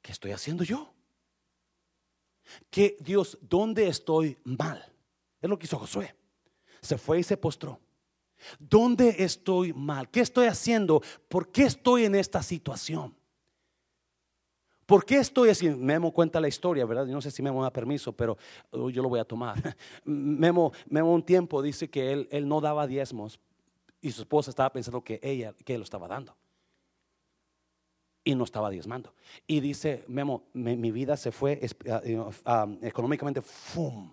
¿qué 0.00 0.12
estoy 0.12 0.32
haciendo 0.32 0.64
yo? 0.64 0.92
que 2.70 2.96
Dios, 3.00 3.38
¿dónde 3.40 3.88
estoy 3.88 4.38
mal? 4.44 4.84
Es 5.40 5.48
lo 5.48 5.58
que 5.58 5.66
hizo 5.66 5.78
Josué. 5.78 6.14
Se 6.80 6.98
fue 6.98 7.20
y 7.20 7.22
se 7.22 7.36
postró. 7.36 7.80
¿Dónde 8.58 9.16
estoy 9.18 9.72
mal? 9.72 10.10
¿Qué 10.10 10.20
estoy 10.20 10.46
haciendo? 10.46 11.02
¿Por 11.28 11.50
qué 11.52 11.64
estoy 11.64 12.04
en 12.04 12.14
esta 12.14 12.42
situación? 12.42 13.16
¿Por 14.92 15.06
qué 15.06 15.16
estoy 15.16 15.48
así? 15.48 15.70
Memo 15.70 16.12
cuenta 16.12 16.38
la 16.38 16.48
historia, 16.48 16.84
¿verdad? 16.84 17.06
no 17.06 17.22
sé 17.22 17.30
si 17.30 17.42
Memo 17.42 17.62
da 17.62 17.72
permiso, 17.72 18.12
pero 18.12 18.36
yo 18.70 19.00
lo 19.00 19.08
voy 19.08 19.20
a 19.20 19.24
tomar. 19.24 19.56
Memo, 20.04 20.70
Memo 20.90 21.14
un 21.14 21.22
tiempo 21.22 21.62
dice 21.62 21.88
que 21.88 22.12
él, 22.12 22.28
él 22.30 22.46
no 22.46 22.60
daba 22.60 22.86
diezmos 22.86 23.40
y 24.02 24.10
su 24.10 24.20
esposa 24.20 24.50
estaba 24.50 24.70
pensando 24.70 25.02
que 25.02 25.18
ella, 25.22 25.54
que 25.64 25.72
él 25.72 25.80
lo 25.80 25.84
estaba 25.84 26.08
dando 26.08 26.36
y 28.22 28.34
no 28.34 28.44
estaba 28.44 28.68
diezmando. 28.68 29.14
Y 29.46 29.60
dice, 29.60 30.04
Memo, 30.08 30.42
mi, 30.52 30.90
vida 30.90 31.16
se 31.16 31.32
fue 31.32 31.58
ah, 31.90 32.02
ah, 32.44 32.68
económicamente, 32.82 33.40
¡fum! 33.40 34.12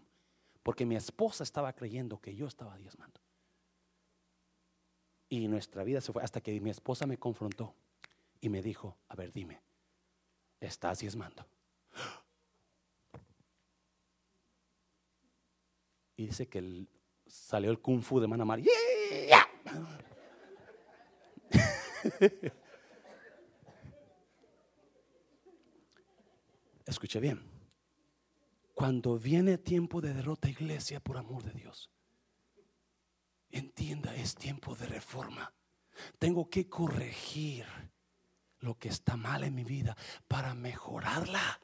Porque 0.64 0.86
mi 0.86 0.96
esposa 0.96 1.44
estaba 1.44 1.74
creyendo 1.74 2.22
que 2.22 2.34
yo 2.34 2.48
estaba 2.48 2.78
diezmando. 2.78 3.20
Y 5.28 5.46
nuestra 5.50 5.84
vida 5.84 6.00
se 6.00 6.14
fue 6.14 6.24
hasta 6.24 6.40
que 6.40 6.58
mi 6.62 6.70
esposa 6.70 7.06
me 7.06 7.18
confrontó 7.18 7.76
y 8.40 8.48
me 8.48 8.62
dijo, 8.62 8.96
a 9.10 9.18
ver, 9.18 9.34
dime, 9.34 9.60
¿estás 10.60 11.00
diezmando? 11.00 11.46
Y 16.16 16.26
dice 16.28 16.48
que 16.48 16.86
salió 17.26 17.72
el 17.72 17.80
kung 17.80 18.02
fu 18.02 18.20
de 18.20 18.28
Manamar. 18.28 18.60
¡Yeah! 18.60 19.48
Escuche 26.86 27.20
bien. 27.20 27.42
Cuando 28.74 29.18
viene 29.18 29.58
tiempo 29.58 30.02
de 30.02 30.14
derrota, 30.14 30.50
iglesia, 30.50 31.00
por 31.00 31.18
amor 31.18 31.44
de 31.44 31.52
Dios, 31.52 31.90
entienda, 33.52 34.16
es 34.16 34.36
tiempo 34.36 34.76
de 34.76 34.88
reforma. 34.88 35.54
Tengo 36.18 36.50
que 36.50 36.68
corregir 36.68 37.66
lo 38.62 38.78
que 38.78 38.90
está 38.90 39.16
mal 39.16 39.44
en 39.44 39.56
mi 39.56 39.64
vida 39.64 39.96
para 40.28 40.54
mejorarla. 40.54 41.60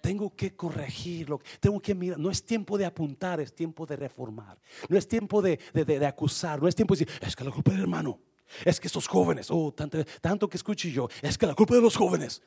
Tengo 0.00 0.34
que 0.34 0.56
corregirlo, 0.56 1.40
tengo 1.60 1.80
que 1.80 1.94
mirar. 1.94 2.18
No 2.18 2.30
es 2.30 2.44
tiempo 2.44 2.78
de 2.78 2.86
apuntar, 2.86 3.40
es 3.40 3.54
tiempo 3.54 3.84
de 3.84 3.96
reformar. 3.96 4.58
No 4.88 4.96
es 4.96 5.06
tiempo 5.06 5.42
de, 5.42 5.58
acusar, 6.06 6.60
no 6.60 6.68
es 6.68 6.74
tiempo 6.74 6.94
de 6.94 7.04
decir, 7.04 7.22
es 7.22 7.36
que 7.36 7.44
la 7.44 7.50
culpa 7.50 7.72
del 7.72 7.82
hermano, 7.82 8.18
es 8.64 8.80
que 8.80 8.86
estos 8.86 9.06
jóvenes, 9.06 9.48
oh, 9.50 9.72
tanto, 9.72 10.02
tanto 10.20 10.48
que 10.48 10.56
escuche 10.56 10.90
yo, 10.90 11.08
es 11.22 11.36
que 11.36 11.46
la 11.46 11.54
culpa 11.54 11.74
de 11.74 11.82
los 11.82 11.96
jóvenes. 11.96 12.42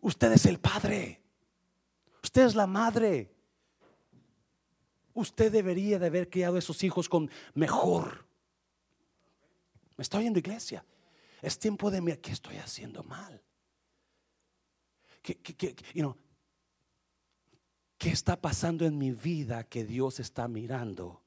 Usted 0.00 0.32
es 0.32 0.46
el 0.46 0.60
padre. 0.60 1.20
Usted 2.22 2.46
es 2.46 2.54
la 2.54 2.66
madre. 2.66 3.32
Usted 5.14 5.50
debería 5.50 5.98
de 5.98 6.06
haber 6.06 6.28
criado 6.28 6.56
a 6.56 6.58
esos 6.58 6.84
hijos 6.84 7.08
con 7.08 7.30
mejor. 7.54 8.26
Me 9.96 10.02
estoy 10.02 10.20
oyendo 10.20 10.38
iglesia. 10.38 10.84
Es 11.42 11.58
tiempo 11.58 11.90
de 11.90 12.00
mirar 12.00 12.20
qué 12.20 12.32
estoy 12.32 12.56
haciendo 12.56 13.02
mal. 13.02 13.42
¿Qué, 15.22 15.36
¿Qué 17.98 18.10
está 18.10 18.40
pasando 18.40 18.84
en 18.84 18.98
mi 18.98 19.10
vida 19.10 19.64
que 19.64 19.84
Dios 19.84 20.20
está 20.20 20.48
mirando 20.48 21.22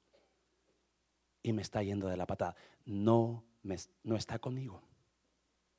y 1.41 1.51
me 1.53 1.61
está 1.61 1.83
yendo 1.83 2.07
de 2.07 2.17
la 2.17 2.25
patada? 2.25 2.55
No, 2.85 3.43
me, 3.63 3.77
no 4.03 4.15
está 4.15 4.39
conmigo. 4.39 4.81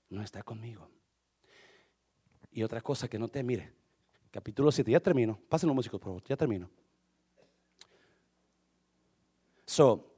No 0.09 0.23
está 0.23 0.43
conmigo. 0.43 0.91
Y 2.51 2.63
otra 2.63 2.81
cosa 2.81 3.09
que 3.09 3.19
no 3.19 3.29
te 3.29 3.43
mire, 3.43 3.73
capítulo 4.31 4.73
7, 4.73 4.91
ya 4.91 5.01
termino. 5.01 5.39
Pasen 5.49 5.69
los 5.69 5.77
músicos, 5.77 6.01
por 6.01 6.09
favor, 6.09 6.25
ya 6.25 6.37
termino. 6.37 6.69
So, 9.65 10.13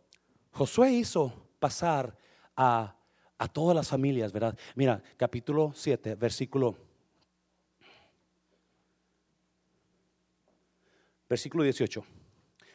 Josué 0.52 0.92
hizo 0.92 1.50
pasar 1.58 2.16
a, 2.56 2.96
a 3.42 3.48
todas 3.48 3.74
las 3.74 3.88
familias, 3.88 4.32
¿verdad? 4.32 4.56
Mira, 4.76 5.02
capítulo 5.16 5.72
7, 5.74 6.14
versículo 6.14 6.76
versículo 11.28 11.64
18. 11.64 12.04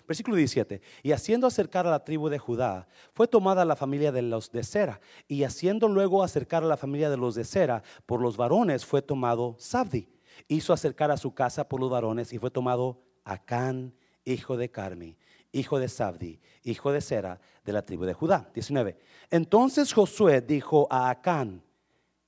Versículo 0.06 0.36
17. 0.36 0.82
Y 1.04 1.14
haciendo 1.14 1.48
acercar 1.48 1.88
a 1.88 1.92
la 1.92 2.04
tribu 2.04 2.28
de 2.28 2.38
Judá, 2.38 2.90
fue 3.14 3.30
tomada 3.30 3.64
la 3.64 3.78
familia 3.78 4.12
de 4.12 4.24
los 4.24 4.52
de 4.52 4.64
Sera. 4.66 5.00
Y 5.30 5.44
haciendo 5.44 5.88
luego 5.88 6.22
acercar 6.22 6.64
a 6.64 6.68
la 6.68 6.76
familia 6.76 7.10
de 7.10 7.16
los 7.16 7.36
de 7.36 7.46
Sera 7.46 7.82
por 8.06 8.22
los 8.22 8.36
varones, 8.36 8.86
fue 8.86 9.02
tomado 9.02 9.56
Sabdi. 9.60 10.10
Hizo 10.50 10.74
acercar 10.74 11.12
a 11.12 11.18
su 11.18 11.34
casa 11.34 11.70
por 11.70 11.80
los 11.80 11.90
varones 11.90 12.34
y 12.34 12.40
fue 12.40 12.52
tomado 12.52 13.00
Acán, 13.24 13.94
hijo 14.26 14.58
de 14.58 14.70
Carmi, 14.70 15.16
hijo 15.58 15.80
de 15.80 15.90
Sabdi, 15.90 16.40
hijo 16.64 16.92
de 16.92 17.02
Sera, 17.02 17.40
de 17.66 17.74
la 17.74 17.82
tribu 17.82 18.06
de 18.06 18.14
Judá. 18.14 18.50
19. 18.54 18.98
Entonces 19.30 19.94
Josué 19.94 20.42
dijo 20.42 20.88
a 20.90 21.10
Acán, 21.10 21.64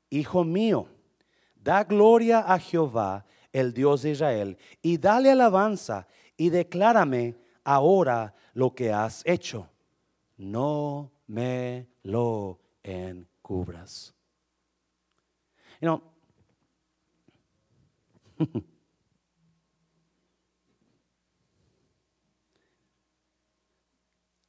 hijo 0.09 0.43
mío, 0.43 0.87
da 1.55 1.83
gloria 1.83 2.39
a 2.39 2.59
Jehová, 2.59 3.25
el 3.51 3.73
Dios 3.73 4.01
de 4.01 4.11
Israel, 4.11 4.57
y 4.81 4.97
dale 4.97 5.31
alabanza, 5.31 6.07
y 6.37 6.49
declárame 6.49 7.35
ahora 7.63 8.33
lo 8.53 8.73
que 8.73 8.91
has 8.91 9.21
hecho. 9.25 9.69
No 10.37 11.11
me 11.27 11.87
lo 12.03 12.59
encubras. 12.83 14.13
You 15.81 16.01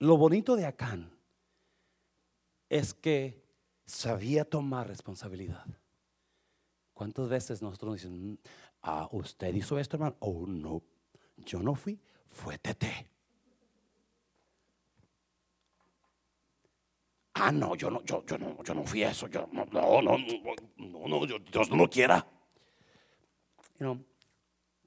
lo 0.00 0.16
bonito 0.16 0.56
de 0.56 0.66
Acán 0.66 1.10
es 2.68 2.94
que 2.94 3.44
sabía 3.84 4.44
tomar 4.44 4.88
responsabilidad. 4.88 5.66
¿Cuántas 6.94 7.28
veces 7.28 7.62
nosotros 7.62 7.94
dicen, 7.94 8.38
ah, 8.82 9.08
usted 9.12 9.54
hizo 9.54 9.78
esto, 9.78 9.96
hermano? 9.96 10.16
Oh, 10.20 10.46
no, 10.46 10.82
yo 11.36 11.62
no 11.62 11.74
fui, 11.74 12.00
fue 12.28 12.58
Tete. 12.58 13.10
Ah, 17.34 17.52
no, 17.52 17.74
yo 17.74 17.90
no, 17.90 18.02
yo, 18.04 18.22
no, 18.38 18.62
yo 18.62 18.74
no 18.74 18.84
fui 18.84 19.02
eso, 19.02 19.28
no, 19.28 19.48
no, 19.70 20.02
no, 20.02 20.18
no, 20.78 21.26
Dios 21.26 21.70
no 21.70 21.76
lo 21.76 21.88
quiera. 21.88 22.26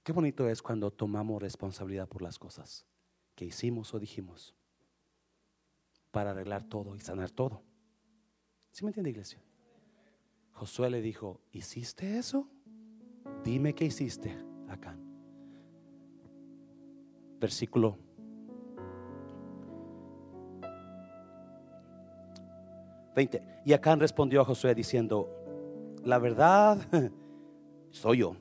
qué 0.03 0.11
bonito 0.11 0.47
es 0.49 0.61
cuando 0.61 0.91
tomamos 0.91 1.41
responsabilidad 1.41 2.07
por 2.07 2.22
las 2.22 2.38
cosas 2.38 2.86
que 3.36 3.45
hicimos 3.45 3.93
o 3.93 3.99
dijimos 3.99 4.55
para 6.14 6.32
arreglar 6.32 6.64
todo 6.64 6.95
y 6.95 7.01
sanar 7.01 7.32
todo. 7.32 7.61
¿Sí 8.72 8.86
me 8.86 8.91
entiende, 8.91 9.09
iglesia? 9.09 9.43
Josué 10.53 10.89
le 10.89 11.01
dijo, 11.01 11.41
¿hiciste 11.51 12.18
eso? 12.18 12.47
Dime 13.43 13.76
qué 13.76 13.84
hiciste 13.84 14.38
acá 14.70 14.97
versículo 17.43 17.97
20. 23.14 23.43
Y 23.66 23.74
Acán 23.74 23.99
respondió 23.99 24.39
a 24.39 24.45
Josué 24.45 24.74
diciendo, 24.74 25.30
la 26.05 26.20
verdad 26.20 26.78
soy 27.91 28.20
yo. 28.20 28.38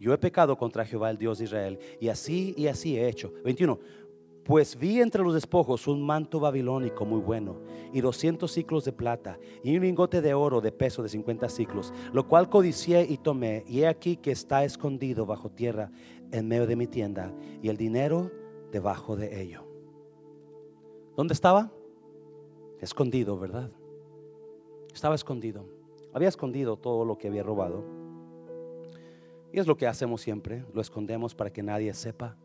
Yo 0.00 0.14
he 0.14 0.18
pecado 0.18 0.56
contra 0.56 0.86
Jehová, 0.86 1.10
el 1.10 1.18
Dios 1.18 1.38
de 1.38 1.44
Israel, 1.44 1.78
y 2.00 2.08
así 2.08 2.54
y 2.56 2.66
así 2.66 2.98
he 2.98 3.08
hecho. 3.08 3.30
21. 3.44 3.78
Pues 4.44 4.76
vi 4.76 5.00
entre 5.00 5.22
los 5.22 5.34
despojos 5.34 5.86
un 5.86 6.04
manto 6.04 6.40
babilónico 6.40 7.04
muy 7.04 7.20
bueno 7.20 7.60
y 7.92 8.00
doscientos 8.00 8.50
ciclos 8.50 8.84
de 8.84 8.92
plata 8.92 9.38
y 9.62 9.76
un 9.76 9.82
lingote 9.82 10.20
de 10.20 10.34
oro 10.34 10.60
de 10.60 10.72
peso 10.72 11.02
de 11.02 11.08
cincuenta 11.08 11.48
ciclos, 11.48 11.92
lo 12.12 12.26
cual 12.26 12.48
codicié 12.48 13.06
y 13.08 13.18
tomé, 13.18 13.64
y 13.68 13.80
he 13.80 13.86
aquí 13.86 14.16
que 14.16 14.32
está 14.32 14.64
escondido 14.64 15.26
bajo 15.26 15.48
tierra 15.48 15.92
en 16.32 16.48
medio 16.48 16.66
de 16.66 16.74
mi 16.74 16.88
tienda 16.88 17.32
y 17.62 17.68
el 17.68 17.76
dinero 17.76 18.32
debajo 18.72 19.14
de 19.14 19.40
ello. 19.40 19.64
¿Dónde 21.16 21.34
estaba? 21.34 21.70
Escondido, 22.80 23.38
¿verdad? 23.38 23.70
Estaba 24.92 25.14
escondido. 25.14 25.66
Había 26.12 26.28
escondido 26.28 26.76
todo 26.76 27.04
lo 27.04 27.16
que 27.16 27.28
había 27.28 27.44
robado. 27.44 27.84
Y 29.52 29.60
es 29.60 29.68
lo 29.68 29.76
que 29.76 29.86
hacemos 29.86 30.20
siempre, 30.20 30.64
lo 30.74 30.80
escondemos 30.80 31.34
para 31.34 31.52
que 31.52 31.62
nadie 31.62 31.94
sepa 31.94 32.36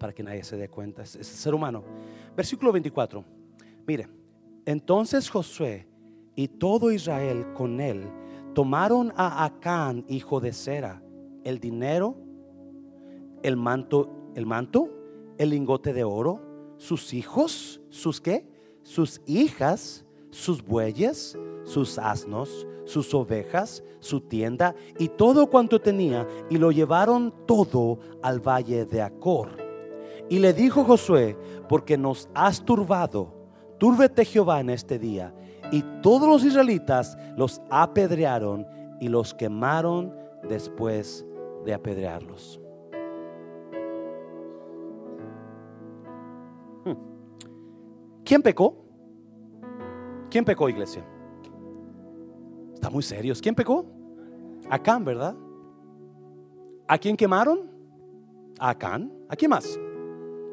para 0.00 0.14
que 0.14 0.22
nadie 0.22 0.42
se 0.42 0.56
dé 0.56 0.68
cuenta. 0.68 1.02
Es, 1.02 1.10
ser 1.10 1.54
humano. 1.54 1.84
Versículo 2.34 2.72
24. 2.72 3.22
Mire, 3.86 4.08
entonces 4.64 5.28
Josué 5.28 5.86
y 6.34 6.48
todo 6.48 6.90
Israel 6.90 7.52
con 7.54 7.80
él 7.80 8.10
tomaron 8.54 9.12
a 9.14 9.44
Acán, 9.44 10.04
hijo 10.08 10.40
de 10.40 10.52
Sera, 10.52 11.02
el 11.44 11.60
dinero, 11.60 12.16
el 13.42 13.56
manto, 13.56 14.10
el 14.34 14.46
manto, 14.46 14.88
el 15.38 15.50
lingote 15.50 15.92
de 15.92 16.02
oro, 16.02 16.40
sus 16.78 17.12
hijos, 17.12 17.80
sus 17.90 18.20
qué, 18.20 18.48
sus 18.82 19.20
hijas, 19.26 20.06
sus 20.30 20.64
bueyes, 20.64 21.38
sus 21.64 21.98
asnos, 21.98 22.66
sus 22.86 23.12
ovejas, 23.12 23.84
su 23.98 24.20
tienda 24.22 24.74
y 24.98 25.08
todo 25.08 25.46
cuanto 25.48 25.78
tenía, 25.78 26.26
y 26.48 26.56
lo 26.56 26.72
llevaron 26.72 27.34
todo 27.46 27.98
al 28.22 28.40
valle 28.40 28.86
de 28.86 29.02
Acor. 29.02 29.69
Y 30.30 30.38
le 30.38 30.52
dijo 30.52 30.84
Josué, 30.84 31.36
porque 31.68 31.98
nos 31.98 32.30
has 32.34 32.64
turbado, 32.64 33.34
túrbete 33.78 34.24
Jehová 34.24 34.60
en 34.60 34.70
este 34.70 34.96
día. 34.96 35.34
Y 35.72 35.82
todos 36.02 36.28
los 36.28 36.44
israelitas 36.44 37.18
los 37.36 37.60
apedrearon 37.68 38.64
y 39.00 39.08
los 39.08 39.34
quemaron 39.34 40.14
después 40.48 41.26
de 41.64 41.74
apedrearlos. 41.74 42.60
Hmm. 46.84 46.94
¿Quién 48.24 48.40
pecó? 48.40 48.76
¿Quién 50.30 50.44
pecó, 50.44 50.68
iglesia? 50.68 51.04
Está 52.72 52.88
muy 52.88 53.02
serios. 53.02 53.42
¿Quién 53.42 53.56
pecó? 53.56 53.84
Acán, 54.70 55.04
¿verdad? 55.04 55.34
¿A 56.86 56.96
quién 56.98 57.16
quemaron? 57.16 57.68
A 58.60 58.70
Acán. 58.70 59.12
¿A 59.28 59.34
quién 59.34 59.50
más? 59.50 59.76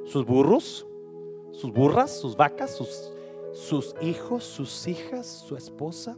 Sus 0.08 0.26
burros, 0.26 0.88
sus 1.52 1.72
burras, 1.72 2.18
sus 2.18 2.36
vacas, 2.36 2.72
sus, 3.54 3.96
hijos, 4.02 4.44
sus 4.44 4.88
hijas, 4.88 5.28
su 5.28 5.56
esposa. 5.56 6.18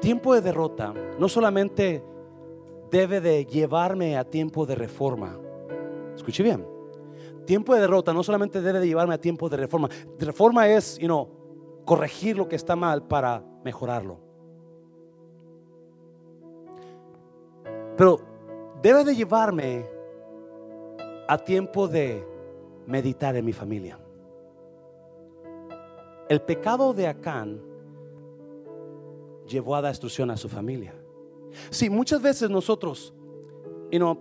Tiempo 0.00 0.34
de 0.34 0.40
derrota 0.40 0.94
no 1.18 1.28
solamente 1.28 2.04
debe 2.90 3.20
de 3.20 3.44
llevarme 3.44 4.16
a 4.16 4.24
tiempo 4.24 4.64
de 4.64 4.74
reforma. 4.74 5.38
Escuche 6.14 6.42
bien. 6.42 6.66
Tiempo 7.46 7.74
de 7.74 7.80
derrota 7.80 8.12
no 8.12 8.22
solamente 8.22 8.60
debe 8.60 8.78
de 8.80 8.86
llevarme 8.86 9.14
a 9.14 9.20
tiempo 9.20 9.48
de 9.48 9.56
reforma. 9.56 9.88
Reforma 10.18 10.68
es, 10.68 10.98
you 10.98 11.06
know, 11.06 11.28
corregir 11.84 12.36
lo 12.36 12.48
que 12.48 12.56
está 12.56 12.76
mal 12.76 13.02
para 13.06 13.42
mejorarlo. 13.64 14.18
Pero 17.96 18.20
debe 18.82 19.04
de 19.04 19.16
llevarme 19.16 19.99
a 21.30 21.38
tiempo 21.38 21.86
de 21.86 22.26
meditar 22.88 23.36
en 23.36 23.44
mi 23.44 23.52
familia. 23.52 23.96
El 26.28 26.42
pecado 26.42 26.92
de 26.92 27.06
Acán 27.06 27.62
llevó 29.46 29.76
a 29.76 29.82
destrucción 29.82 30.32
a 30.32 30.36
su 30.36 30.48
familia. 30.48 30.92
Sí, 31.70 31.88
muchas 31.88 32.20
veces 32.20 32.50
nosotros 32.50 33.14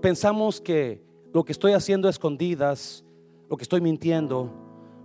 pensamos 0.01 0.61
que 0.61 1.03
lo 1.33 1.43
que 1.43 1.51
estoy 1.51 1.71
haciendo 1.73 2.07
a 2.07 2.11
escondidas, 2.11 3.03
lo 3.49 3.57
que 3.57 3.63
estoy 3.63 3.81
mintiendo, 3.81 4.51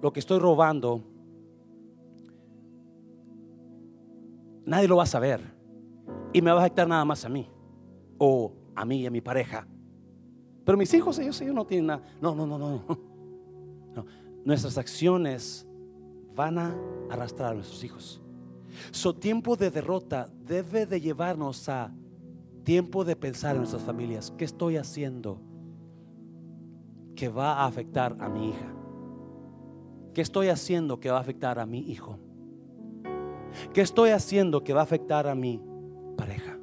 lo 0.02 0.12
que 0.12 0.20
estoy 0.20 0.38
robando, 0.38 1.00
nadie 4.66 4.88
lo 4.88 4.96
va 4.96 5.04
a 5.04 5.06
saber 5.06 5.40
y 6.34 6.42
me 6.42 6.50
va 6.50 6.58
a 6.58 6.60
afectar 6.60 6.86
nada 6.86 7.06
más 7.06 7.24
a 7.24 7.30
mí 7.30 7.48
o 8.18 8.52
a 8.74 8.84
mí 8.84 9.00
y 9.00 9.06
a 9.06 9.10
mi 9.10 9.22
pareja. 9.22 9.66
Pero 10.64 10.78
mis 10.78 10.92
hijos, 10.94 11.18
ellos, 11.18 11.40
ellos 11.40 11.54
no 11.54 11.66
tienen 11.66 11.86
nada. 11.86 12.02
No, 12.20 12.34
no, 12.34 12.46
no, 12.46 12.58
no. 12.58 12.82
no. 13.94 14.06
Nuestras 14.44 14.78
acciones 14.78 15.66
van 16.34 16.58
a 16.58 16.74
arrastrar 17.10 17.52
a 17.52 17.54
nuestros 17.54 17.82
hijos. 17.84 18.20
Su 18.90 19.14
tiempo 19.14 19.56
de 19.56 19.70
derrota 19.70 20.28
debe 20.46 20.86
de 20.86 21.00
llevarnos 21.00 21.68
a 21.68 21.94
tiempo 22.64 23.04
de 23.04 23.14
pensar 23.14 23.52
en 23.52 23.58
nuestras 23.58 23.82
familias. 23.82 24.32
¿Qué 24.36 24.44
estoy 24.44 24.76
haciendo 24.76 25.40
que 27.14 27.28
va 27.28 27.60
a 27.60 27.66
afectar 27.66 28.16
a 28.18 28.28
mi 28.28 28.48
hija? 28.48 28.74
¿Qué 30.12 30.22
estoy 30.22 30.48
haciendo 30.48 30.98
que 30.98 31.10
va 31.10 31.18
a 31.18 31.20
afectar 31.20 31.58
a 31.58 31.66
mi 31.66 31.80
hijo? 31.90 32.18
¿Qué 33.72 33.80
estoy 33.80 34.10
haciendo 34.10 34.64
que 34.64 34.72
va 34.72 34.80
a 34.80 34.84
afectar 34.84 35.26
a 35.26 35.34
mi 35.34 35.60
pareja? 36.16 36.53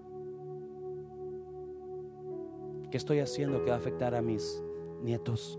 ¿Qué 2.91 2.97
estoy 2.97 3.21
haciendo 3.21 3.63
que 3.63 3.69
va 3.69 3.77
a 3.77 3.79
afectar 3.79 4.13
a 4.13 4.21
mis 4.21 4.61
nietos? 5.01 5.57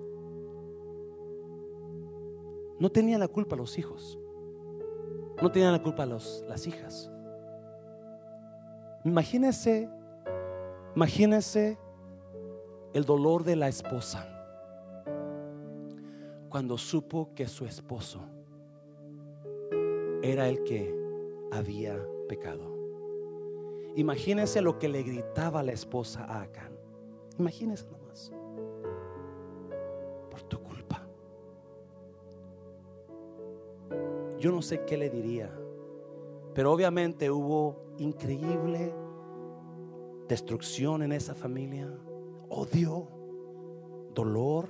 No 2.79 2.91
tenían 2.91 3.21
la 3.21 3.29
culpa 3.29 3.57
los 3.57 3.79
hijos. 3.79 4.19
No 5.41 5.51
tenían 5.51 5.73
la 5.73 5.83
culpa 5.83 6.05
los, 6.05 6.45
las 6.47 6.67
hijas. 6.67 7.11
Imagínese, 9.05 9.89
imagínese 10.95 11.79
el 12.93 13.05
dolor 13.05 13.45
de 13.45 13.57
la 13.57 13.69
esposa 13.69 14.29
cuando 16.51 16.77
supo 16.77 17.31
que 17.35 17.49
su 17.49 17.65
esposo 17.65 18.21
era 20.23 20.51
el 20.51 20.63
que 20.65 20.95
había 21.51 21.99
pecado. 22.29 22.77
Imagínese 23.97 24.61
lo 24.61 24.79
que 24.79 24.91
le 24.91 25.03
gritaba 25.03 25.63
la 25.63 25.73
esposa 25.73 26.25
a 26.25 26.43
Acán. 26.43 26.72
Imagínese 27.39 27.87
nomás. 27.91 28.33
Por 30.31 30.43
tu 30.43 30.59
culpa. 30.63 31.07
Yo 34.39 34.51
no 34.51 34.63
sé 34.63 34.85
qué 34.85 34.97
le 34.97 35.09
diría, 35.09 35.51
pero 36.55 36.73
obviamente 36.73 37.31
hubo 37.31 37.95
increíble 37.99 38.95
destrucción 40.29 41.03
en 41.03 41.13
esa 41.13 41.35
familia, 41.35 41.89
odio, 42.49 43.09
dolor, 44.15 44.69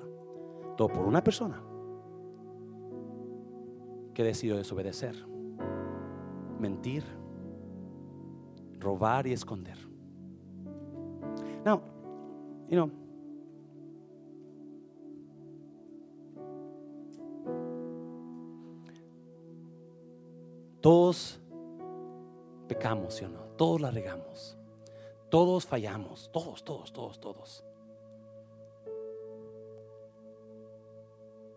todo 0.77 0.89
por 0.89 1.07
una 1.07 1.23
persona 1.23 1.63
que 4.15 4.25
decidió 4.25 4.57
desobedecer, 4.57 5.17
mentir, 6.59 7.05
robar 8.79 9.27
y 9.27 9.33
esconder. 9.33 9.79
You 12.73 12.79
know, 12.79 12.91
todos 20.81 21.39
pecamos, 22.67 23.13
¿sí 23.13 23.27
o 23.27 23.29
no? 23.29 23.41
Todos 23.59 23.79
la 23.79 23.91
regamos. 23.91 24.57
Todos 25.29 25.67
fallamos, 25.67 26.31
todos, 26.33 26.65
todos, 26.65 26.91
todos, 26.95 27.21
todos. 27.21 27.65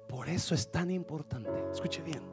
Por 0.10 0.28
eso 0.28 0.54
es 0.54 0.70
tan 0.70 0.92
importante, 0.92 1.50
escuche 1.72 2.02
bien, 2.02 2.24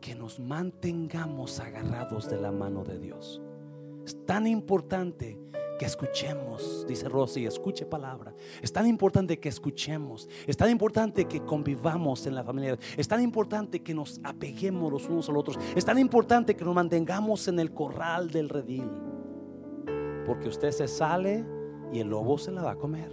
que 0.00 0.16
nos 0.16 0.40
mantengamos 0.40 1.60
agarrados 1.60 2.28
de 2.28 2.40
la 2.40 2.50
mano 2.50 2.82
de 2.82 2.98
Dios. 2.98 3.40
Es 4.04 4.26
tan 4.26 4.48
importante 4.48 5.38
que 5.80 5.86
escuchemos, 5.86 6.84
dice 6.86 7.08
Rosy, 7.08 7.46
escuche 7.46 7.86
palabra. 7.86 8.34
Es 8.60 8.70
tan 8.70 8.86
importante 8.86 9.40
que 9.40 9.48
escuchemos. 9.48 10.28
Es 10.46 10.54
tan 10.54 10.68
importante 10.68 11.24
que 11.24 11.40
convivamos 11.40 12.26
en 12.26 12.34
la 12.34 12.44
familia. 12.44 12.78
Es 12.98 13.08
tan 13.08 13.22
importante 13.22 13.82
que 13.82 13.94
nos 13.94 14.20
apeguemos 14.22 14.92
los 14.92 15.08
unos 15.08 15.30
a 15.30 15.32
los 15.32 15.40
otros. 15.40 15.58
Es 15.74 15.82
tan 15.82 15.98
importante 15.98 16.54
que 16.54 16.66
nos 16.66 16.74
mantengamos 16.74 17.48
en 17.48 17.60
el 17.60 17.72
corral 17.72 18.30
del 18.30 18.50
redil. 18.50 18.90
Porque 20.26 20.48
usted 20.48 20.70
se 20.70 20.86
sale 20.86 21.46
y 21.90 22.00
el 22.00 22.08
lobo 22.08 22.36
se 22.36 22.52
la 22.52 22.60
va 22.60 22.72
a 22.72 22.76
comer. 22.76 23.10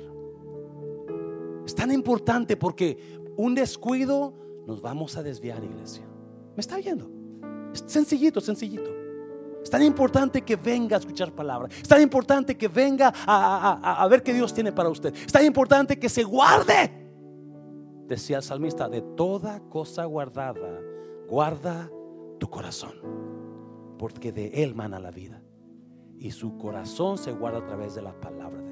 Es 1.65 1.74
tan 1.74 1.89
importante 1.93 2.57
porque 2.57 2.99
un 3.38 3.55
descuido 3.55 4.34
nos 4.68 4.82
vamos 4.82 5.15
a 5.15 5.24
desviar, 5.24 5.63
iglesia. 5.63 6.05
¿Me 6.53 6.59
está 6.59 6.76
oyendo? 6.76 7.09
Es 7.74 7.86
sencillito, 7.88 8.41
sencillito. 8.41 8.97
Es 9.68 9.72
tan 9.72 9.84
importante 9.84 10.43
que 10.43 10.55
venga 10.55 10.95
a 10.95 10.99
escuchar 10.99 11.34
palabra. 11.34 11.68
Es 11.68 11.89
tan 11.89 12.01
importante 12.01 12.55
que 12.55 12.70
venga 12.70 13.13
a, 13.26 14.07
ver 14.09 14.24
qué 14.24 14.34
Dios 14.34 14.53
tiene 14.53 14.72
para 14.72 14.88
usted. 14.88 15.13
Es 15.13 15.34
tan 15.34 15.43
importante 15.43 15.99
que 15.99 16.07
se 16.07 16.24
guarde. 16.24 16.89
Decía 18.05 18.38
el 18.38 18.43
salmista, 18.43 18.88
de 18.88 19.01
toda 19.01 19.59
cosa 19.68 20.05
guardada, 20.05 20.80
guarda 21.28 21.91
tu 22.39 22.49
corazón. 22.49 22.93
Porque 23.99 24.32
de 24.32 24.63
él 24.63 24.74
mana 24.74 25.01
la 25.01 25.11
vida. 25.11 25.43
Y 26.18 26.32
su 26.32 26.57
corazón 26.57 27.18
se 27.18 27.34
guarda 27.34 27.57
a 27.57 27.65
través 27.65 27.93
de 27.93 28.03
la 28.03 28.18
palabra 28.18 28.63